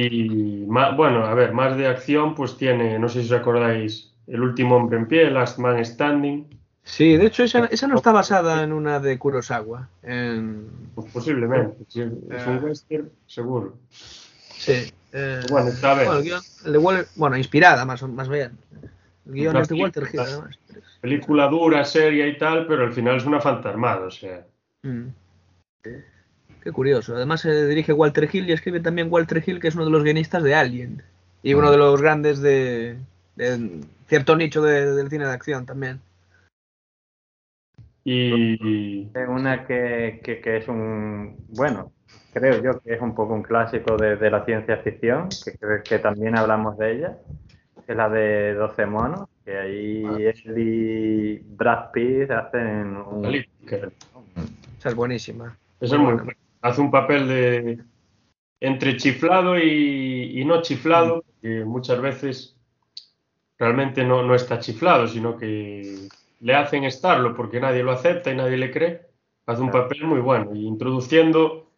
Y 0.00 0.64
bueno, 0.64 1.26
a 1.26 1.34
ver, 1.34 1.52
más 1.52 1.76
de 1.76 1.88
acción, 1.88 2.36
pues 2.36 2.56
tiene, 2.56 2.98
no 3.00 3.08
sé 3.08 3.22
si 3.22 3.32
os 3.32 3.40
acordáis, 3.40 4.12
El 4.28 4.42
último 4.42 4.76
hombre 4.76 4.96
en 4.98 5.08
pie, 5.08 5.28
Last 5.28 5.58
Man 5.58 5.84
Standing. 5.84 6.46
Sí, 6.84 7.16
de 7.16 7.26
hecho, 7.26 7.42
esa, 7.42 7.64
esa 7.66 7.88
no 7.88 7.96
está 7.96 8.12
basada 8.12 8.62
en 8.62 8.72
una 8.72 9.00
de 9.00 9.18
Kurosawa. 9.18 9.88
Pues 10.94 11.12
posiblemente, 11.12 11.84
es 11.88 11.96
un 11.96 12.28
eh. 12.30 12.60
western, 12.62 13.10
seguro. 13.26 13.76
Sí. 13.90 14.92
Eh, 15.12 15.40
bueno, 15.50 15.68
está 15.68 15.94
bien. 15.94 17.02
Bueno, 17.16 17.36
inspirada 17.36 17.84
más, 17.84 18.00
más 18.04 18.28
bien. 18.28 18.52
El 19.26 19.32
guion 19.32 19.56
es 19.56 19.68
de 19.68 19.74
Walter 19.74 20.04
Hill, 20.12 20.20
además. 20.20 20.58
Película 21.00 21.48
dura, 21.48 21.84
seria 21.84 22.26
y 22.26 22.38
tal, 22.38 22.68
pero 22.68 22.84
al 22.84 22.92
final 22.92 23.16
es 23.16 23.24
una 23.24 23.40
fantasmada, 23.40 24.06
o 24.06 24.10
sea. 24.10 24.46
Mm. 24.82 25.08
Qué 26.62 26.72
curioso. 26.72 27.14
Además 27.16 27.40
se 27.40 27.66
dirige 27.66 27.92
Walter 27.92 28.28
Hill 28.30 28.48
y 28.48 28.52
escribe 28.52 28.80
también 28.80 29.08
Walter 29.10 29.42
Hill, 29.44 29.60
que 29.60 29.68
es 29.68 29.74
uno 29.74 29.84
de 29.84 29.90
los 29.90 30.02
guionistas 30.02 30.42
de 30.42 30.54
Alien. 30.54 31.02
Y 31.42 31.54
uno 31.54 31.68
mm. 31.68 31.70
de 31.70 31.76
los 31.76 32.02
grandes 32.02 32.40
de, 32.40 32.96
cierto 34.06 34.36
nicho 34.36 34.62
del 34.62 35.08
cine 35.08 35.26
de 35.26 35.32
acción 35.32 35.66
también. 35.66 36.00
Y 38.04 39.06
una 39.28 39.66
que, 39.66 40.20
que, 40.22 40.56
es 40.56 40.66
un 40.66 41.36
bueno 41.48 41.92
creo 42.32 42.62
yo 42.62 42.80
que 42.80 42.94
es 42.94 43.00
un 43.00 43.14
poco 43.14 43.34
un 43.34 43.42
clásico 43.42 43.96
de, 43.96 44.30
la 44.30 44.44
ciencia 44.44 44.78
ficción, 44.78 45.28
que, 45.44 45.82
que 45.84 45.98
también 45.98 46.36
hablamos 46.36 46.78
de 46.78 46.92
ella, 46.92 47.18
es 47.86 47.96
la 47.96 48.08
de 48.08 48.54
12 48.54 48.86
monos, 48.86 49.28
que 49.44 49.56
ahí 49.58 50.04
ah. 50.06 50.50
y 50.56 51.38
Brad 51.38 51.90
Pitt 51.92 52.30
hacen 52.30 52.96
un... 52.96 53.34
Esa 54.78 54.88
es 54.90 54.94
buenísima. 54.94 55.56
Hace 56.60 56.80
un 56.80 56.90
papel 56.90 57.28
de 57.28 57.78
entre 58.60 58.96
chiflado 58.96 59.58
y, 59.58 60.44
no 60.44 60.62
chiflado, 60.62 61.24
que 61.40 61.64
muchas 61.64 62.00
veces 62.00 62.56
realmente 63.58 64.04
no, 64.04 64.22
no 64.22 64.34
está 64.34 64.58
chiflado, 64.58 65.06
sino 65.06 65.36
que 65.36 66.08
le 66.40 66.54
hacen 66.54 66.84
estarlo 66.84 67.34
porque 67.34 67.60
nadie 67.60 67.82
lo 67.82 67.92
acepta 67.92 68.32
y 68.32 68.36
nadie 68.36 68.56
le 68.56 68.70
cree. 68.70 69.02
Hace 69.46 69.62
un 69.62 69.70
papel 69.70 70.04
muy 70.04 70.20
bueno 70.20 70.54
y 70.54 70.66
introduciendo 70.66 71.70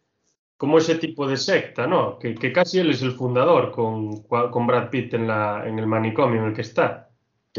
como 0.57 0.77
ese 0.77 0.95
tipo 0.95 1.27
de 1.27 1.37
secta, 1.37 1.87
¿no? 1.87 2.19
Que, 2.19 2.35
casi 2.51 2.79
él 2.79 2.91
es 2.91 3.01
el 3.01 3.13
fundador 3.13 3.71
con, 3.71 4.23
con 4.23 4.67
Brad 4.67 4.89
Pitt 4.89 5.13
en, 5.15 5.27
la, 5.27 5.63
en 5.65 5.79
el 5.79 5.87
manicomio 5.87 6.41
en 6.41 6.49
el 6.49 6.53
que 6.53 6.61
está. 6.61 7.09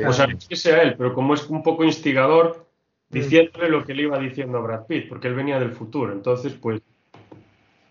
O 0.06 0.12
sea, 0.12 0.26
es 0.26 0.46
que 0.46 0.56
sea 0.56 0.82
él, 0.82 0.94
pero 0.96 1.12
como 1.12 1.34
es 1.34 1.48
un 1.48 1.62
poco 1.62 1.84
instigador, 1.84 2.68
mm. 3.10 3.14
diciéndole 3.14 3.68
lo 3.68 3.84
que 3.84 3.94
le 3.94 4.04
iba 4.04 4.18
diciendo 4.18 4.58
a 4.58 4.60
Brad 4.60 4.86
Pitt, 4.86 5.08
porque 5.08 5.28
él 5.28 5.34
venía 5.34 5.58
del 5.58 5.72
futuro. 5.72 6.12
Entonces, 6.12 6.54
pues. 6.54 6.80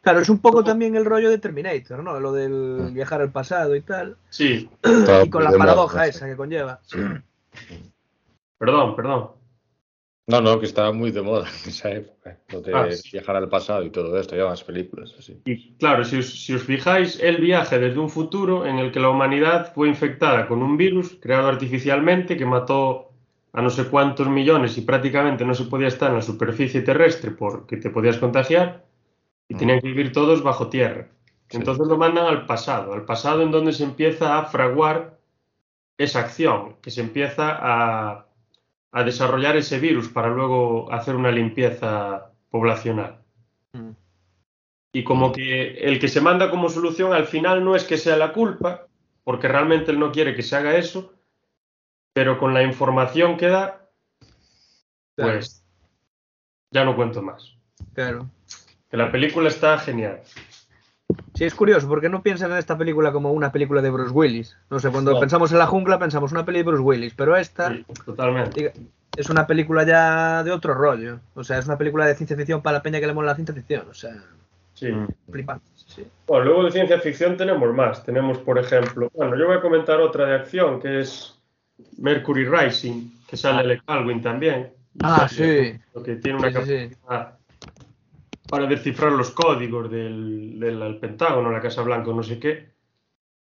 Claro, 0.02 0.20
es 0.20 0.30
un 0.30 0.40
poco 0.40 0.64
también 0.64 0.96
el 0.96 1.06
rollo 1.06 1.30
de 1.30 1.38
Terminator, 1.38 2.04
¿no? 2.04 2.20
Lo 2.20 2.34
del 2.34 2.90
viajar 2.92 3.22
al 3.22 3.32
pasado 3.32 3.76
y 3.76 3.82
tal. 3.82 4.18
Sí. 4.30 4.68
y 5.24 5.30
con 5.30 5.44
la 5.44 5.52
paradoja 5.52 6.08
esa 6.08 6.26
que 6.28 6.36
conlleva. 6.36 6.82
Perdón, 8.58 8.96
perdón. 8.96 9.32
No, 10.28 10.40
no, 10.40 10.60
que 10.60 10.68
estaba 10.68 10.94
muy 10.94 11.10
de 11.10 11.24
moda 11.24 11.48
en 11.64 11.70
esa 11.70 11.90
época, 11.90 12.38
lo 12.54 12.62
de 12.62 12.76
ah, 12.76 12.88
viajar 13.12 13.36
al 13.36 13.50
pasado 13.50 13.84
y 13.84 13.90
todo 13.90 14.20
esto, 14.20 14.36
ya 14.36 14.46
más 14.46 14.64
películas 14.64 15.16
así. 15.18 15.42
Y 15.46 15.74
claro, 15.74 16.06
si 16.06 16.20
os, 16.20 16.64
fijáis, 16.64 17.20
el 17.20 17.38
viaje 17.38 17.80
desde 17.80 18.00
un 18.00 18.10
futuro 18.10 18.68
en 18.68 18.78
el 18.78 18.92
que 18.92 19.00
la 19.00 19.10
humanidad 19.10 19.74
fue 19.74 19.90
infectada 19.90 20.48
con 20.48 20.62
un 20.62 20.78
virus 20.78 21.18
creado 21.20 21.48
artificialmente 21.48 22.38
que 22.38 22.46
mató 22.46 23.10
a 23.52 23.64
no 23.64 23.72
sé 23.72 23.86
cuántos 23.86 24.30
millones 24.30 24.78
y 24.78 24.82
prácticamente 24.82 25.44
no 25.44 25.56
se 25.56 25.66
podía 25.66 25.88
estar 25.88 26.12
en 26.12 26.18
la 26.18 26.22
superficie 26.22 26.82
terrestre 26.82 27.32
porque 27.32 27.78
te 27.78 27.90
podías 27.90 28.20
contagiar 28.20 28.86
y 29.52 29.56
tenían 29.56 29.82
que 29.82 29.88
vivir 29.88 30.12
todos 30.12 30.44
bajo 30.44 30.70
tierra. 30.70 31.08
Entonces 31.50 31.88
lo 31.88 31.98
mandan 31.98 32.26
al 32.26 32.46
pasado, 32.46 32.94
al 32.94 33.06
pasado 33.06 33.42
en 33.42 33.52
donde 33.52 33.74
se 33.74 33.84
empieza 33.84 34.38
a 34.38 34.46
fraguar 34.46 35.20
esa 35.98 36.22
acción, 36.22 36.78
que 36.82 36.92
se 36.92 37.02
empieza 37.02 37.58
a 37.60 38.26
a 38.92 39.04
desarrollar 39.04 39.56
ese 39.56 39.80
virus 39.80 40.10
para 40.10 40.30
luego 40.30 40.92
hacer 40.92 41.16
una 41.16 41.32
limpieza 41.32 42.32
poblacional. 42.50 43.22
Mm. 43.74 43.92
Y 44.94 45.04
como 45.04 45.32
que 45.32 45.78
el 45.78 46.00
que 46.00 46.10
se 46.10 46.20
manda 46.20 46.50
como 46.50 46.70
solución 46.70 47.14
al 47.14 47.26
final 47.26 47.64
no 47.64 47.76
es 47.76 47.86
que 47.86 47.98
sea 47.98 48.18
la 48.18 48.34
culpa, 48.34 48.88
porque 49.24 49.48
realmente 49.48 49.92
él 49.92 50.00
no 50.00 50.12
quiere 50.12 50.36
que 50.36 50.44
se 50.44 50.56
haga 50.58 50.76
eso, 50.76 51.14
pero 52.14 52.38
con 52.38 52.54
la 52.54 52.64
información 52.64 53.38
que 53.38 53.48
da, 53.48 53.90
Pues 55.16 55.64
ya 56.72 56.84
no 56.84 56.96
cuento 56.96 57.22
más. 57.22 57.56
Claro. 57.94 58.30
Que 58.92 58.98
la 58.98 59.12
película 59.12 59.48
está 59.48 59.78
genial. 59.78 60.20
Sí, 61.34 61.46
es 61.46 61.56
curioso, 61.56 61.88
porque 61.88 62.10
no 62.10 62.22
piensan 62.22 62.52
en 62.52 62.58
esta 62.58 62.78
película 62.78 63.12
como 63.12 63.32
una 63.32 63.52
película 63.52 63.82
de 63.82 63.90
Bruce 63.90 64.12
Willis. 64.12 64.58
No 64.70 64.80
sé, 64.80 64.90
cuando 64.90 65.20
pensamos 65.20 65.52
en 65.52 65.60
la 65.60 65.68
jungla 65.68 65.98
pensamos 65.98 66.32
una 66.32 66.46
peli 66.46 66.60
de 66.60 66.64
Bruce 66.64 66.84
Willis, 66.84 67.14
pero 67.16 67.36
esta 67.36 67.74
totalmente. 68.06 68.74
es 69.16 69.30
una 69.30 69.48
película 69.48 69.86
ya 69.86 70.44
de 70.44 70.52
otro 70.52 70.74
rollo. 70.74 71.20
O 71.34 71.44
sea, 71.44 71.58
es 71.58 71.66
una 71.66 71.78
película 71.78 72.06
de 72.06 72.16
ciencia 72.16 72.36
ficción 72.36 72.62
para 72.62 72.78
la 72.78 72.84
peña 72.84 73.00
que 73.00 73.08
le 73.08 73.14
mola 73.14 73.32
la 73.32 73.36
ciencia 73.36 73.56
ficción. 73.56 73.88
O 73.90 73.94
sea, 73.94 74.12
sí. 74.74 74.90
flipante. 75.30 75.66
Bueno, 76.28 76.46
luego 76.46 76.66
de 76.66 76.72
ciencia 76.72 77.00
ficción 77.00 77.38
tenemos 77.38 77.74
más. 77.74 78.04
Tenemos, 78.04 78.38
por 78.40 78.60
ejemplo, 78.60 79.10
bueno, 79.14 79.38
yo 79.38 79.48
voy 79.48 79.58
a 79.58 79.62
comentar 79.62 80.00
otra 80.00 80.26
de 80.26 80.36
acción 80.36 80.82
que 80.82 81.02
es 81.02 81.38
Mercury 81.98 82.46
Rising, 82.46 83.10
que 83.28 83.38
sale 83.38 83.74
el 83.74 83.84
Calvin 83.84 84.22
también. 84.22 84.72
Ah, 85.02 85.28
sí. 85.30 85.80
Que 86.04 86.16
tiene 86.18 86.40
una 86.40 86.52
capacidad 86.52 87.38
para 88.52 88.68
descifrar 88.68 89.14
los 89.14 89.32
códigos 89.32 89.90
del, 89.90 90.60
del 90.60 91.00
Pentágono, 91.00 91.50
la 91.50 91.62
Casa 91.62 91.82
Blanca, 91.84 92.12
no 92.12 92.22
sé 92.22 92.38
qué. 92.38 92.74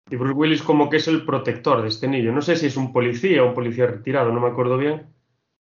Y 0.08 0.14
Bruce 0.14 0.34
Willis 0.34 0.62
como 0.62 0.88
que 0.88 0.98
es 0.98 1.08
el 1.08 1.26
protector 1.26 1.82
de 1.82 1.88
este 1.88 2.06
niño. 2.06 2.32
No 2.32 2.40
sé 2.40 2.54
si 2.54 2.66
es 2.66 2.76
un 2.76 2.92
policía 2.92 3.42
o 3.42 3.48
un 3.48 3.54
policía 3.54 3.88
retirado, 3.88 4.32
no 4.32 4.40
me 4.40 4.46
acuerdo 4.46 4.78
bien. 4.78 5.12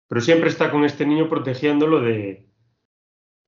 Pero 0.07 0.19
siempre 0.21 0.49
está 0.49 0.71
con 0.71 0.83
este 0.83 1.05
niño 1.05 1.29
protegiéndolo 1.29 2.01
de, 2.01 2.47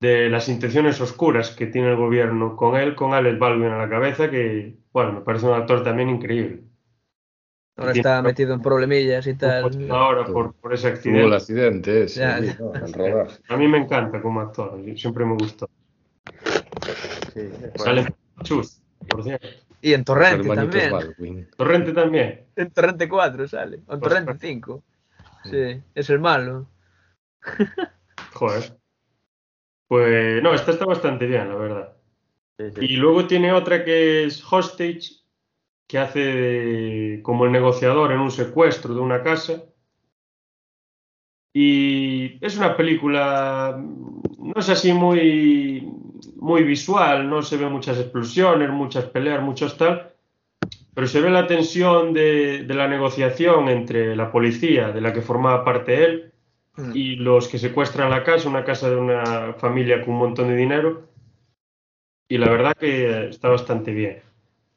de 0.00 0.30
las 0.30 0.48
intenciones 0.48 1.00
oscuras 1.00 1.50
que 1.50 1.66
tiene 1.66 1.90
el 1.90 1.96
gobierno 1.96 2.54
con 2.54 2.76
él, 2.76 2.94
con 2.94 3.12
Alex 3.12 3.36
Baldwin 3.36 3.72
a 3.72 3.78
la 3.78 3.88
cabeza, 3.88 4.30
que, 4.30 4.78
bueno, 4.92 5.14
me 5.14 5.20
parece 5.22 5.46
un 5.46 5.54
actor 5.54 5.82
también 5.82 6.10
increíble. 6.10 6.62
Ahora 7.76 7.92
está 7.92 8.22
metido 8.22 8.54
en 8.54 8.60
problemillas 8.60 9.26
y 9.26 9.34
tal. 9.34 9.90
Ahora 9.90 10.24
por, 10.24 10.54
por 10.54 10.74
ese 10.74 10.88
accidente. 10.88 11.26
el 11.26 11.32
accidente 11.32 12.08
sí, 12.08 12.20
A 12.20 13.56
mí 13.56 13.68
me 13.68 13.78
encanta 13.78 14.22
como 14.22 14.40
actor, 14.40 14.80
siempre 14.96 15.24
me 15.24 15.34
gustó. 15.34 15.68
Sí, 17.38 17.50
Sale 17.76 18.00
en 18.00 18.14
Chus, 18.42 18.82
por 19.08 19.22
cierto. 19.22 19.46
Y 19.80 19.92
en 19.94 20.04
Torrente 20.04 20.48
también. 20.48 21.48
Torrente 21.56 21.92
también. 21.92 22.46
En 22.56 22.70
Torrente 22.70 23.08
4 23.08 23.48
sale. 23.48 23.80
O 23.86 23.94
en 23.94 24.00
Torrente 24.00 24.34
5. 24.40 24.82
Sí, 25.44 25.82
es 25.94 26.10
el 26.10 26.18
malo. 26.18 26.68
Joder. 28.32 28.76
Pues 29.86 30.42
no, 30.42 30.52
esta 30.52 30.72
está 30.72 30.84
bastante 30.84 31.26
bien, 31.26 31.48
la 31.48 31.54
verdad. 31.54 31.96
Y 32.80 32.96
luego 32.96 33.26
tiene 33.26 33.52
otra 33.52 33.84
que 33.84 34.24
es 34.24 34.42
Hostage, 34.52 35.22
que 35.86 35.98
hace 35.98 37.20
como 37.22 37.44
el 37.44 37.52
negociador 37.52 38.10
en 38.12 38.18
un 38.18 38.32
secuestro 38.32 38.94
de 38.94 39.00
una 39.00 39.22
casa. 39.22 39.62
Y 41.54 42.44
es 42.44 42.58
una 42.58 42.76
película, 42.76 43.80
no 44.38 44.54
es 44.56 44.68
así 44.68 44.92
muy, 44.92 45.88
muy 46.36 46.62
visual, 46.64 47.28
no 47.28 47.42
se 47.42 47.56
ve 47.56 47.68
muchas 47.68 47.98
explosiones, 47.98 48.70
muchas 48.70 49.04
peleas, 49.06 49.42
muchos 49.42 49.76
tal, 49.76 50.12
pero 50.94 51.06
se 51.06 51.20
ve 51.20 51.30
la 51.30 51.46
tensión 51.46 52.12
de, 52.12 52.64
de 52.64 52.74
la 52.74 52.88
negociación 52.88 53.68
entre 53.68 54.16
la 54.16 54.30
policía, 54.30 54.90
de 54.92 55.00
la 55.00 55.12
que 55.12 55.22
formaba 55.22 55.64
parte 55.64 56.04
él, 56.04 56.32
Mm. 56.78 56.92
y 56.94 57.16
los 57.16 57.48
que 57.48 57.58
secuestran 57.58 58.10
la 58.10 58.22
casa, 58.22 58.48
una 58.48 58.64
casa 58.64 58.88
de 58.88 58.96
una 58.96 59.54
familia 59.54 60.00
con 60.00 60.14
un 60.14 60.20
montón 60.20 60.48
de 60.48 60.54
dinero. 60.54 61.08
Y 62.28 62.38
la 62.38 62.50
verdad 62.50 62.76
que 62.76 63.28
está 63.28 63.48
bastante 63.48 63.92
bien. 63.92 64.22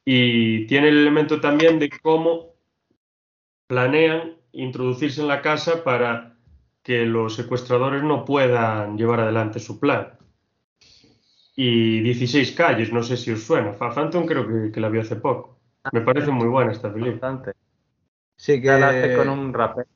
Y 0.04 0.66
tiene 0.66 0.88
el 0.88 0.98
elemento 0.98 1.40
también 1.40 1.78
de 1.78 1.90
cómo 1.90 2.54
planean 3.68 4.34
introducirse 4.52 5.20
en 5.20 5.28
la 5.28 5.42
casa 5.42 5.84
para 5.84 6.36
que 6.82 7.06
los 7.06 7.36
secuestradores 7.36 8.02
no 8.02 8.24
puedan 8.24 8.98
llevar 8.98 9.20
adelante 9.20 9.60
su 9.60 9.78
plan. 9.78 10.14
Y 11.54 12.00
16 12.00 12.52
calles, 12.52 12.92
no 12.92 13.02
sé 13.02 13.16
si 13.16 13.30
os 13.30 13.42
suena. 13.42 13.72
Phantom 13.72 14.26
creo 14.26 14.72
que, 14.72 14.80
la 14.80 14.88
vio 14.88 15.02
hace 15.02 15.16
poco. 15.16 15.58
Me 15.92 16.00
parece 16.00 16.30
muy 16.30 16.48
buena 16.48 16.72
esta 16.72 16.92
película. 16.92 17.42
Sí, 18.36 18.60
que 18.60 18.68
la 18.68 18.88
hace 18.88 19.16
con 19.16 19.28
un 19.28 19.52
rapper. 19.52 19.86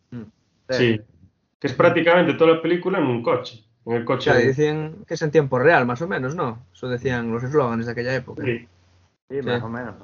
Sí, 0.69 1.01
que 1.59 1.67
es 1.67 1.73
prácticamente 1.73 2.35
toda 2.35 2.57
la 2.57 2.63
película 2.63 2.99
en 2.99 3.07
un 3.07 3.23
coche. 3.23 3.65
En 3.87 3.95
el 3.95 4.05
coche. 4.05 4.33
decían 4.33 5.05
que 5.07 5.15
es 5.15 5.23
en 5.23 5.31
tiempo 5.31 5.59
real, 5.59 5.87
más 5.87 6.03
o 6.03 6.09
menos, 6.09 6.35
¿no? 6.35 6.67
Eso 6.73 6.89
decían 6.89 7.31
los 7.31 7.43
eslóganes 7.43 7.87
de 7.87 7.93
aquella 7.93 8.15
época. 8.15 8.45
Sí. 8.45 8.69
sí, 9.31 9.43
más 9.43 9.63
o 9.63 9.69
menos. 9.69 9.95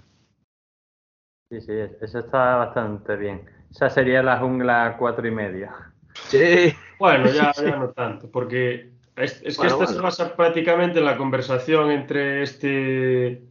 Sí, 1.50 1.60
sí, 1.60 1.72
eso 2.00 2.18
está 2.20 2.56
bastante 2.56 3.16
bien. 3.16 3.42
Esa 3.70 3.90
sería 3.90 4.22
la 4.22 4.38
jungla 4.38 4.96
cuatro 4.98 5.26
y 5.26 5.32
media. 5.32 5.92
Sí. 6.14 6.72
Bueno, 6.98 7.26
ya, 7.30 7.52
no 7.78 7.90
tanto, 7.90 8.30
porque 8.30 8.92
es, 9.16 9.40
que 9.40 9.66
esta 9.66 9.86
se 9.86 10.00
basa 10.00 10.34
prácticamente 10.36 10.98
en 10.98 11.04
la 11.04 11.16
conversación 11.16 11.90
entre 11.90 12.42
este, 12.42 13.42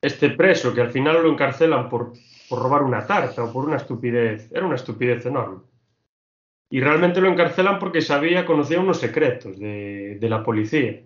este 0.00 0.30
preso, 0.30 0.74
que 0.74 0.80
al 0.80 0.90
final 0.90 1.22
lo 1.22 1.30
encarcelan 1.30 1.88
por, 1.88 2.12
por 2.48 2.62
robar 2.62 2.82
una 2.82 3.06
tarta 3.06 3.44
o 3.44 3.52
por 3.52 3.66
una 3.66 3.76
estupidez. 3.76 4.50
Era 4.52 4.66
una 4.66 4.76
estupidez 4.76 5.26
enorme 5.26 5.60
y 6.74 6.80
realmente 6.80 7.20
lo 7.20 7.28
encarcelan 7.28 7.78
porque 7.78 8.00
sabía, 8.00 8.44
conocía 8.44 8.80
unos 8.80 8.98
secretos 8.98 9.58
de, 9.60 10.18
la 10.22 10.42
policía. 10.42 11.02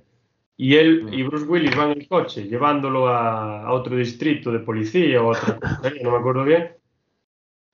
Y 0.56 0.76
él 0.76 1.04
mm. 1.04 1.12
y 1.12 1.22
Bruce 1.24 1.44
Willis 1.44 1.76
van 1.76 1.90
en 1.90 2.00
el 2.00 2.08
coche 2.08 2.44
llevándolo 2.44 3.06
a, 3.08 3.70
otro 3.72 3.94
distrito 3.94 4.50
de 4.50 4.60
policía 4.60 5.22
o 5.22 5.28
otra 5.28 5.58
no 6.02 6.12
me 6.12 6.16
acuerdo 6.16 6.44
bien. 6.44 6.72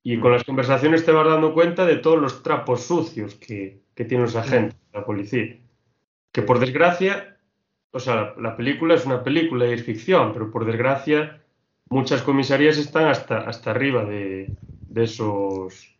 Y 0.02 0.18
con 0.18 0.32
las 0.32 0.42
conversaciones 0.42 1.04
te 1.04 1.12
vas 1.12 1.24
dando 1.24 1.54
cuenta 1.54 1.86
de 1.86 1.96
todos 1.96 2.20
los 2.20 2.42
trapos 2.42 2.82
sucios 2.82 3.36
que, 3.36 3.80
que 3.94 4.04
tiene 4.04 4.24
los 4.24 4.34
agentes 4.34 4.76
de 4.92 4.98
la 4.98 5.06
policía. 5.06 5.56
Que 6.34 6.42
por 6.42 6.58
desgracia, 6.58 7.38
o 7.92 8.00
sea, 8.00 8.34
la, 8.40 8.56
película 8.56 8.96
es 8.96 9.06
una 9.06 9.22
película 9.22 9.66
y 9.66 9.72
es 9.72 9.84
ficción, 9.84 10.32
pero 10.32 10.50
por 10.50 10.66
desgracia 10.66 11.40
muchas 11.88 12.22
comisarías 12.22 12.76
están 12.76 13.06
hasta, 13.06 13.38
hasta 13.38 13.70
arriba 13.70 14.04
de, 14.04 14.50
de 14.88 15.04
esos 15.04 15.94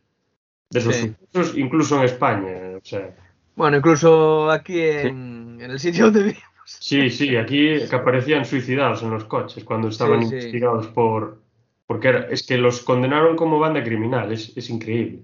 de 0.71 0.81
esos 0.81 1.57
incluso 1.57 1.99
en 1.99 2.05
España. 2.05 2.57
O 2.77 2.85
sea. 2.85 3.15
Bueno, 3.55 3.77
incluso 3.77 4.51
aquí 4.51 4.81
en, 4.81 5.61
el 5.61 5.79
sitio 5.79 6.07
donde 6.07 6.23
vivimos. 6.25 6.43
Sí, 6.65 7.11
sí, 7.11 7.37
aquí 7.37 7.79
que 7.89 7.95
aparecían 7.95 8.45
suicidados 8.45 9.05
en 9.05 9.11
los 9.11 9.25
coches 9.27 9.63
cuando 9.63 9.89
estaban 9.89 10.23
investigados 10.23 10.89
por... 10.89 11.39
Porque 11.87 12.27
es 12.31 12.45
que 12.45 12.59
los 12.59 12.81
condenaron 12.81 13.37
como 13.37 13.61
banda 13.61 13.85
criminal, 13.85 14.33
es, 14.33 14.57
es 14.57 14.69
increíble. 14.69 15.23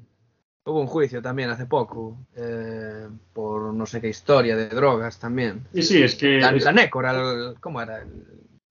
Hubo 0.64 0.80
un 0.80 0.86
juicio 0.86 1.22
también 1.22 1.50
hace 1.50 1.66
poco 1.66 2.18
eh, 2.36 3.08
por 3.32 3.72
no 3.72 3.86
sé 3.86 4.00
qué 4.00 4.08
historia 4.08 4.56
de 4.56 4.68
drogas 4.68 5.18
también. 5.18 5.66
Sí, 5.72 5.82
sí, 5.82 6.02
es 6.02 6.14
que... 6.16 6.38
La, 6.38 6.52
la 6.52 6.90
¿cómo 6.90 7.80
era 7.80 8.02
el 8.02 8.24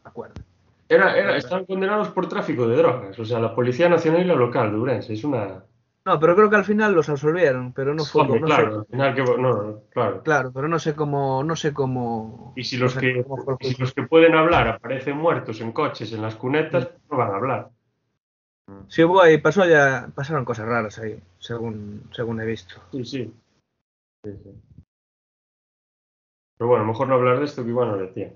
acuerdo? 0.04 0.36
Era, 0.88 1.18
era, 1.18 1.38
estaban 1.38 1.66
condenados 1.66 2.10
por 2.10 2.28
tráfico 2.28 2.68
de 2.68 2.78
drogas, 2.78 3.18
o 3.20 3.26
sea, 3.26 3.40
la 3.40 3.54
Policía 3.54 3.90
Nacional 3.90 4.22
y 4.22 4.26
la 4.26 4.36
local 4.36 4.72
de 4.72 4.78
Urense, 4.78 5.14
es 5.14 5.24
una... 5.24 5.64
No, 6.06 6.20
pero 6.20 6.36
creo 6.36 6.50
que 6.50 6.56
al 6.56 6.66
final 6.66 6.94
los 6.94 7.10
absolvieron, 7.10 7.74
pero 7.74 7.94
no 7.94 8.04
fue. 8.04 8.26
no 8.26 8.42
claro, 8.42 8.80
al 8.80 8.86
final 8.86 9.14
que 9.14 9.22
no, 9.22 9.82
claro. 9.92 10.24
Claro, 10.24 10.52
pero 10.52 10.68
no 10.68 10.80
sé 10.80 10.96
cómo, 10.96 11.44
no 11.44 11.56
sé 11.56 11.74
cómo. 11.74 12.54
Y 12.56 12.64
si 12.64 12.78
los 12.78 12.96
que 12.96 13.24
si 13.62 13.76
los 13.76 13.94
que 13.94 14.04
pueden 14.04 14.34
hablar 14.34 14.68
aparecen 14.68 15.18
muertos 15.18 15.62
en 15.62 15.72
coches, 15.72 16.12
en 16.14 16.22
las 16.22 16.36
cunetas, 16.36 16.90
no 17.12 17.18
van 17.18 17.32
a 17.32 17.36
hablar. 17.36 17.70
Sí, 18.88 19.04
hubo 19.04 19.22
ahí, 19.22 19.38
pasó 19.38 19.66
ya, 19.66 20.10
pasaron 20.16 20.46
cosas 20.46 20.68
raras 20.68 21.00
ahí, 21.00 21.20
según, 21.40 22.04
según 22.12 22.42
he 22.42 22.46
visto. 22.46 22.76
Sí, 22.92 23.06
sí. 23.06 23.34
sí, 24.24 24.32
sí. 24.44 24.52
Pero 26.58 26.68
bueno, 26.68 26.86
mejor 26.86 27.08
no 27.08 27.16
hablar 27.16 27.40
de 27.40 27.46
esto 27.46 27.64
que 27.64 27.70
igual 27.70 27.90
no 27.90 27.98
decía. 27.98 28.34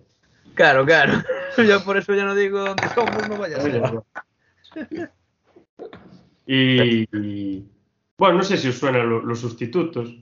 Claro, 0.55 0.86
claro. 0.86 1.13
Yo 1.57 1.84
por 1.84 1.97
eso 1.97 2.13
ya 2.13 2.25
no 2.25 2.36
digo 2.36 2.59
dónde 2.59 2.88
somos, 2.89 3.27
no 3.27 3.38
vaya 3.38 3.57
a 3.57 3.61
ser. 3.61 4.03
Y, 6.45 7.65
bueno, 8.17 8.38
no 8.38 8.43
sé 8.43 8.57
si 8.57 8.69
os 8.69 8.77
suenan 8.77 9.09
los 9.09 9.39
sustitutos. 9.39 10.15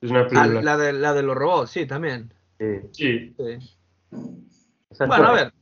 Es 0.00 0.10
una 0.10 0.26
ah, 0.34 0.46
la, 0.46 0.76
de, 0.76 0.92
la 0.92 1.14
de 1.14 1.22
los 1.22 1.36
robots, 1.36 1.70
sí, 1.70 1.86
también. 1.86 2.32
Sí. 2.92 3.34
Bueno, 4.98 5.28
a 5.28 5.32
ver. 5.32 5.52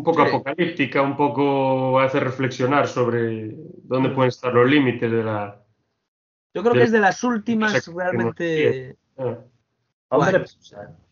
Un 0.00 0.04
poco 0.04 0.22
apocalíptica, 0.22 1.02
un 1.02 1.14
poco 1.14 2.00
hace 2.00 2.20
reflexionar 2.20 2.88
sobre 2.88 3.54
dónde 3.82 4.08
pueden 4.08 4.30
estar 4.30 4.50
los 4.50 4.66
límites 4.66 5.12
de 5.12 5.22
la. 5.22 5.60
Yo 6.54 6.62
creo 6.62 6.72
que 6.72 6.84
es 6.84 6.90
de 6.90 7.00
las 7.00 7.22
últimas 7.22 7.86
realmente. 7.94 8.96
Ah. 9.18 9.36
Hombre, 10.08 10.44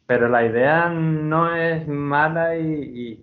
pero 0.07 0.30
la 0.30 0.47
idea 0.47 0.89
no 0.89 1.55
es 1.55 1.86
mala 1.86 2.57
y, 2.57 3.22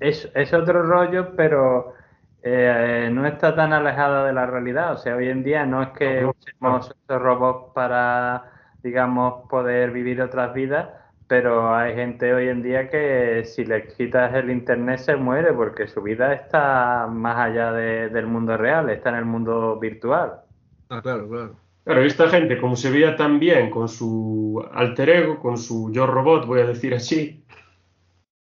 es, 0.00 0.28
es, 0.34 0.52
otro 0.52 0.82
rollo, 0.82 1.36
pero 1.36 1.94
eh, 2.42 3.08
no 3.12 3.24
está 3.24 3.54
tan 3.54 3.72
alejada 3.72 4.26
de 4.26 4.32
la 4.32 4.46
realidad. 4.46 4.94
O 4.94 4.96
sea, 4.96 5.14
hoy 5.14 5.28
en 5.28 5.44
día 5.44 5.64
no 5.64 5.80
es 5.80 5.90
que 5.90 6.26
usemos 6.26 6.90
estos 6.90 7.22
robots 7.22 7.72
para, 7.72 8.50
digamos, 8.82 9.48
poder 9.48 9.92
vivir 9.92 10.20
otras 10.20 10.52
vidas, 10.52 10.88
pero 11.26 11.74
hay 11.74 11.94
gente 11.94 12.32
hoy 12.34 12.48
en 12.48 12.62
día 12.62 12.90
que 12.90 13.44
si 13.44 13.64
le 13.64 13.86
quitas 13.86 14.34
el 14.34 14.50
internet 14.50 14.98
se 15.00 15.16
muere 15.16 15.52
porque 15.52 15.86
su 15.86 16.02
vida 16.02 16.34
está 16.34 17.06
más 17.10 17.36
allá 17.36 17.72
del 17.72 18.26
mundo 18.26 18.56
real, 18.56 18.90
está 18.90 19.10
en 19.10 19.16
el 19.16 19.24
mundo 19.24 19.78
virtual. 19.78 20.40
Ah, 20.90 21.00
claro, 21.02 21.28
claro. 21.28 21.56
Claro, 21.84 22.02
esta 22.02 22.30
gente, 22.30 22.58
como 22.58 22.76
se 22.76 22.90
veía 22.90 23.14
tan 23.14 23.38
bien 23.38 23.70
con 23.70 23.88
su 23.88 24.64
alter 24.72 25.10
ego, 25.10 25.38
con 25.38 25.58
su 25.58 25.92
yo 25.92 26.06
robot, 26.06 26.46
voy 26.46 26.60
a 26.60 26.66
decir 26.66 26.94
así, 26.94 27.44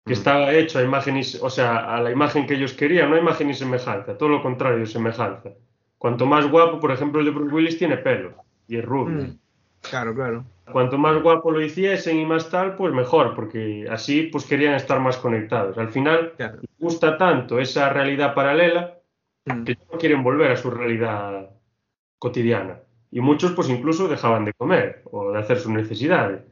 que 0.04 0.12
mm. 0.12 0.12
estaba 0.12 0.52
hecho 0.52 0.78
a 0.78 0.82
imagen 0.82 1.20
o 1.40 1.50
sea, 1.50 1.94
a 1.94 2.02
la 2.02 2.10
imagen 2.10 2.46
que 2.46 2.54
ellos 2.54 2.74
querían, 2.74 3.08
no 3.08 3.16
a 3.16 3.18
imagen 3.18 3.48
y 3.48 3.54
semejanza, 3.54 4.18
todo 4.18 4.28
lo 4.28 4.42
contrario, 4.42 4.84
semejanza. 4.84 5.54
Cuanto 5.96 6.26
más 6.26 6.50
guapo, 6.50 6.80
por 6.80 6.92
ejemplo, 6.92 7.20
el 7.20 7.26
de 7.26 7.32
Bruce 7.32 7.54
Willis 7.54 7.78
tiene 7.78 7.96
pelo 7.96 8.34
y 8.68 8.76
es 8.76 8.84
rubio. 8.84 9.24
Mm. 9.24 9.38
Claro, 9.88 10.14
claro. 10.14 10.44
Cuanto 10.70 10.98
más 10.98 11.20
guapo 11.22 11.50
lo 11.50 11.60
hiciesen 11.60 12.18
y 12.18 12.26
más 12.26 12.48
tal, 12.48 12.76
pues 12.76 12.92
mejor, 12.92 13.34
porque 13.34 13.86
así 13.90 14.24
pues 14.24 14.44
querían 14.44 14.74
estar 14.74 15.00
más 15.00 15.16
conectados. 15.16 15.76
Al 15.78 15.88
final, 15.88 16.34
les 16.38 16.78
gusta 16.78 17.16
tanto 17.16 17.58
esa 17.58 17.88
realidad 17.88 18.34
paralela 18.34 18.98
mm. 19.46 19.64
que 19.64 19.78
no 19.90 19.98
quieren 19.98 20.22
volver 20.22 20.52
a 20.52 20.56
su 20.56 20.70
realidad 20.70 21.50
cotidiana 22.18 22.78
y 23.10 23.20
muchos 23.20 23.52
pues 23.52 23.68
incluso 23.68 24.06
dejaban 24.08 24.44
de 24.44 24.52
comer 24.52 25.02
o 25.10 25.32
de 25.32 25.38
hacer 25.38 25.58
sus 25.58 25.72
necesidades 25.72 26.42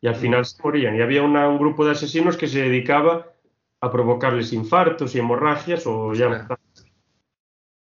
y 0.00 0.06
al 0.06 0.14
final 0.14 0.44
se 0.44 0.62
morían 0.62 0.96
y 0.96 1.00
había 1.00 1.22
un 1.22 1.58
grupo 1.58 1.84
de 1.84 1.92
asesinos 1.92 2.36
que 2.36 2.46
se 2.46 2.62
dedicaba 2.62 3.32
a 3.80 3.90
provocarles 3.90 4.52
infartos 4.52 5.14
y 5.14 5.18
hemorragias 5.18 5.86
o 5.86 6.14
ya 6.14 6.46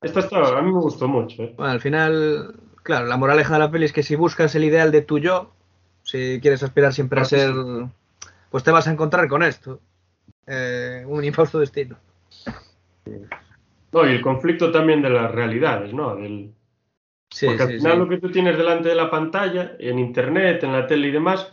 esta 0.01 0.19
estaba, 0.19 0.57
a 0.57 0.61
mí 0.61 0.71
me 0.71 0.79
gustó 0.79 1.07
mucho 1.07 1.43
¿eh? 1.43 1.53
bueno, 1.57 1.71
al 1.71 1.81
final 1.81 2.55
claro 2.83 3.05
la 3.07 3.17
moraleja 3.17 3.53
de 3.53 3.59
la 3.59 3.71
peli 3.71 3.85
es 3.85 3.93
que 3.93 4.03
si 4.03 4.15
buscas 4.15 4.55
el 4.55 4.63
ideal 4.63 4.91
de 4.91 5.01
tu 5.01 5.19
yo 5.19 5.53
si 6.03 6.39
quieres 6.41 6.63
aspirar 6.63 6.93
siempre 6.93 7.21
a 7.21 7.25
ser 7.25 7.53
pues 8.49 8.63
te 8.63 8.71
vas 8.71 8.87
a 8.87 8.91
encontrar 8.91 9.27
con 9.27 9.43
esto. 9.43 9.79
Eh, 10.45 11.03
un 11.07 11.23
infausto 11.23 11.59
destino. 11.59 11.97
No 13.93 14.05
y 14.05 14.09
el 14.09 14.21
conflicto 14.21 14.71
también 14.71 15.01
de 15.01 15.09
las 15.09 15.31
realidades 15.31 15.93
no 15.93 16.15
del 16.15 16.53
porque 17.45 17.63
al 17.63 17.69
final 17.69 17.99
lo 17.99 18.09
que 18.09 18.17
tú 18.17 18.29
tienes 18.29 18.57
delante 18.57 18.89
de 18.89 18.95
la 18.95 19.09
pantalla, 19.09 19.77
en 19.79 19.99
internet, 19.99 20.63
en 20.63 20.73
la 20.73 20.85
tele 20.85 21.07
y 21.07 21.11
demás, 21.11 21.51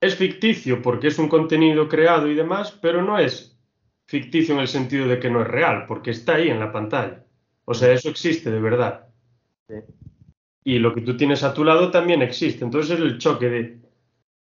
es 0.00 0.14
ficticio 0.14 0.80
porque 0.80 1.08
es 1.08 1.18
un 1.18 1.28
contenido 1.28 1.88
creado 1.88 2.28
y 2.28 2.36
demás, 2.36 2.78
pero 2.80 3.02
no 3.02 3.18
es 3.18 3.58
ficticio 4.06 4.54
en 4.54 4.60
el 4.60 4.68
sentido 4.68 5.08
de 5.08 5.18
que 5.18 5.28
no 5.28 5.42
es 5.42 5.48
real, 5.48 5.86
porque 5.86 6.12
está 6.12 6.36
ahí 6.36 6.50
en 6.50 6.60
la 6.60 6.70
pantalla. 6.70 7.24
O 7.64 7.74
sea, 7.74 7.92
eso 7.92 8.08
existe 8.08 8.50
de 8.50 8.60
verdad. 8.60 9.08
Y 10.64 10.78
lo 10.78 10.94
que 10.94 11.00
tú 11.00 11.16
tienes 11.16 11.42
a 11.42 11.54
tu 11.54 11.64
lado 11.64 11.90
también 11.90 12.22
existe. 12.22 12.64
Entonces 12.64 12.98
es 12.98 13.00
el 13.00 13.18
choque 13.18 13.48
de, 13.48 13.80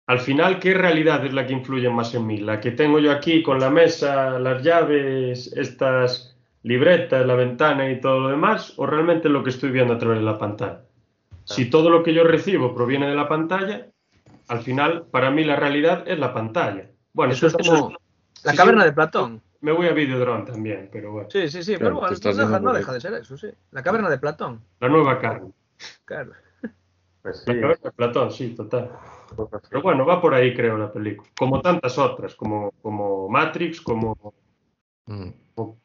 al 0.08 0.20
final, 0.20 0.60
¿qué 0.60 0.74
realidad 0.74 1.24
es 1.26 1.34
la 1.34 1.46
que 1.46 1.54
influye 1.54 1.90
más 1.90 2.16
en 2.16 2.26
mí? 2.26 2.38
La 2.38 2.60
que 2.60 2.72
tengo 2.72 2.98
yo 3.00 3.12
aquí 3.12 3.44
con 3.44 3.60
la 3.60 3.70
mesa, 3.70 4.40
las 4.40 4.64
llaves, 4.64 5.54
estas 5.56 6.36
libretas, 6.64 7.26
la 7.26 7.36
ventana 7.36 7.92
y 7.92 8.02
todo 8.02 8.22
lo 8.22 8.30
demás, 8.30 8.74
o 8.78 8.86
realmente 8.86 9.30
lo 9.30 9.44
que 9.44 9.52
estoy 9.52 9.70
viendo 9.70 9.94
a 9.94 9.98
través 9.98 10.20
de 10.20 10.26
la 10.26 10.38
pantalla. 10.38 10.82
Si 11.46 11.70
todo 11.70 11.90
lo 11.90 12.04
que 12.04 12.14
yo 12.14 12.24
recibo 12.24 12.74
proviene 12.74 13.08
de 13.08 13.16
la 13.16 13.28
pantalla, 13.28 13.88
al 14.48 14.62
final, 14.62 15.06
para 15.12 15.30
mí 15.30 15.44
la 15.44 15.56
realidad 15.56 16.04
es 16.08 16.18
la 16.18 16.34
pantalla. 16.34 16.90
Bueno, 17.14 17.34
eso, 17.34 17.48
es 17.48 17.54
como 17.54 17.96
la 18.44 18.54
caverna 18.56 18.86
de 18.86 18.94
Platón. 18.94 19.42
Me 19.62 19.72
voy 19.72 19.88
a 19.88 19.93
Videodrome 19.93 20.45
también, 20.45 20.89
pero 20.91 21.12
bueno. 21.12 21.30
Sí, 21.30 21.49
sí, 21.49 21.64
sí, 21.64 21.76
pero 21.78 21.95
bueno, 21.95 22.60
no 22.62 22.74
deja, 22.74 22.93
de 22.93 23.01
ser 23.01 23.14
eso, 23.14 23.38
sí. 23.38 23.49
La 23.72 23.84
caverna 23.84 24.10
de 24.10 24.18
Platón. 24.18 24.62
La 24.80 24.88
nueva 24.88 25.20
carne. 25.20 25.51
Claro. 26.05 26.32
Pues 27.22 27.43
La 27.45 27.53
caverna 27.60 27.84
de 27.84 27.91
Platón, 27.91 28.32
sí, 28.32 28.55
total. 28.55 28.91
Pero 29.70 29.82
bueno, 29.82 30.05
va 30.05 30.22
por 30.22 30.34
ahí, 30.34 30.53
creo, 30.53 30.78
la 30.78 30.91
película. 30.91 31.30
Como 31.38 31.62
tantas 31.62 31.97
otras, 31.97 32.36
como, 32.36 32.72
como 32.82 33.28
Matrix, 33.28 33.82
como 33.82 34.34
mm. 35.05 35.30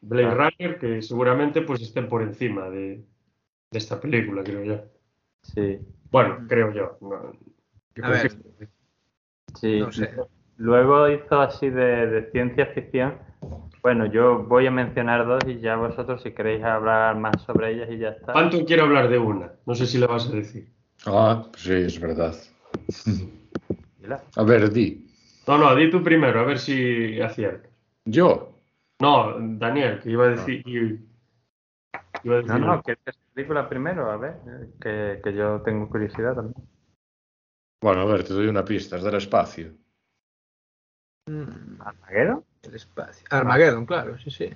Blade 0.01 0.33
Runner, 0.33 0.79
que 0.79 1.01
seguramente 1.01 1.61
pues 1.61 1.81
estén 1.81 2.07
por 2.07 2.21
encima 2.21 2.69
de, 2.69 3.03
esta 3.71 3.99
película, 3.99 4.43
creo 4.43 4.63
yo. 4.63 4.83
Sí. 5.41 5.79
Bueno, 6.09 6.45
creo 6.47 6.71
yo. 6.71 6.97
a 8.01 8.09
ver. 8.09 8.31
Sí. 9.59 9.83
Luego 10.57 11.09
hizo 11.09 11.41
así 11.41 11.69
de, 11.69 12.29
ciencia 12.31 12.67
ficción. 12.67 13.19
Bueno, 13.85 14.07
yo 14.07 14.39
voy 14.39 14.65
a 14.65 14.71
mencionar 14.71 15.27
dos 15.27 15.43
y 15.45 15.59
ya 15.59 15.75
vosotros 15.75 16.19
si 16.23 16.31
queréis 16.31 16.63
hablar 16.63 17.19
más 17.19 17.39
sobre 17.43 17.71
ellas 17.71 17.87
y 17.91 17.99
ya 17.99 18.09
está. 18.09 18.33
¿Cuánto 18.33 18.65
quiero 18.65 18.85
hablar 18.85 19.09
de 19.09 19.19
una? 19.19 19.51
No 19.67 19.75
sé 19.75 19.85
si 19.85 19.99
la 19.99 20.07
vas 20.07 20.27
a 20.27 20.31
decir. 20.31 20.67
Ah, 21.05 21.43
sí, 21.55 21.71
es 21.71 21.99
verdad. 21.99 22.33
a 24.37 24.43
ver, 24.43 24.71
di. 24.71 25.07
No, 25.45 25.59
no, 25.59 25.75
di 25.75 25.91
tú 25.91 26.01
primero, 26.01 26.39
a 26.39 26.45
ver 26.45 26.57
si 26.57 27.21
aciertas. 27.21 27.69
¿Yo? 28.05 28.57
No, 29.01 29.35
Daniel, 29.39 29.99
que 29.99 30.09
iba 30.09 30.25
a 30.25 30.29
decir. 30.29 30.63
Iba 30.65 32.37
a 32.37 32.37
decir 32.37 32.59
no, 32.59 32.77
no, 32.77 32.81
que 32.81 32.93
es 32.93 33.17
película 33.35 33.69
primero, 33.69 34.09
a 34.09 34.17
ver, 34.17 34.37
que, 34.81 35.21
que, 35.23 35.31
yo 35.31 35.61
tengo 35.61 35.87
curiosidad 35.89 36.33
también. 36.33 36.67
Bueno, 37.83 38.01
a 38.01 38.05
ver, 38.05 38.23
te 38.23 38.33
doy 38.33 38.47
una 38.47 38.65
pista, 38.65 38.97
es 38.97 39.03
del 39.03 39.13
espacio. 39.13 39.73
Mm, 41.27 41.79
¿Armageddon? 41.81 42.43
El 42.67 42.75
espacio. 42.75 43.25
Armageddon, 43.29 43.85
claro, 43.85 44.17
sí, 44.19 44.31
sí. 44.31 44.49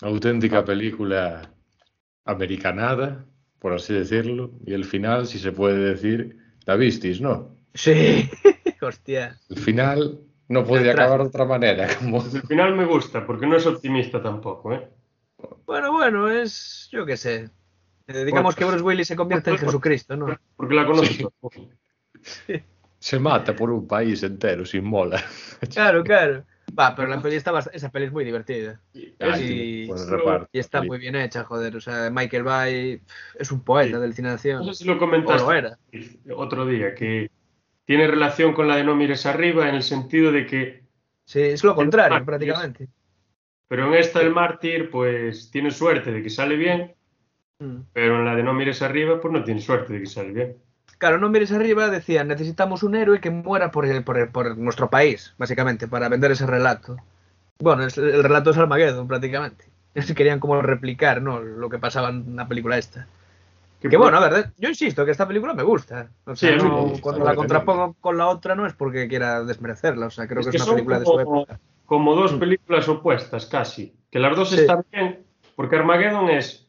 Auténtica 0.00 0.64
película 0.64 1.50
americanada, 2.24 3.24
por 3.58 3.72
así 3.72 3.94
decirlo, 3.94 4.50
y 4.66 4.74
el 4.74 4.84
final, 4.84 5.26
si 5.26 5.38
se 5.38 5.52
puede 5.52 5.78
decir, 5.78 6.38
la 6.66 6.76
visteis, 6.76 7.20
¿no? 7.20 7.56
Sí, 7.74 8.28
hostia. 8.80 9.38
El 9.48 9.58
final 9.58 10.20
no 10.48 10.64
podía 10.64 10.92
acabar 10.92 11.20
de 11.22 11.28
otra 11.28 11.44
manera. 11.44 11.88
Como... 11.98 12.20
Pues 12.20 12.34
el 12.34 12.42
final 12.42 12.76
me 12.76 12.84
gusta, 12.84 13.26
porque 13.26 13.46
no 13.46 13.56
es 13.56 13.66
optimista 13.66 14.22
tampoco, 14.22 14.72
¿eh? 14.72 14.88
Bueno, 15.66 15.92
bueno, 15.92 16.28
es. 16.28 16.88
Yo 16.92 17.06
qué 17.06 17.16
sé. 17.16 17.50
Eh, 18.06 18.24
digamos 18.24 18.54
que 18.54 18.64
Bruce 18.64 18.82
Willis 18.82 19.08
se 19.08 19.16
convierte 19.16 19.50
en 19.50 19.58
Jesucristo, 19.58 20.16
¿no? 20.16 20.36
Porque 20.56 20.74
la 20.74 20.86
conozco. 20.86 21.32
Se 23.02 23.18
mata 23.18 23.56
por 23.56 23.68
un 23.72 23.88
país 23.88 24.22
entero 24.22 24.64
sin 24.64 24.84
mola. 24.84 25.20
Claro, 25.72 26.04
claro. 26.04 26.44
Va, 26.78 26.94
pero 26.94 27.08
la 27.08 27.20
peli 27.20 27.36
está 27.36 27.52
esa 27.72 27.90
peli 27.90 28.06
es 28.06 28.12
muy 28.12 28.24
divertida. 28.24 28.80
y, 28.94 29.88
está 30.52 30.82
muy 30.82 30.98
bien 30.98 31.16
hecha, 31.16 31.42
joder. 31.42 31.74
O 31.76 31.80
sea, 31.80 32.10
Michael 32.10 32.44
Bay 32.44 33.02
es 33.38 33.50
un 33.50 33.64
poeta 33.64 33.98
del 33.98 34.14
cine 34.14 34.28
de 34.28 34.34
acción. 34.34 34.64
No 34.64 34.72
sé 34.72 34.84
si 34.84 34.88
lo 34.88 34.98
comentaste 34.98 35.76
otro 36.34 36.64
día, 36.64 36.94
que 36.94 37.28
tiene 37.84 38.06
relación 38.06 38.54
con 38.54 38.68
la 38.68 38.76
de 38.76 38.84
no 38.84 38.94
mires 38.94 39.26
arriba 39.26 39.68
en 39.68 39.74
el 39.74 39.82
sentido 39.82 40.30
de 40.30 40.46
que... 40.46 40.82
Sí, 41.24 41.40
es 41.40 41.64
lo 41.64 41.74
contrario 41.74 42.24
prácticamente. 42.24 42.88
Pero 43.66 43.88
en 43.88 43.94
esta 43.94 44.20
el 44.20 44.30
mártir 44.30 44.90
pues 44.90 45.50
tiene 45.50 45.72
suerte 45.72 46.12
de 46.12 46.22
que 46.22 46.30
sale 46.30 46.56
bien, 46.56 46.94
mm. 47.58 47.78
pero 47.92 48.18
en 48.18 48.24
la 48.24 48.36
de 48.36 48.44
no 48.44 48.54
mires 48.54 48.80
arriba 48.80 49.20
pues 49.20 49.32
no 49.32 49.42
tiene 49.42 49.60
suerte 49.60 49.92
de 49.92 50.00
que 50.00 50.06
sale 50.06 50.32
bien. 50.32 50.56
Claro, 51.02 51.18
no 51.18 51.30
mires 51.30 51.50
arriba 51.50 51.90
decían 51.90 52.28
necesitamos 52.28 52.84
un 52.84 52.94
héroe 52.94 53.20
que 53.20 53.28
muera 53.28 53.72
por, 53.72 53.86
el, 53.86 54.04
por, 54.04 54.56
nuestro 54.56 54.88
país, 54.88 55.34
básicamente, 55.36 55.88
para 55.88 56.08
vender 56.08 56.30
ese 56.30 56.46
relato. 56.46 56.96
Bueno, 57.58 57.82
el 57.82 58.22
relato 58.22 58.50
es 58.50 58.56
Armageddon 58.56 59.08
prácticamente. 59.08 59.64
Querían 60.14 60.38
como 60.38 60.62
replicar 60.62 61.20
¿no? 61.20 61.40
lo 61.40 61.68
que 61.68 61.80
pasaba 61.80 62.10
en 62.10 62.36
la 62.36 62.46
película 62.46 62.78
esta. 62.78 63.08
Que, 63.80 63.96
bueno, 63.96 64.16
a 64.18 64.28
ver, 64.28 64.52
yo 64.58 64.68
insisto 64.68 65.04
que 65.04 65.10
esta 65.10 65.26
película 65.26 65.54
me 65.54 65.64
gusta. 65.64 66.08
O 66.24 66.36
sea, 66.36 66.56
cuando 67.00 67.24
la 67.24 67.34
contrapongo 67.34 67.96
con 68.00 68.16
la 68.16 68.28
otra 68.28 68.54
no 68.54 68.64
es 68.64 68.72
porque 68.72 69.08
quiera 69.08 69.42
desmerecerla. 69.42 70.06
O 70.06 70.10
sea, 70.10 70.28
creo 70.28 70.44
que, 70.44 70.56
es 70.56 70.62
una 70.62 70.74
película 70.74 71.00
de 71.00 71.04
su 71.04 71.18
época. 71.18 71.58
Como 71.84 72.14
dos 72.14 72.34
películas 72.34 72.88
opuestas, 72.88 73.46
casi. 73.46 73.92
Que 74.08 74.20
las 74.20 74.36
dos 74.36 74.52
están 74.52 74.86
bien, 74.92 75.24
porque 75.56 75.74
Armageddon 75.74 76.30
es. 76.30 76.68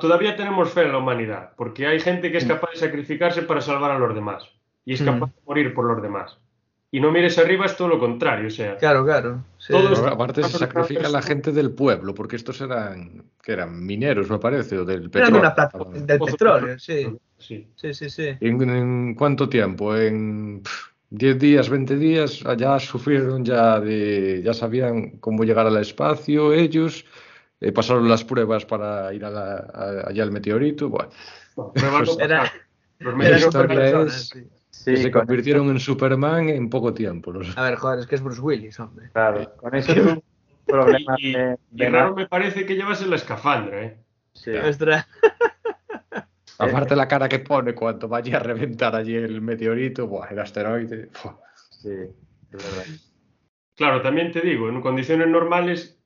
Todavía 0.00 0.36
tenemos 0.36 0.70
fe 0.70 0.82
en 0.82 0.92
la 0.92 0.98
humanidad, 0.98 1.52
porque 1.56 1.86
hay 1.86 2.00
gente 2.00 2.30
que 2.32 2.38
es 2.38 2.44
capaz 2.44 2.70
de 2.72 2.78
sacrificarse 2.78 3.42
para 3.42 3.60
salvar 3.60 3.90
a 3.90 3.98
los 3.98 4.14
demás. 4.14 4.48
Y 4.84 4.94
es 4.94 5.02
capaz 5.02 5.26
de 5.26 5.42
morir 5.46 5.74
por 5.74 5.84
los 5.84 6.02
demás 6.02 6.38
y 6.94 7.00
no 7.00 7.10
mires 7.10 7.38
arriba 7.38 7.64
es 7.64 7.74
todo 7.74 7.88
lo 7.88 7.98
contrario, 7.98 8.48
o 8.48 8.50
sea. 8.50 8.76
Claro, 8.76 9.02
claro. 9.02 9.42
aparte 10.06 10.42
se 10.42 10.58
sacrifica 10.58 11.08
la 11.08 11.22
gente 11.22 11.50
del 11.50 11.70
pueblo, 11.70 12.14
porque 12.14 12.36
estos 12.36 12.60
eran, 12.60 13.24
que 13.42 13.52
eran 13.52 13.84
mineros, 13.84 14.28
me 14.30 14.38
parece, 14.38 14.76
o 14.76 14.84
del 14.84 15.08
petróleo. 15.08 15.54
del 15.94 16.18
petróleo, 16.18 16.78
sí. 16.78 17.06
Sí, 17.38 17.66
sí, 17.74 17.94
sí. 17.94 18.36
¿En, 18.40 19.14
cuánto 19.14 19.48
tiempo? 19.48 19.96
En 19.96 20.62
10 21.08 21.38
días, 21.38 21.70
20 21.70 21.96
días, 21.96 22.44
allá 22.44 22.78
sufrieron 22.78 23.42
ya 23.42 23.80
de, 23.80 24.42
ya 24.44 24.52
sabían 24.52 25.12
cómo 25.12 25.44
llegar 25.44 25.66
al 25.66 25.78
espacio 25.78 26.52
ellos, 26.52 27.06
eh, 27.62 27.72
pasaron 27.72 28.08
las 28.08 28.24
pruebas 28.24 28.66
para 28.66 29.14
ir 29.14 29.24
a 29.24 30.08
allá 30.08 30.24
al 30.24 30.32
meteorito, 30.32 30.88
bueno. 30.88 31.10
era, 32.18 32.52
los 32.98 33.16
meteoritos 33.16 34.34
se 34.70 35.10
convirtieron 35.12 35.70
en 35.70 35.78
Superman 35.78 36.48
en 36.48 36.68
poco 36.68 36.92
tiempo. 36.92 37.32
A 37.56 37.62
ver, 37.62 37.76
joder, 37.76 38.00
es 38.00 38.06
que 38.06 38.16
es 38.16 38.22
Bruce 38.22 38.40
Willis, 38.40 38.80
hombre. 38.80 39.10
Claro, 39.12 39.54
con 39.56 39.76
eso 39.76 39.92
es 39.92 39.98
un 39.98 40.22
problema. 40.66 41.14
Y, 41.18 41.34
de, 41.34 41.56
me 42.16 42.26
parece 42.26 42.66
que 42.66 42.74
llevas 42.74 43.06
la 43.06 43.14
escafandra, 43.16 43.84
¿eh? 43.84 43.96
Sí. 44.32 44.50
Aparte 46.58 46.96
la 46.96 47.06
cara 47.06 47.28
que 47.28 47.38
pone 47.38 47.74
cuando 47.74 48.08
vaya 48.08 48.38
a 48.38 48.40
reventar 48.40 48.96
allí 48.96 49.14
el 49.14 49.40
meteorito, 49.40 50.08
buah, 50.08 50.30
el 50.30 50.40
asteroide. 50.40 51.10
Sí, 51.70 51.90
es 51.90 52.50
verdad. 52.50 52.84
Claro, 53.76 54.02
también 54.02 54.32
te 54.32 54.40
digo, 54.40 54.68
en 54.68 54.80
condiciones 54.80 55.28
normales, 55.28 56.02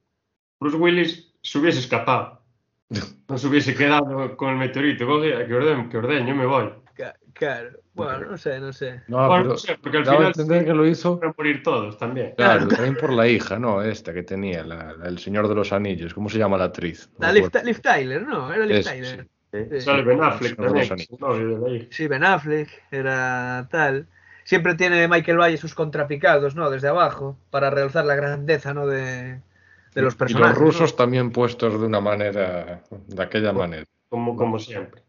Bruce 0.60 0.76
Willis 0.76 1.25
se 1.50 1.58
hubiese 1.58 1.78
escapado. 1.80 2.40
no 3.28 3.38
se 3.38 3.46
hubiese 3.46 3.74
quedado 3.74 4.36
con 4.36 4.50
el 4.50 4.56
meteorito. 4.56 5.06
Que 5.06 5.54
ordeno, 5.54 5.88
que 5.88 5.96
ordeno, 5.98 6.28
yo 6.28 6.34
me 6.34 6.46
voy. 6.46 6.70
Claro. 7.32 7.70
Bueno, 7.92 8.30
no 8.30 8.38
sé, 8.38 8.58
no 8.60 8.72
sé. 8.72 9.02
No, 9.08 9.18
bueno, 9.28 9.42
pero 9.42 9.44
no 9.50 9.56
sé, 9.58 9.76
porque 9.82 9.98
al 9.98 10.04
final 10.06 10.26
entender 10.28 10.64
que 10.64 10.72
lo 10.72 10.86
hizo, 10.86 11.18
van 11.18 11.30
a 11.30 11.34
morir 11.36 11.62
todos 11.62 11.98
también. 11.98 12.32
claro, 12.34 12.66
también 12.66 12.96
por 12.96 13.12
la 13.12 13.28
hija, 13.28 13.58
¿no? 13.58 13.82
Esta 13.82 14.14
que 14.14 14.22
tenía, 14.22 14.64
la, 14.64 14.94
la- 14.94 15.06
el 15.08 15.18
Señor 15.18 15.46
de 15.46 15.54
los 15.54 15.70
Anillos. 15.72 16.14
¿Cómo 16.14 16.30
se 16.30 16.38
llama 16.38 16.56
la 16.56 16.64
actriz? 16.64 17.10
No 17.18 17.26
La 17.26 17.32
Liv. 17.34 17.50
Liv 17.62 17.80
Tyler, 17.82 18.22
¿no? 18.26 18.52
Era 18.52 18.64
Liv 18.64 18.76
Eso, 18.78 18.90
Tyler. 18.90 19.28
sí. 19.52 19.58
Sí. 19.70 19.80
Sale 19.82 20.02
Ben 20.02 20.22
Affleck 20.22 20.50
Sí, 20.50 20.56
también, 20.56 21.88
es 21.90 22.08
Ben 22.08 22.24
Affleck 22.24 22.68
era 22.90 23.68
tal. 23.70 24.06
Siempre 24.44 24.74
tiene 24.74 25.06
Michael 25.08 25.38
Valle 25.38 25.56
sus 25.58 25.74
contrapicados, 25.74 26.54
¿no? 26.56 26.70
Desde 26.70 26.88
abajo, 26.88 27.36
para 27.50 27.68
realzar 27.70 28.04
la 28.06 28.14
grandeza, 28.16 28.72
¿no? 28.74 28.86
De, 28.86 29.40
de 29.96 30.02
los 30.02 30.14
Y 30.14 30.18
personajes. 30.18 30.58
los 30.58 30.58
rusos 30.66 30.90
¿no? 30.92 30.96
también 30.96 31.30
puestos 31.32 31.80
de 31.80 31.86
una 31.86 32.00
manera, 32.00 32.82
de 33.08 33.22
aquella 33.22 33.52
manera. 33.52 33.84
Como, 34.08 34.36
como 34.36 34.58
siempre. 34.58 35.02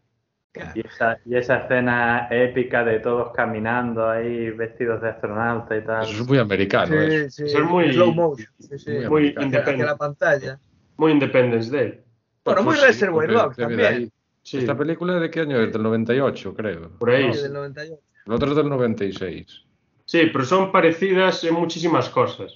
Claro. 0.50 0.72
Y 0.74 0.80
esa, 0.80 1.18
y 1.26 1.36
esa 1.36 1.58
escena 1.58 2.26
épica 2.30 2.82
de 2.82 2.98
todos 3.00 3.32
caminando 3.34 4.08
ahí 4.08 4.50
vestidos 4.50 5.00
de 5.02 5.10
astronauta 5.10 5.76
y 5.76 5.84
tal. 5.84 6.02
Eso 6.04 6.22
es 6.22 6.28
muy 6.28 6.38
americano. 6.38 6.94
eso. 7.00 7.10
Sí, 7.28 7.30
sí, 7.30 7.44
Eso 7.50 7.58
es 7.58 7.64
muy- 7.70 7.92
slow 7.92 8.12
motion. 8.12 8.48
Sí, 8.58 8.78
sí. 8.78 8.90
muy 8.90 9.06
Muy 9.08 9.26
independiente. 9.38 9.84
la 9.84 9.96
pantalla. 9.96 10.58
Muy 10.96 11.12
Independence 11.12 11.70
Day. 11.70 12.00
Bueno, 12.44 12.62
muy 12.62 12.70
Pues 12.70 12.80
sí, 12.80 12.86
Reservoir 12.86 13.30
Dogs 13.30 13.56
también. 13.56 13.80
ahí. 13.92 14.12
Sí, 14.42 14.58
¿Esta 14.58 14.76
película 14.76 15.20
de 15.20 15.30
qué 15.30 15.40
año 15.40 15.60
es? 15.60 15.70
Del 15.72 15.82
98, 15.82 16.54
creo. 16.54 16.88
por 16.98 17.10
ahí. 17.10 17.32
Sí, 17.34 17.42
del 17.42 17.52
98. 17.52 18.02
El 18.26 18.32
otro 18.32 18.50
es 18.50 18.56
del 18.56 18.68
96. 18.70 19.64
Sí, 20.06 20.30
pero 20.32 20.44
son 20.46 20.72
parecidas 20.72 21.44
en 21.44 21.54
muchísimas 21.54 22.08
cosas. 22.08 22.52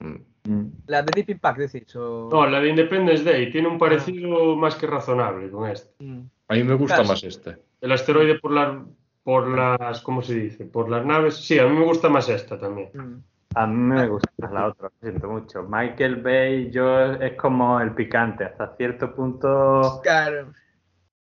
Mm. 0.00 0.16
Mm. 0.44 0.66
La 0.86 1.02
de 1.02 1.12
Deep 1.14 1.30
Impact, 1.30 1.58
decís. 1.58 1.94
O... 1.96 2.28
No, 2.30 2.46
la 2.46 2.60
de 2.60 2.68
Independence 2.70 3.22
Day 3.24 3.50
tiene 3.50 3.68
un 3.68 3.78
parecido 3.78 4.56
más 4.56 4.74
que 4.74 4.86
razonable 4.86 5.50
con 5.50 5.70
este. 5.70 5.92
Mm. 6.04 6.20
A 6.48 6.54
mí 6.54 6.64
me 6.64 6.74
gusta 6.74 6.96
Claro. 6.96 7.08
más 7.10 7.22
este. 7.24 7.58
El 7.80 7.92
asteroide 7.92 8.38
por 8.38 8.50
las, 8.52 8.76
por 9.22 9.48
las, 9.48 10.00
¿cómo 10.02 10.20
se 10.22 10.34
dice? 10.34 10.64
Por 10.64 10.88
las 10.90 11.04
naves. 11.06 11.36
Sí, 11.36 11.58
a 11.58 11.66
mí 11.66 11.76
me 11.78 11.84
gusta 11.84 12.08
más 12.08 12.28
esta 12.28 12.58
también. 12.58 12.90
Mm. 12.94 13.22
A 13.54 13.66
mí 13.66 13.74
me 13.76 14.08
gusta 14.08 14.30
más 14.38 14.52
la 14.52 14.66
otra, 14.68 14.88
lo 14.88 14.94
siento 15.00 15.28
mucho. 15.28 15.62
Michael 15.68 16.16
Bay, 16.22 16.70
yo 16.70 17.12
es 17.12 17.34
como 17.34 17.80
el 17.80 17.92
picante, 17.94 18.44
hasta 18.44 18.74
cierto 18.76 19.14
punto, 19.14 20.00
Claro. 20.02 20.52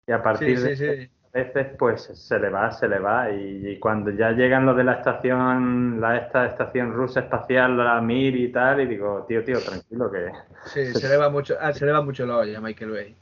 y 0.07 0.11
a 0.11 0.17
Sí, 0.17 0.23
partir 0.23 0.57
sí, 0.57 0.63
de 0.63 0.75
sí. 0.75 1.11
Veces, 1.45 1.67
pues 1.77 2.01
se 2.13 2.39
le 2.39 2.49
va, 2.49 2.71
se 2.71 2.87
le 2.87 2.99
va. 2.99 3.29
Y, 3.31 3.67
y 3.69 3.79
cuando 3.79 4.11
ya 4.11 4.31
llegan 4.31 4.65
los 4.65 4.75
de 4.77 4.83
la 4.83 4.93
estación, 4.93 5.99
la 6.01 6.17
esta 6.17 6.45
estación 6.47 6.93
rusa 6.93 7.21
espacial, 7.21 7.77
la 7.77 8.01
Mir 8.01 8.35
y 8.35 8.51
tal, 8.51 8.81
y 8.81 8.85
digo, 8.87 9.25
tío, 9.27 9.43
tío, 9.43 9.59
tranquilo 9.59 10.11
que. 10.11 10.31
Sí, 10.65 10.85
se 10.93 11.07
le 11.09 11.17
va 11.17 11.29
mucho, 11.29 11.55
ah, 11.59 11.73
se 11.73 11.85
le 11.85 11.91
va 11.91 12.01
mucho 12.01 12.25
la 12.25 12.37
olla 12.37 12.57
a 12.57 12.61
Michael 12.61 12.91
Bay. 12.91 13.15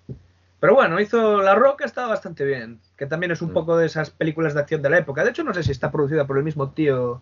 Pero 0.59 0.73
bueno, 0.73 0.99
hizo 0.99 1.41
La 1.41 1.53
Roca, 1.53 1.85
estaba 1.85 2.07
bastante 2.07 2.43
bien. 2.45 2.79
Que 2.97 3.05
también 3.05 3.31
es 3.31 3.41
un 3.41 3.51
Mm. 3.51 3.53
poco 3.53 3.77
de 3.77 3.85
esas 3.85 4.09
películas 4.09 4.53
de 4.53 4.61
acción 4.61 4.81
de 4.81 4.89
la 4.89 4.97
época. 4.97 5.23
De 5.23 5.29
hecho, 5.29 5.43
no 5.43 5.53
sé 5.53 5.61
si 5.63 5.71
está 5.71 5.91
producida 5.91 6.25
por 6.25 6.37
el 6.37 6.43
mismo 6.43 6.71
tío 6.71 7.21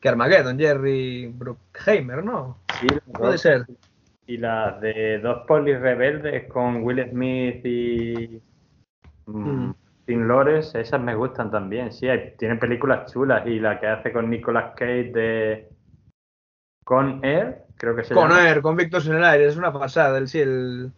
que 0.00 0.08
Armageddon, 0.08 0.58
Jerry 0.58 1.28
Bruckheimer, 1.28 2.24
¿no? 2.24 2.58
Sí, 2.80 2.88
Puede 3.12 3.38
ser. 3.38 3.66
Y 4.26 4.36
las 4.36 4.80
de 4.80 5.20
dos 5.20 5.46
polis 5.46 5.78
rebeldes 5.80 6.48
con 6.50 6.82
Will 6.82 7.08
Smith 7.10 7.64
y 7.64 8.40
mm, 9.26 9.70
Tim 10.04 10.26
Lawrence, 10.26 10.80
esas 10.80 11.00
me 11.00 11.14
gustan 11.14 11.50
también. 11.50 11.92
Sí, 11.92 12.08
hay- 12.08 12.34
tienen 12.36 12.58
películas 12.58 13.12
chulas. 13.12 13.46
Y 13.46 13.60
la 13.60 13.78
que 13.78 13.86
hace 13.86 14.12
con 14.12 14.28
Nicolas 14.28 14.74
Cage 14.76 15.12
de 15.12 15.68
Con 16.84 17.24
Air, 17.24 17.62
creo 17.76 17.94
que 17.94 18.04
se 18.04 18.14
Con 18.14 18.30
llama. 18.30 18.48
Air, 18.48 18.60
con 18.62 18.78
el 18.80 19.24
aire, 19.24 19.46
es 19.46 19.56
una 19.56 19.72
pasada. 19.72 20.18
El, 20.18 20.28
sí, 20.28 20.40
el, 20.40 20.92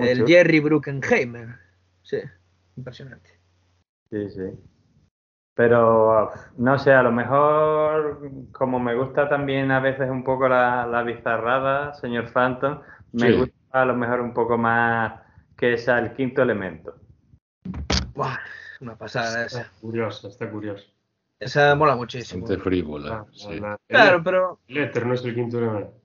el 0.00 0.16
chulo. 0.16 0.26
Jerry 0.26 0.60
Bruckheimer. 0.60 1.48
Sí, 2.02 2.18
impresionante. 2.76 3.30
Sí, 4.10 4.30
sí. 4.30 4.50
Pero 5.54 6.30
no 6.58 6.78
sé, 6.78 6.92
a 6.92 7.02
lo 7.02 7.10
mejor, 7.12 8.20
como 8.52 8.78
me 8.78 8.94
gusta 8.94 9.28
también 9.28 9.70
a 9.70 9.80
veces 9.80 10.10
un 10.10 10.22
poco 10.22 10.48
la, 10.48 10.86
la 10.86 11.02
bizarrada, 11.02 11.94
señor 11.94 12.30
Phantom, 12.30 12.80
me 13.12 13.28
Sí. 13.30 13.36
gusta 13.38 13.54
a 13.70 13.84
lo 13.86 13.94
mejor 13.96 14.20
un 14.20 14.34
poco 14.34 14.58
más 14.58 15.20
que 15.56 15.72
esa 15.74 15.98
el 15.98 16.12
quinto 16.12 16.42
elemento. 16.42 16.96
Buah, 18.16 18.38
una 18.80 18.96
pasada 18.96 19.44
esa. 19.44 19.60
Está 19.62 19.72
curiosa, 19.80 20.28
está 20.28 20.50
curiosa. 20.50 20.84
Esa 21.38 21.74
mola 21.74 21.94
muchísimo. 21.96 22.40
Bastante 22.42 22.64
frívola. 22.64 23.26
Sí. 23.32 23.60
la- 23.60 23.78
Claro, 23.86 24.22
pero 24.24 24.58
el 24.68 24.78
éter 24.78 25.04
no 25.06 25.14
es 25.14 25.24
el 25.24 25.34
quinto 25.34 25.58
elemento. 25.58 26.00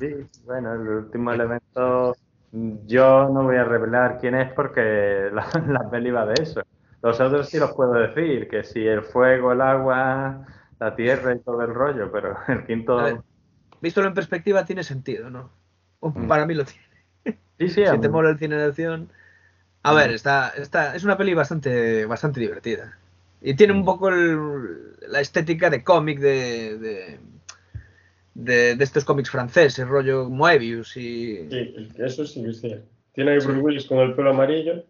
Sí, 0.00 0.08
bueno, 0.44 0.74
el 0.74 0.80
último 0.88 1.32
elemento, 1.32 2.16
yo 2.50 3.28
no 3.28 3.44
voy 3.44 3.56
a 3.56 3.64
revelar 3.64 4.18
quién 4.20 4.34
es 4.34 4.52
porque 4.54 5.30
la, 5.32 5.46
la 5.68 5.88
peli 5.88 6.10
va 6.10 6.26
de 6.26 6.42
eso. 6.42 6.62
Los 7.00 7.20
otros 7.20 7.48
sí 7.48 7.58
los 7.58 7.72
puedo 7.72 7.92
decir, 7.92 8.48
que 8.48 8.64
si 8.64 8.84
el 8.84 9.02
fuego, 9.02 9.52
el 9.52 9.60
agua, 9.60 10.46
la 10.80 10.96
tierra 10.96 11.32
y 11.34 11.38
todo 11.40 11.62
el 11.62 11.72
rollo, 11.72 12.10
pero 12.10 12.36
el 12.48 12.66
quinto... 12.66 12.96
Ver. 12.96 13.20
vístolo 13.80 14.08
en 14.08 14.14
perspectiva 14.14 14.64
tiene 14.64 14.82
sentido, 14.82 15.30
¿no? 15.30 15.52
O 16.00 16.10
Mm. 16.10 16.26
Para 16.26 16.44
mí 16.44 16.54
lo 16.54 16.64
tiene. 16.64 17.38
Sí, 17.58 17.68
sí, 17.68 17.84
a 17.84 17.92
Si 17.92 18.00
te 18.00 18.08
mola 18.08 18.30
el 18.30 18.38
cine 18.38 18.56
de 18.56 18.64
acción. 18.64 19.10
A 19.84 19.92
ver, 19.92 20.10
está, 20.12 20.48
está, 20.56 20.96
es 20.96 21.04
una 21.04 21.16
peli 21.16 21.34
bastante, 21.34 22.06
bastante 22.06 22.40
divertida. 22.40 22.98
Y 23.42 23.54
tiene 23.54 23.74
un 23.74 23.84
poco 23.84 24.08
el- 24.08 24.96
la 25.08 25.20
estética 25.20 25.68
de 25.68 25.84
cómic 25.84 26.18
de, 26.18 26.78
de, 26.78 27.20
de, 28.34 28.76
de 28.76 28.84
estos 28.84 29.04
cómics 29.04 29.30
franceses, 29.30 29.86
rollo 29.86 30.30
Moebius 30.30 30.96
y... 30.96 31.48
Sí, 31.50 31.90
eso 31.98 32.26
sí 32.26 32.52
cierto. 32.54 32.88
Tiene 33.12 33.32
ahí 33.32 33.38
Bruce 33.38 33.60
Willis 33.60 33.86
con 33.86 33.98
el 33.98 34.14
pelo 34.14 34.30
amarillo. 34.30 34.84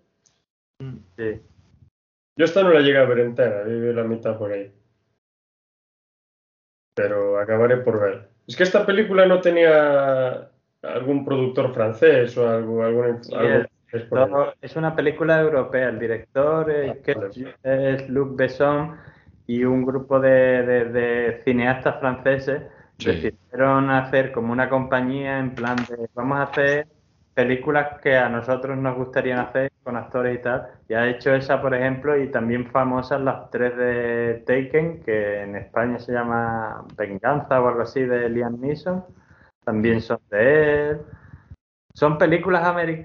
sí. 1.17 1.41
Yo 2.37 2.45
esta 2.45 2.63
no 2.63 2.71
la 2.71 2.81
llegué 2.81 2.99
a 2.99 3.05
ver 3.05 3.19
entera, 3.21 3.65
vi 3.65 3.93
la 3.93 4.05
mitad 4.05 4.39
por 4.39 4.53
ahí. 4.53 4.73
Pero 6.95 7.39
acabaré 7.39 7.79
por 7.79 8.01
ver. 8.01 8.29
Es 8.47 8.57
que 8.57 8.63
esta 8.63 8.87
película 8.87 9.27
no 9.27 9.41
tenía 9.41 10.51
algún 10.83 11.25
productor 11.25 11.75
francés 11.75 12.37
o 12.39 12.49
algo, 12.49 12.85
algún, 12.85 13.25
Sí, 13.25 13.35
algo 13.35 13.67
el- 13.93 14.09
es 14.61 14.77
una 14.77 14.95
película 14.97 15.41
europea. 15.41 15.89
El 15.89 15.99
director 15.99 16.71
es, 16.71 16.97
Ah, 17.17 17.59
es 17.63 18.09
Luc 18.09 18.37
Besson 18.37 18.97
y 19.47 19.65
un 19.65 19.85
grupo 19.85 20.21
de, 20.21 20.31
de- 20.65 20.85
de 20.87 21.41
cineastas 21.45 21.99
franceses 22.01 22.63
Sí. 22.99 23.07
decidieron 23.07 23.91
hacer 23.91 24.33
como 24.33 24.53
una 24.53 24.69
compañía 24.69 25.39
en 25.39 25.55
plan 25.55 25.77
de 25.77 26.09
vamos 26.15 26.39
a 26.39 26.43
hacer 26.45 26.87
películas 27.35 28.01
que 28.01 28.17
a 28.17 28.29
nosotros 28.29 28.77
nos 28.79 28.97
gustarían 28.97 29.41
hacer 29.41 29.71
con 29.83 29.97
actores 29.97 30.39
y 30.39 30.43
tal. 30.43 30.69
Y 30.89 30.95
ha 30.95 31.09
hecho 31.09 31.35
esa, 31.35 31.61
por 31.61 31.75
ejemplo, 31.75 32.17
y 32.17 32.31
también 32.31 32.67
famosas 32.71 33.21
las 33.21 33.51
tres 33.51 33.77
de 33.77 34.45
Taken, 34.47 35.03
que 35.03 35.43
en 35.43 35.57
España 35.57 35.99
se 35.99 36.13
llama 36.13 36.85
Venganza 36.97 37.61
o 37.61 37.69
algo 37.69 37.83
así, 37.83 38.03
de 38.05 38.29
Liam 38.31 38.61
Neeson. 38.61 39.05
También 39.65 40.01
son 40.01 40.19
de 40.31 40.91
él. 40.91 41.01
Son 41.97 42.19
películas 42.19 42.65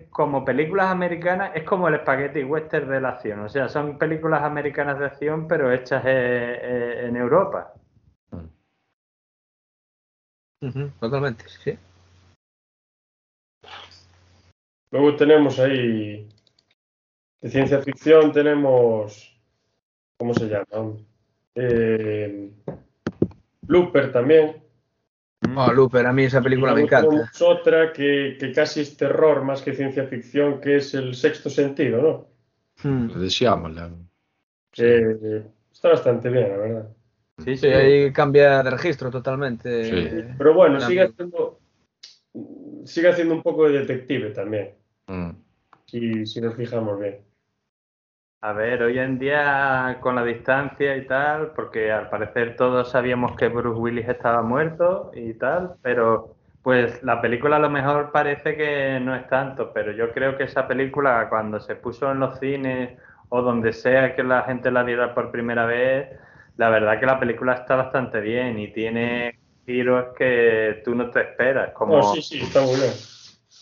como 0.10 0.44
películas 0.44 0.88
americanas, 0.88 1.52
es 1.54 1.64
como 1.64 1.88
el 1.88 2.00
spaghetti 2.00 2.44
western 2.44 2.90
de 2.90 3.00
la 3.00 3.10
acción. 3.10 3.40
O 3.42 3.50
sea, 3.50 3.70
son 3.70 4.00
películas 4.00 4.42
americanas 4.42 4.98
de 4.98 5.06
acción, 5.06 5.48
pero 5.48 5.72
hechas 5.72 6.04
eh, 6.06 6.60
eh, 6.62 7.06
en 7.06 7.16
Europa. 7.16 7.74
Totalmente, 11.00 11.48
sí. 11.48 11.78
Luego 14.92 15.16
tenemos 15.16 15.60
ahí 15.60 16.28
de 17.42 17.50
ciencia 17.50 17.80
ficción, 17.82 18.32
tenemos, 18.32 19.40
¿cómo 20.18 20.34
se 20.34 20.48
llama? 20.48 20.98
Eh, 21.54 22.52
Looper 23.68 24.12
también. 24.12 24.69
Oh, 25.58 25.72
Looper, 25.74 26.06
a 26.06 26.14
mí 26.14 26.24
esa 26.24 26.42
película 26.42 26.72
Y 26.72 26.76
me 26.76 26.82
luego 26.82 26.88
encanta. 26.88 27.10
tenemos 27.10 27.42
otra 27.42 27.94
que, 27.94 28.38
que 28.40 28.52
casi 28.52 28.82
es 28.82 28.96
terror 28.98 29.44
más 29.44 29.62
que 29.62 29.74
ciencia 29.74 30.06
ficción, 30.06 30.60
que 30.62 30.78
es 30.78 30.94
el 30.94 31.16
sexto 31.16 31.50
sentido, 31.50 32.02
¿no? 32.84 32.90
Mm. 32.90 33.20
De 33.20 33.30
Shyamalan. 33.30 34.10
Eh, 34.78 35.44
está 35.72 35.90
bastante 35.90 36.30
bien, 36.30 36.50
la 36.50 36.58
verdad. 36.58 36.90
Sí, 37.44 37.56
Sí, 37.58 37.68
ahí 37.68 38.12
cambia 38.12 38.62
de 38.64 38.70
registro 38.72 39.10
totalmente. 39.10 39.84
Sí. 39.86 40.24
Pero 40.38 40.54
bueno, 40.54 40.80
sigue 40.82 41.04
haciendo, 41.04 41.60
sigue 42.86 43.10
haciendo 43.10 43.34
un 43.36 43.42
poco 43.42 43.68
de 43.70 43.80
detective 43.80 44.32
también, 44.32 44.72
Mm. 45.08 45.32
si, 45.86 46.26
si 46.26 46.42
nos 46.42 46.56
fijamos 46.56 47.00
bien. 47.00 47.20
A 48.42 48.54
ver, 48.54 48.82
hoy 48.84 48.98
en 49.00 49.20
día 49.20 49.98
con 50.00 50.16
la 50.16 50.24
distancia 50.24 50.96
y 50.96 51.06
tal, 51.06 51.52
porque 51.52 51.92
al 51.92 52.10
parecer 52.10 52.56
todos 52.56 52.90
sabíamos 52.90 53.36
que 53.36 53.50
Bruce 53.50 53.78
Willis 53.80 54.08
estaba 54.08 54.42
muerto 54.42 55.12
y 55.14 55.34
tal, 55.34 55.76
pero 55.82 56.36
pues 56.62 57.04
la 57.04 57.20
película 57.22 57.58
a 57.58 57.60
lo 57.60 57.70
mejor 57.70 58.12
parece 58.14 58.56
que 58.56 58.98
no 59.02 59.14
es 59.14 59.28
tanto, 59.28 59.74
pero 59.74 59.92
yo 59.92 60.14
creo 60.14 60.38
que 60.38 60.44
esa 60.46 60.68
película 60.70 61.28
cuando 61.28 61.60
se 61.60 61.76
puso 61.76 62.10
en 62.12 62.20
los 62.22 62.40
cines 62.40 62.98
o 63.28 63.42
donde 63.42 63.74
sea 63.74 64.16
que 64.16 64.24
la 64.24 64.44
gente 64.44 64.72
la 64.72 64.84
viera 64.84 65.14
por 65.14 65.32
primera 65.32 65.66
vez, 65.66 66.08
la 66.56 66.70
verdad 66.70 66.98
que 66.98 67.06
la 67.06 67.20
película 67.20 67.56
está 67.56 67.76
bastante 67.76 68.22
bien 68.22 68.58
y 68.58 68.72
tiene 68.72 69.38
giros 69.66 70.16
que 70.18 70.82
tú 70.86 70.96
no 70.96 71.10
te 71.12 71.22
esperas, 71.22 71.72
como... 71.74 71.98
No, 71.98 72.04
sí, 72.04 72.22
sí, 72.22 72.40
está 72.42 72.62
muy 72.62 72.76
bien. 72.76 72.94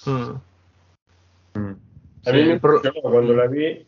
Mm. 0.06 1.60
Mm. 1.60 1.72
A 2.28 2.32
mí 2.32 2.42
Sí, 2.44 2.46
me 2.46 2.60
por- 2.60 3.02
cuando 3.02 3.34
la 3.34 3.48
vi, 3.48 3.88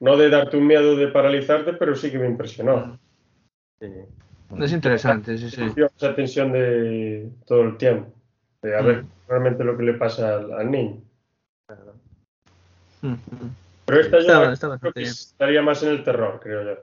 no 0.00 0.16
de 0.16 0.28
darte 0.30 0.56
un 0.56 0.66
miedo 0.66 0.96
de 0.96 1.08
paralizarte, 1.08 1.72
pero 1.74 1.94
sí 1.94 2.10
que 2.10 2.18
me 2.18 2.26
impresionó. 2.26 2.98
Sí. 3.80 3.86
Es 4.58 4.72
interesante, 4.72 5.36
sí, 5.38 5.50
sí. 5.50 5.62
Esa 5.96 6.14
tensión 6.14 6.52
de 6.52 7.28
todo 7.46 7.62
el 7.62 7.76
tiempo, 7.76 8.12
de 8.62 8.76
a 8.76 8.80
ver 8.80 9.04
realmente 9.28 9.64
lo 9.64 9.76
que 9.76 9.82
le 9.82 9.94
pasa 9.94 10.36
al, 10.36 10.52
al 10.52 10.70
niño. 10.70 11.00
Mm, 13.02 13.08
mm. 13.12 13.18
Pero 13.86 14.00
esta 14.00 14.18
Está- 14.18 14.78
creo 14.78 14.92
que 14.92 15.02
estaría 15.02 15.62
más 15.62 15.82
en 15.82 15.90
el 15.90 16.04
terror, 16.04 16.40
creo 16.42 16.62
yo. 16.62 16.80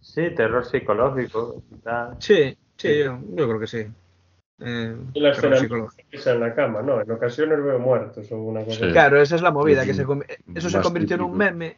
Sí, 0.00 0.30
terror 0.34 0.64
psicológico. 0.64 1.62
Sí, 2.18 2.56
sí, 2.76 2.98
yo, 2.98 3.18
yo 3.34 3.46
creo 3.48 3.60
que 3.60 3.66
sí. 3.66 3.86
Eh, 4.60 4.96
Y 5.14 5.20
la 5.20 5.32
terror 5.32 5.54
escena 5.54 5.56
psicológico. 5.56 6.02
esa 6.10 6.32
en 6.32 6.40
la 6.40 6.54
cama, 6.54 6.82
¿no? 6.82 7.00
En 7.00 7.10
ocasiones 7.10 7.62
veo 7.62 7.78
muertos 7.78 8.30
o 8.32 8.36
una 8.36 8.60
cosa 8.64 8.76
Sí. 8.78 8.84
así. 8.84 8.92
Claro, 8.92 9.20
esa 9.20 9.36
es 9.36 9.42
la 9.42 9.50
movida, 9.50 9.84
que 9.84 9.94
se 9.94 10.04
Mm, 10.04 10.22
eso 10.54 10.70
se 10.70 10.80
convirtió 10.80 11.16
en 11.16 11.22
un 11.22 11.32
típico. 11.38 11.38
meme 11.38 11.76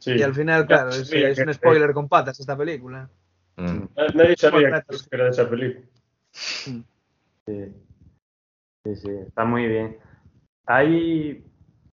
Sí. 0.00 0.12
y 0.16 0.22
al 0.22 0.34
final, 0.34 0.66
claro, 0.66 0.88
es, 0.88 1.08
sabía 1.08 1.28
es 1.28 1.38
que- 1.38 1.44
un 1.44 1.54
spoiler 1.54 1.92
con 1.92 2.08
patas 2.08 2.40
esta 2.40 2.56
película. 2.56 3.08
Mm. 3.56 3.84
Nadie 4.14 4.34
sabía 4.36 4.82
que 4.82 4.96
era 5.10 5.24
de 5.24 5.30
esa 5.30 5.48
película. 5.48 5.86
Sí. 6.32 6.84
sí, 7.46 8.96
sí, 8.96 9.10
está 9.26 9.44
muy 9.44 9.66
bien. 9.66 9.98
Hay 10.66 11.44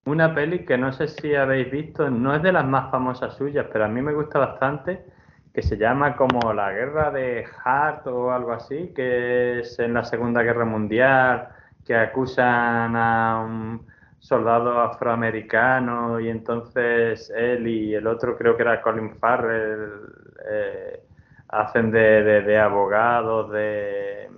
una 0.05 0.33
peli 0.33 0.65
que 0.65 0.77
no 0.77 0.93
sé 0.93 1.09
si 1.09 1.35
habéis 1.35 1.69
visto, 1.69 2.09
no 2.09 2.33
es 2.33 2.41
de 2.41 2.53
las 2.53 2.65
más 2.65 2.89
famosas 2.91 3.35
suyas, 3.35 3.65
pero 3.73 3.85
a 3.85 3.89
mí 3.89 4.01
me 4.01 4.13
gusta 4.13 4.39
bastante, 4.39 5.05
que 5.53 5.61
se 5.61 5.75
llama 5.77 6.15
como 6.15 6.53
La 6.53 6.71
Guerra 6.71 7.11
de 7.11 7.45
Hart 7.65 8.07
o 8.07 8.31
algo 8.31 8.53
así, 8.53 8.93
que 8.95 9.59
es 9.59 9.77
en 9.79 9.95
la 9.95 10.05
Segunda 10.05 10.43
Guerra 10.43 10.63
Mundial, 10.63 11.49
que 11.83 11.95
acusan 11.95 12.95
a 12.95 13.43
un 13.45 13.85
soldado 14.27 14.79
afroamericano 14.81 16.19
y 16.19 16.29
entonces 16.29 17.31
él 17.35 17.67
y 17.67 17.95
el 17.95 18.07
otro, 18.07 18.37
creo 18.37 18.55
que 18.57 18.63
era 18.63 18.81
Colin 18.81 19.15
Farrell, 19.17 20.01
eh, 20.49 21.03
hacen 21.49 21.91
de, 21.91 22.23
de, 22.23 22.41
de 22.41 22.57
abogados 22.59 23.51
de, 23.51 24.29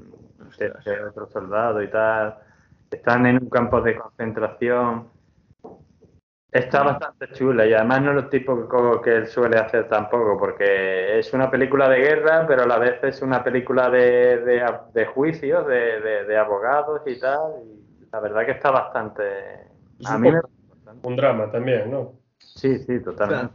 de, 0.60 0.70
de 0.86 1.04
otro 1.06 1.28
soldado 1.28 1.82
y 1.82 1.90
tal. 1.90 2.38
Están 2.92 3.26
en 3.26 3.38
un 3.44 3.50
campo 3.50 3.82
de 3.82 3.96
concentración. 3.98 5.10
Está 6.52 6.82
bastante 6.84 7.32
chula 7.34 7.66
y 7.68 7.74
además 7.74 8.02
no 8.02 8.10
es 8.12 8.16
lo 8.16 8.30
típico 8.30 9.02
que 9.02 9.16
él 9.18 9.28
suele 9.28 9.58
hacer 9.60 9.88
tampoco, 9.88 10.38
porque 10.40 11.20
es 11.20 11.32
una 11.34 11.50
película 11.52 11.88
de 11.88 12.00
guerra, 12.00 12.46
pero 12.48 12.64
a 12.64 12.68
la 12.68 12.80
vez 12.80 13.04
es 13.04 13.22
una 13.22 13.44
película 13.44 13.90
de, 13.92 15.06
juicios, 15.14 15.68
de, 15.68 16.02
de, 16.02 16.26
de 16.26 16.38
abogados 16.38 17.02
y 17.06 17.20
tal. 17.20 17.52
Y 17.64 18.10
la 18.12 18.20
verdad 18.20 18.46
que 18.46 18.52
está 18.54 18.72
bastante. 18.72 19.69
A 20.06 20.16
un 20.16 20.22
mí 20.22 20.32
me 20.32 20.39
un 21.04 21.16
drama 21.16 21.52
también, 21.52 21.91
¿no? 21.91 22.14
Sí, 22.39 22.80
sí, 22.80 23.00
totalmente. 23.00 23.54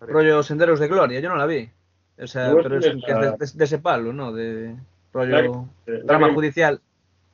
Rollo 0.00 0.42
Senderos 0.42 0.78
de 0.80 0.88
Gloria, 0.88 1.20
yo 1.20 1.28
no 1.28 1.36
la 1.36 1.46
vi. 1.46 1.68
O 2.18 2.26
sea, 2.26 2.52
pero 2.62 2.76
es, 2.78 2.84
tienes 2.84 3.04
que 3.04 3.12
es 3.12 3.18
de, 3.20 3.30
de- 3.32 3.58
de 3.58 3.64
ese 3.64 3.78
palo, 3.78 4.12
¿no? 4.12 4.32
De 4.32 4.74
rollo 5.12 5.32
Lágrimas- 5.36 5.68
eh, 5.86 6.00
drama 6.04 6.32
judicial. 6.32 6.80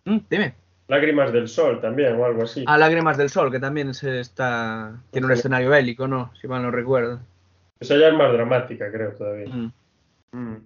Mm, 0.05 0.19
Dime. 0.29 0.55
Lágrimas 0.89 1.33
del 1.33 1.49
sol 1.49 1.81
también, 1.81 2.19
o 2.21 2.25
algo 2.25 2.43
así. 2.43 2.65
A 2.67 2.77
Lágrimas 2.77 3.17
del 3.17 3.31
Sol, 3.31 3.51
que 3.51 3.61
también 3.61 3.95
se 3.95 4.21
está 4.21 4.93
tiene 5.11 5.27
un 5.27 5.33
escenario 5.33 5.71
bélico, 5.71 6.07
¿no? 6.09 6.33
Si 6.41 6.49
mal 6.49 6.63
no 6.63 6.71
recuerdo. 6.71 7.21
Esa 7.81 7.97
ya 7.97 8.09
es 8.09 8.15
más 8.15 8.33
dramática, 8.33 8.91
creo, 8.91 9.13
todavía. 9.13 9.47
Mm. 9.49 9.73
Mm. 10.33 10.57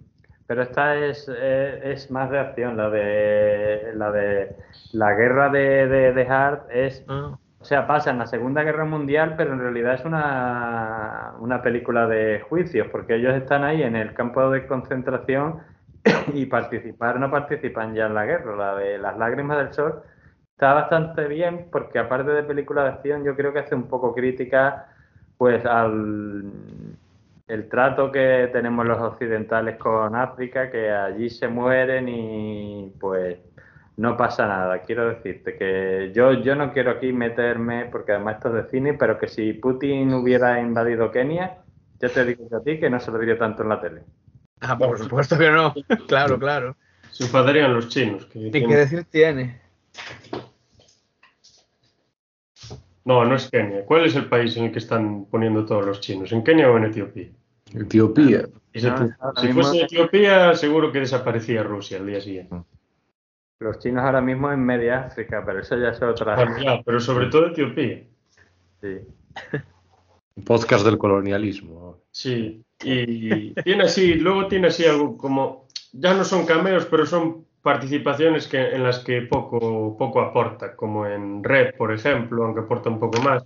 Pero 0.47 0.63
esta 0.63 0.95
es, 0.97 1.27
es, 1.29 1.83
es 1.83 2.11
más 2.11 2.29
de 2.31 2.39
acción, 2.39 2.75
la 2.77 2.89
de 2.89 3.91
la 3.95 4.11
de 4.11 4.55
la 4.93 5.13
guerra 5.13 5.49
de, 5.49 5.87
de, 5.87 6.13
de 6.13 6.27
Hart 6.27 6.67
es, 6.71 7.03
Ah. 7.07 7.37
O 7.67 7.69
sea, 7.69 7.85
pasa 7.85 8.11
en 8.11 8.17
la 8.17 8.27
Segunda 8.27 8.63
Guerra 8.63 8.85
Mundial, 8.85 9.33
pero 9.35 9.51
en 9.51 9.59
realidad 9.59 9.95
es 9.95 10.05
una, 10.05 11.33
una 11.41 11.61
película 11.61 12.07
de 12.07 12.39
juicios, 12.39 12.87
porque 12.89 13.15
ellos 13.15 13.35
están 13.35 13.65
ahí 13.65 13.83
en 13.83 13.97
el 13.97 14.13
campo 14.13 14.49
de 14.49 14.65
concentración 14.65 15.59
y 16.33 16.45
participar 16.45 17.19
no 17.19 17.29
participan 17.29 17.93
ya 17.93 18.05
en 18.05 18.13
la 18.13 18.25
guerra. 18.25 18.55
La 18.55 18.75
de 18.75 18.97
las 18.97 19.17
lágrimas 19.17 19.57
del 19.57 19.73
sol 19.73 20.01
está 20.53 20.75
bastante 20.75 21.27
bien, 21.27 21.67
porque 21.69 21.99
aparte 21.99 22.31
de 22.31 22.43
película 22.43 22.83
de 22.83 22.89
acción, 22.91 23.25
yo 23.25 23.35
creo 23.35 23.51
que 23.51 23.59
hace 23.59 23.75
un 23.75 23.89
poco 23.89 24.15
crítica 24.15 24.87
pues 25.37 25.65
al 25.65 26.45
el 27.49 27.67
trato 27.67 28.13
que 28.13 28.49
tenemos 28.53 28.85
los 28.85 28.99
occidentales 28.99 29.75
con 29.75 30.15
África, 30.15 30.71
que 30.71 30.89
allí 30.89 31.29
se 31.29 31.49
mueren 31.49 32.07
y 32.07 32.93
pues 32.97 33.39
no 33.97 34.15
pasa 34.15 34.47
nada. 34.47 34.79
Quiero 34.81 35.09
decirte 35.09 35.57
que 35.57 36.11
yo, 36.13 36.33
yo 36.33 36.55
no 36.55 36.71
quiero 36.71 36.91
aquí 36.91 37.11
meterme, 37.11 37.85
porque 37.91 38.13
además 38.13 38.37
esto 38.37 38.49
es 38.55 38.63
de 38.63 38.69
cine, 38.69 38.93
pero 38.93 39.17
que 39.17 39.27
si 39.27 39.53
Putin 39.53 40.13
hubiera 40.13 40.61
invadido 40.61 41.11
Kenia, 41.11 41.57
yo 41.99 42.09
te 42.09 42.23
digo 42.23 42.47
a 42.55 42.61
ti 42.63 42.79
que 42.79 42.89
no 42.89 42.99
se 42.99 43.11
lo 43.11 43.17
diría 43.17 43.37
tanto 43.37 43.63
en 43.63 43.69
la 43.69 43.81
tele. 43.81 44.01
Ah, 44.61 44.77
por 44.77 44.97
supuesto 44.97 45.37
que 45.37 45.49
no. 45.49 45.73
claro, 46.07 46.39
claro. 46.39 46.75
Se 47.11 47.23
enfadarían 47.23 47.73
los 47.73 47.89
chinos. 47.89 48.25
Que 48.27 48.51
tienen- 48.51 48.69
que 48.69 48.75
decir 48.75 49.03
tiene. 49.05 49.61
No, 53.03 53.23
no 53.25 53.35
es 53.35 53.49
Kenia. 53.49 53.85
¿Cuál 53.85 54.05
es 54.05 54.15
el 54.15 54.25
país 54.25 54.55
en 54.57 54.65
el 54.65 54.71
que 54.71 54.79
están 54.79 55.25
poniendo 55.25 55.65
todos 55.65 55.85
los 55.85 56.01
chinos? 56.01 56.31
¿En 56.33 56.43
Kenia 56.43 56.69
o 56.69 56.77
en 56.77 56.85
Etiopía? 56.85 57.29
Etiopía. 57.73 58.47
No, 58.75 59.33
si 59.41 59.47
fuese 59.53 59.81
Etiopía, 59.83 60.53
seguro 60.55 60.91
que 60.91 60.99
desaparecía 60.99 61.63
Rusia 61.63 61.97
al 61.97 62.05
día 62.05 62.21
siguiente. 62.21 62.55
Los 63.59 63.79
chinos 63.79 64.03
ahora 64.03 64.21
mismo 64.21 64.51
en 64.51 64.63
media 64.63 65.05
África, 65.05 65.43
pero 65.45 65.59
eso 65.59 65.77
ya 65.77 65.89
es 65.89 66.01
otra. 66.01 66.35
Bueno, 66.35 66.57
ya, 66.61 66.81
pero 66.83 66.99
sobre 66.99 67.27
todo 67.27 67.47
Etiopía. 67.47 68.03
Sí. 68.81 68.99
Podcast 70.45 70.85
del 70.85 70.99
colonialismo. 70.99 71.97
Sí, 72.11 72.63
y 72.83 73.53
tiene 73.61 73.83
así, 73.83 74.13
luego 74.15 74.47
tiene 74.47 74.67
así 74.67 74.85
algo 74.85 75.17
como, 75.17 75.67
ya 75.93 76.13
no 76.13 76.23
son 76.23 76.45
cameos, 76.45 76.85
pero 76.85 77.07
son 77.07 77.45
participaciones 77.63 78.47
que, 78.47 78.75
en 78.75 78.83
las 78.83 78.99
que 78.99 79.23
poco, 79.23 79.97
poco 79.97 80.21
aporta, 80.21 80.75
como 80.75 81.07
en 81.07 81.43
Red, 81.43 81.75
por 81.75 81.91
ejemplo, 81.91 82.45
aunque 82.45 82.61
aporta 82.61 82.89
un 82.89 82.99
poco 82.99 83.21
más, 83.21 83.43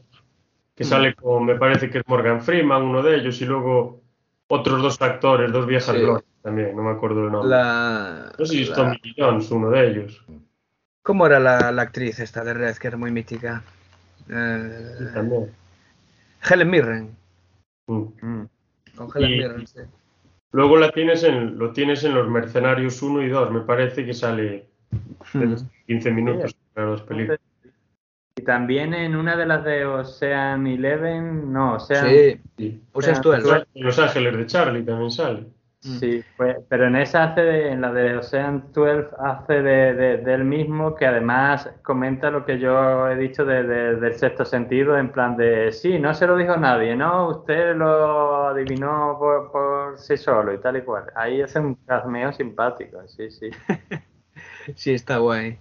que 0.75 0.83
sale 0.83 1.15
con, 1.15 1.45
me 1.45 1.55
parece 1.55 1.89
que 1.89 1.99
es 1.99 2.03
Morgan 2.07 2.41
Freeman, 2.41 2.83
uno 2.83 3.01
de 3.01 3.15
ellos, 3.15 3.41
y 3.41 3.45
luego 3.45 4.00
otros 4.51 4.81
dos 4.81 5.01
actores, 5.01 5.51
dos 5.51 5.65
viejas 5.65 5.95
Sí. 5.95 6.01
glorias 6.01 6.23
también, 6.41 6.75
no 6.75 6.83
me 6.83 6.91
acuerdo 6.91 7.25
el 7.25 7.31
nombre. 7.31 7.49
La, 7.49 8.31
no 8.37 8.45
sé 8.45 8.51
si 8.53 8.61
es 8.63 8.69
la- 8.69 8.75
Tommy 8.75 8.99
Jones, 9.17 9.51
uno 9.51 9.69
de 9.69 9.87
ellos. 9.87 10.25
¿Cómo 11.03 11.25
era 11.25 11.39
la, 11.39 11.71
la 11.71 11.81
actriz 11.81 12.19
esta 12.19 12.43
de 12.43 12.53
Red, 12.53 12.75
que 12.77 12.87
era 12.87 12.97
muy 12.97 13.11
mítica? 13.11 13.63
Eh, 14.29 15.09
También. 15.13 15.51
Helen 16.49 16.69
Mirren. 16.69 17.15
Mm. 17.87 18.01
Mm. 18.21 18.47
Con 18.95 19.09
Helen 19.15 19.31
Y- 19.31 19.37
Mirren, 19.37 19.67
sí. 19.67 19.79
Luego 20.53 20.77
la 20.77 20.91
tienes 20.91 21.23
en, 21.23 21.57
lo 21.57 21.71
tienes 21.71 22.03
en 22.03 22.13
Los 22.13 22.27
Mercenarios 22.27 23.01
1 23.01 23.21
y 23.23 23.29
2, 23.29 23.51
me 23.51 23.61
parece 23.61 24.05
que 24.05 24.13
sale 24.13 24.65
Mm. 25.33 25.53
15 25.87 26.11
minutos 26.11 26.55
para 26.73 26.91
las 26.91 27.01
películas. 27.01 27.39
Y 28.41 28.43
también 28.43 28.93
en 28.93 29.15
una 29.15 29.35
de 29.35 29.45
las 29.45 29.63
de 29.63 29.85
Ocean 29.85 30.65
Eleven, 30.65 31.53
no, 31.53 31.75
Ocean 31.75 32.07
Sí, 32.09 32.41
Sí. 32.57 32.81
12. 32.93 33.11
En 33.75 33.83
Los 33.83 33.99
Ángeles 33.99 34.37
de 34.37 34.45
Charlie 34.47 34.83
también 34.83 35.11
sale. 35.11 35.45
Sí, 35.79 36.23
pues, 36.37 36.57
pero 36.69 36.85
en 36.85 36.95
esa 36.95 37.23
hace 37.23 37.41
de, 37.41 37.71
en 37.71 37.81
la 37.81 37.91
de 37.91 38.15
Ocean 38.17 38.65
12 38.71 39.07
hace 39.19 39.63
de, 39.63 39.93
de- 39.95 40.17
del 40.17 40.43
mismo 40.43 40.93
que 40.95 41.07
además 41.07 41.71
comenta 41.81 42.29
lo 42.29 42.45
que 42.45 42.59
yo 42.59 43.07
he 43.09 43.15
dicho 43.15 43.45
de- 43.45 43.63
de- 43.63 43.95
del 43.95 44.13
sexto 44.13 44.45
sentido, 44.45 44.95
en 44.95 45.11
plan 45.11 45.35
de 45.37 45.71
sí, 45.71 45.97
no 45.97 46.13
se 46.13 46.27
lo 46.27 46.35
dijo 46.37 46.55
nadie, 46.55 46.95
¿no? 46.95 47.29
Usted 47.29 47.75
lo 47.75 48.47
adivinó 48.49 49.15
por, 49.17 49.51
por 49.51 49.97
sí 49.97 50.17
solo 50.17 50.53
y 50.53 50.59
tal 50.59 50.77
y 50.77 50.81
cual. 50.81 51.05
Ahí 51.15 51.41
hace 51.41 51.59
un 51.59 51.73
cameo 51.73 52.31
simpático, 52.31 52.99
sí, 53.07 53.31
sí. 53.31 53.49
Sí, 54.75 54.93
está 54.93 55.17
guay. 55.17 55.57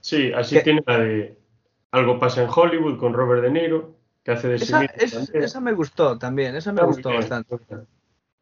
Sí, 0.00 0.32
así 0.32 0.56
¿Qué? 0.56 0.62
tiene 0.62 0.82
la 0.86 0.98
de 0.98 1.36
Algo 1.92 2.18
pasa 2.18 2.42
en 2.42 2.48
Hollywood 2.54 2.98
con 2.98 3.12
Robert 3.12 3.42
De 3.42 3.50
Niro, 3.50 3.94
que 4.22 4.30
hace 4.32 4.48
de 4.48 4.58
sí 4.58 4.64
Esa, 4.64 4.80
mismo 4.80 4.94
es- 4.98 5.12
también. 5.12 5.44
esa 5.44 5.60
me 5.60 5.72
gustó 5.72 6.18
también, 6.18 6.54
esa 6.56 6.72
me 6.72 6.82
gustó 6.84 7.10
bastante. 7.10 7.56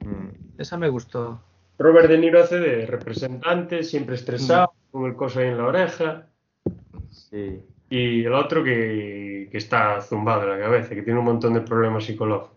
Mm. 0.00 0.28
Esa 0.58 0.76
me 0.76 0.88
gustó. 0.88 1.40
Robert 1.78 2.08
De 2.08 2.18
Niro 2.18 2.40
hace 2.42 2.58
de 2.58 2.86
representante, 2.86 3.82
siempre 3.84 4.16
estresado, 4.16 4.72
con 4.90 5.06
el 5.06 5.14
coso 5.16 5.38
ahí 5.40 5.48
en 5.48 5.58
la 5.58 5.64
oreja. 5.66 6.26
Sí. 7.10 7.62
Y 7.90 8.24
el 8.24 8.32
otro 8.34 8.62
que, 8.64 9.48
que 9.50 9.56
está 9.58 10.00
zumbado 10.02 10.42
en 10.42 10.50
la 10.50 10.58
cabeza, 10.58 10.94
que 10.94 11.02
tiene 11.02 11.18
un 11.20 11.24
montón 11.24 11.54
de 11.54 11.60
problemas 11.60 12.04
psicológicos. 12.04 12.56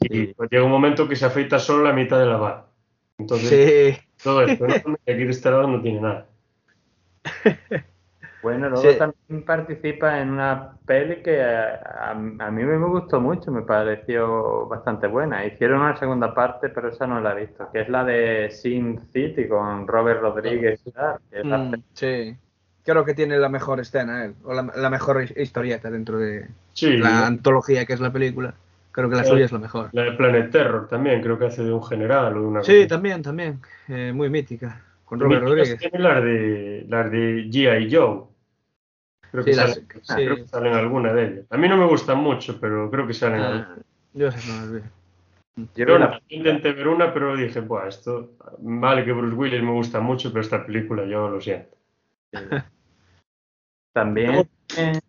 Y 0.00 0.28
pues 0.28 0.48
llega 0.50 0.64
un 0.64 0.70
momento 0.70 1.06
que 1.08 1.16
se 1.16 1.26
afeita 1.26 1.58
solo 1.58 1.84
la 1.84 1.92
mitad 1.92 2.18
de 2.18 2.26
la 2.26 2.36
barba. 2.36 2.66
Entonces, 3.18 3.96
Sí, 3.96 4.00
todo 4.22 4.42
esto, 4.42 4.64
aquí 4.64 5.24
de 5.24 5.30
este 5.30 5.50
lado 5.50 5.68
no 5.68 5.80
tiene 5.82 6.00
nada. 6.00 6.26
Bueno, 8.40 8.68
luego 8.70 8.88
Sí. 8.92 8.96
también 8.96 9.44
participa 9.44 10.20
en 10.20 10.30
una 10.30 10.76
peli 10.86 11.22
que 11.22 11.42
a, 11.42 11.74
a- 11.74 12.10
a 12.12 12.50
mí 12.50 12.62
me 12.64 12.76
gustó 12.86 13.20
mucho, 13.20 13.50
me 13.50 13.62
pareció 13.62 14.66
bastante 14.68 15.08
buena. 15.08 15.44
Hicieron 15.44 15.80
una 15.80 15.96
segunda 15.96 16.32
parte, 16.34 16.68
pero 16.68 16.88
esa 16.88 17.06
no 17.06 17.20
la 17.20 17.32
he 17.32 17.46
visto, 17.46 17.68
que 17.72 17.80
es 17.80 17.88
la 17.88 18.04
de 18.04 18.50
Sin 18.50 19.00
City 19.12 19.48
con 19.48 19.88
Robert 19.88 20.20
Rodríguez 20.20 20.80
que 21.30 21.42
Mm, 21.44 21.74
sí. 21.94 22.36
creo 22.84 23.04
que 23.04 23.14
tiene 23.14 23.38
la 23.38 23.48
mejor 23.48 23.80
escena 23.80 24.24
él, 24.24 24.34
o 24.44 24.54
la, 24.54 24.62
la 24.76 24.88
mejor 24.90 25.22
hi- 25.22 25.34
historieta 25.42 25.90
dentro 25.90 26.18
de 26.18 26.46
Sí, 26.74 26.96
la 26.96 27.26
antología 27.26 27.84
que 27.86 27.92
es 27.94 28.00
la 28.00 28.12
película. 28.12 28.54
Creo 28.92 29.10
que 29.10 29.16
la 29.16 29.24
Sí. 29.24 29.30
suya 29.30 29.44
es 29.46 29.52
la 29.52 29.58
mejor. 29.58 29.90
la 29.92 30.02
de 30.02 30.12
Planet 30.12 30.50
Terror 30.50 30.88
también, 30.88 31.22
creo 31.22 31.38
que 31.38 31.46
hace 31.46 31.62
de 31.64 31.72
un 31.72 31.82
general 31.84 32.36
o 32.36 32.40
de 32.40 32.46
una 32.46 32.62
Sí, 32.62 32.76
cosa. 32.84 32.88
también, 32.88 33.22
también. 33.22 33.60
Eh, 33.88 34.12
muy 34.14 34.30
mítica. 34.30 34.80
Con 35.04 35.18
Robert 35.20 35.42
Rodríguez. 35.42 35.78
tiene 35.78 35.98
las 36.00 36.22
de, 36.22 36.84
las 36.88 37.10
de 37.10 37.48
G.I. 37.50 37.88
Joe. 37.94 38.27
Creo 39.30 39.44
que, 39.44 39.52
Sí, 39.52 39.58
las- 39.60 39.74
salen, 39.74 39.88
sí. 40.02 40.14
creo 40.24 40.36
que 40.36 40.48
salen 40.48 40.72
alguna 40.74 41.12
de 41.12 41.24
ellas. 41.26 41.46
A 41.50 41.56
mí 41.56 41.68
no 41.68 41.76
me 41.76 41.86
gustan 41.86 42.18
mucho, 42.18 42.58
pero 42.60 42.90
creo 42.90 43.06
que 43.06 43.14
salen 43.14 43.40
algunas. 43.40 43.78
Ah, 43.78 43.82
yo 44.14 44.32
sé, 44.32 44.38
no. 44.48 44.80
Yo 45.74 45.98
la- 45.98 46.06
una- 46.06 46.20
intenté 46.28 46.72
ver 46.72 46.88
una, 46.88 47.12
pero 47.12 47.36
dije, 47.36 47.60
Buah, 47.60 47.88
esto, 47.88 48.32
vale 48.58 49.04
que 49.04 49.12
Bruce 49.12 49.34
Willis 49.36 49.62
me 49.62 49.72
gusta 49.72 50.00
mucho, 50.00 50.30
pero 50.30 50.40
esta 50.42 50.64
película 50.64 51.04
yo 51.04 51.28
lo 51.28 51.40
siento. 51.40 51.76
También. 53.92 54.48
eh, 54.76 55.00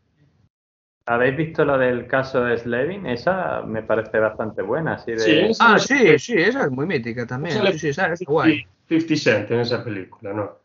¿Habéis 1.05 1.37
visto 1.37 1.65
lo 1.65 1.77
del 1.77 2.05
caso 2.07 2.43
de 2.43 2.57
Slevin? 2.57 3.07
Esa 3.07 3.63
me 3.63 3.81
parece 3.81 4.19
bastante 4.19 4.61
buena. 4.61 4.93
Así 4.93 5.11
de... 5.11 5.17
Sí, 5.53 5.57
Ah, 5.59 5.79
sí, 5.79 6.19
sí, 6.19 6.33
esa 6.33 6.65
es 6.65 6.71
muy 6.71 6.85
mítica 6.85 7.25
también. 7.25 7.55
Sí, 7.65 7.79
sí, 7.79 7.89
esa 7.89 8.13
es 8.13 8.21
guay. 8.21 8.63
50 8.87 9.15
Cent 9.15 9.51
en 9.51 9.59
esa 9.61 9.83
película, 9.83 10.33
¿no? 10.33 10.57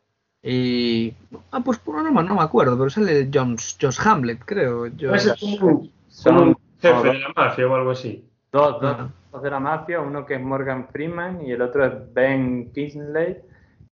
Y. 0.44 1.14
Ah, 1.52 1.60
pues 1.64 1.78
por 1.78 2.02
no, 2.02 2.22
no 2.22 2.34
me 2.34 2.42
acuerdo, 2.42 2.76
pero 2.76 2.90
sale 2.90 3.30
John, 3.32 3.56
Josh 3.80 3.98
Hamlet, 4.04 4.40
creo. 4.44 4.86
Josh- 4.88 5.32
es 5.32 5.40
como 5.40 5.66
un, 5.66 5.90
Son 6.08 6.34
como 6.36 6.48
un 6.50 6.56
jefe 6.80 7.08
de 7.08 7.18
la 7.20 7.28
mafia 7.34 7.66
o 7.66 7.74
algo 7.74 7.90
así. 7.92 8.24
dos, 8.52 8.80
dos, 8.80 8.96
Ah. 8.98 9.08
dos 9.32 9.42
de 9.42 9.50
la 9.50 9.58
mafia, 9.60 10.00
uno 10.00 10.26
que 10.26 10.34
es 10.34 10.40
Morgan 10.42 10.86
Freeman 10.92 11.40
y 11.46 11.52
el 11.52 11.62
otro 11.62 11.84
es 11.86 11.92
Ben 12.12 12.70
Kingsley. 12.72 13.38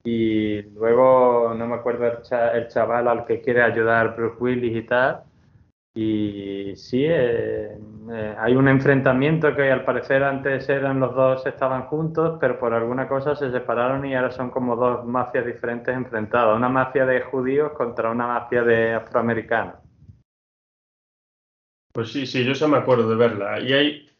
Y 0.02 0.62
luego 0.74 1.54
no 1.56 1.66
me 1.68 1.74
acuerdo 1.76 2.06
el, 2.06 2.22
cha- 2.22 2.52
el 2.56 2.68
chaval 2.68 3.06
al 3.06 3.24
que 3.26 3.40
quiere 3.42 3.62
ayudar 3.62 4.16
Bruce 4.16 4.36
Willis 4.40 4.76
y 4.76 4.82
tal. 4.82 5.22
Y 5.92 6.76
sí, 6.76 7.04
eh, 7.04 7.76
eh, 8.12 8.34
hay 8.38 8.54
un 8.54 8.68
enfrentamiento 8.68 9.54
que 9.56 9.72
al 9.72 9.84
parecer 9.84 10.22
antes 10.22 10.68
eran 10.68 11.00
los 11.00 11.14
dos 11.14 11.44
estaban 11.46 11.86
juntos, 11.86 12.38
pero 12.40 12.58
por 12.60 12.72
alguna 12.72 13.08
cosa 13.08 13.34
se 13.34 13.50
separaron 13.50 14.06
y 14.06 14.14
ahora 14.14 14.30
son 14.30 14.50
como 14.50 14.76
dos 14.76 15.04
mafias 15.04 15.46
diferentes 15.46 15.94
enfrentadas. 15.94 16.56
Una 16.56 16.68
mafia 16.68 17.04
de 17.06 17.22
judíos 17.22 17.72
contra 17.72 18.10
una 18.10 18.26
mafia 18.26 18.62
de 18.62 18.94
afroamericanos. 18.94 19.74
Pues 21.92 22.12
sí, 22.12 22.24
sí, 22.24 22.44
yo 22.44 22.52
ya 22.52 22.68
me 22.68 22.76
acuerdo 22.76 23.08
de 23.10 23.16
verla. 23.16 23.58
Y 23.58 23.72
hay 23.72 24.10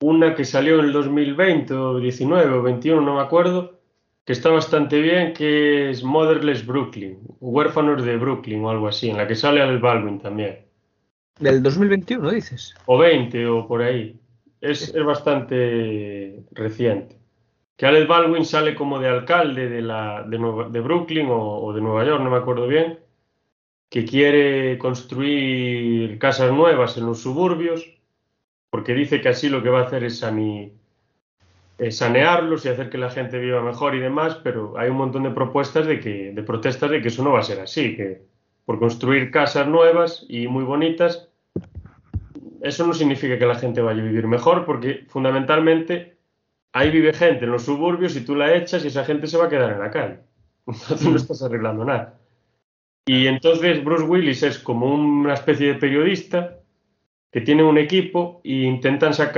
una 0.00 0.34
que 0.34 0.46
salió 0.46 0.80
en 0.80 0.86
el 0.86 0.92
2020 0.92 1.74
o 1.74 1.98
19 1.98 2.52
o 2.52 2.62
21, 2.62 3.02
no 3.02 3.16
me 3.16 3.22
acuerdo, 3.22 3.73
que 4.24 4.32
está 4.32 4.50
bastante 4.50 5.00
bien, 5.00 5.32
que 5.34 5.90
es 5.90 6.02
Motherless 6.02 6.64
Brooklyn, 6.66 7.18
Huérfanos 7.40 8.04
de 8.04 8.16
Brooklyn 8.16 8.64
o 8.64 8.70
algo 8.70 8.88
así, 8.88 9.10
en 9.10 9.16
la 9.18 9.26
que 9.28 9.34
sale 9.34 9.60
Alec 9.60 9.80
Baldwin 9.82 10.18
también. 10.18 10.60
Del 11.38 11.62
2021, 11.62 12.30
dices. 12.30 12.74
O 12.86 12.96
20 12.98 13.46
o 13.46 13.66
por 13.66 13.82
ahí. 13.82 14.18
Es, 14.60 14.94
es 14.94 15.04
bastante 15.04 16.42
reciente. 16.52 17.18
Que 17.76 17.86
Alec 17.86 18.06
Baldwin 18.08 18.44
sale 18.44 18.74
como 18.74 18.98
de 19.00 19.08
alcalde 19.08 19.68
de, 19.68 19.82
la, 19.82 20.22
de, 20.22 20.38
Nueva- 20.38 20.68
de 20.68 20.80
Brooklyn 20.80 21.26
o, 21.28 21.58
o 21.64 21.72
de 21.72 21.80
Nueva 21.80 22.04
York, 22.06 22.22
no 22.22 22.30
me 22.30 22.36
acuerdo 22.38 22.66
bien, 22.68 23.00
que 23.90 24.04
quiere 24.04 24.78
construir 24.78 26.18
casas 26.18 26.50
nuevas 26.52 26.96
en 26.96 27.06
los 27.06 27.20
suburbios, 27.20 27.84
porque 28.70 28.94
dice 28.94 29.20
que 29.20 29.28
así 29.28 29.48
lo 29.48 29.62
que 29.62 29.68
va 29.70 29.80
a 29.80 29.84
hacer 29.84 30.04
es 30.04 30.22
sani- 30.22 30.72
eh, 31.78 31.90
sanearlos 31.90 32.64
y 32.64 32.68
hacer 32.68 32.90
que 32.90 32.98
la 32.98 33.10
gente 33.10 33.38
viva 33.38 33.62
mejor 33.62 33.94
y 33.94 34.00
demás, 34.00 34.36
pero 34.42 34.78
hay 34.78 34.90
un 34.90 34.96
montón 34.96 35.24
de 35.24 35.30
propuestas 35.30 35.86
de 35.86 36.00
que, 36.00 36.32
de 36.32 36.42
protestas 36.42 36.90
de 36.90 37.02
que 37.02 37.08
eso 37.08 37.24
no 37.24 37.32
va 37.32 37.40
a 37.40 37.44
ser 37.44 37.60
así, 37.60 37.96
que 37.96 38.22
por 38.64 38.78
construir 38.78 39.30
casas 39.30 39.66
nuevas 39.66 40.24
y 40.28 40.46
muy 40.46 40.64
bonitas, 40.64 41.28
eso 42.62 42.86
no 42.86 42.94
significa 42.94 43.38
que 43.38 43.46
la 43.46 43.56
gente 43.56 43.82
vaya 43.82 44.00
a 44.00 44.06
vivir 44.06 44.26
mejor, 44.26 44.64
porque 44.64 45.04
fundamentalmente 45.08 46.16
ahí 46.72 46.90
vive 46.90 47.12
gente 47.12 47.44
en 47.44 47.50
los 47.50 47.64
suburbios 47.64 48.16
y 48.16 48.24
tú 48.24 48.34
la 48.34 48.54
echas 48.54 48.84
y 48.84 48.88
esa 48.88 49.04
gente 49.04 49.26
se 49.26 49.36
va 49.36 49.46
a 49.46 49.48
quedar 49.48 49.72
en 49.72 49.80
la 49.80 49.90
calle. 49.90 50.18
Entonces 50.66 51.08
no 51.08 51.16
estás 51.16 51.42
arreglando 51.42 51.84
nada. 51.84 52.18
Y 53.06 53.26
entonces 53.26 53.84
Bruce 53.84 54.04
Willis 54.04 54.42
es 54.42 54.58
como 54.58 54.94
una 54.94 55.34
especie 55.34 55.66
de 55.66 55.74
periodista 55.74 56.60
que 57.30 57.42
tiene 57.42 57.62
un 57.62 57.76
equipo 57.76 58.40
e 58.44 58.62
intentan 58.62 59.12
sacar 59.12 59.32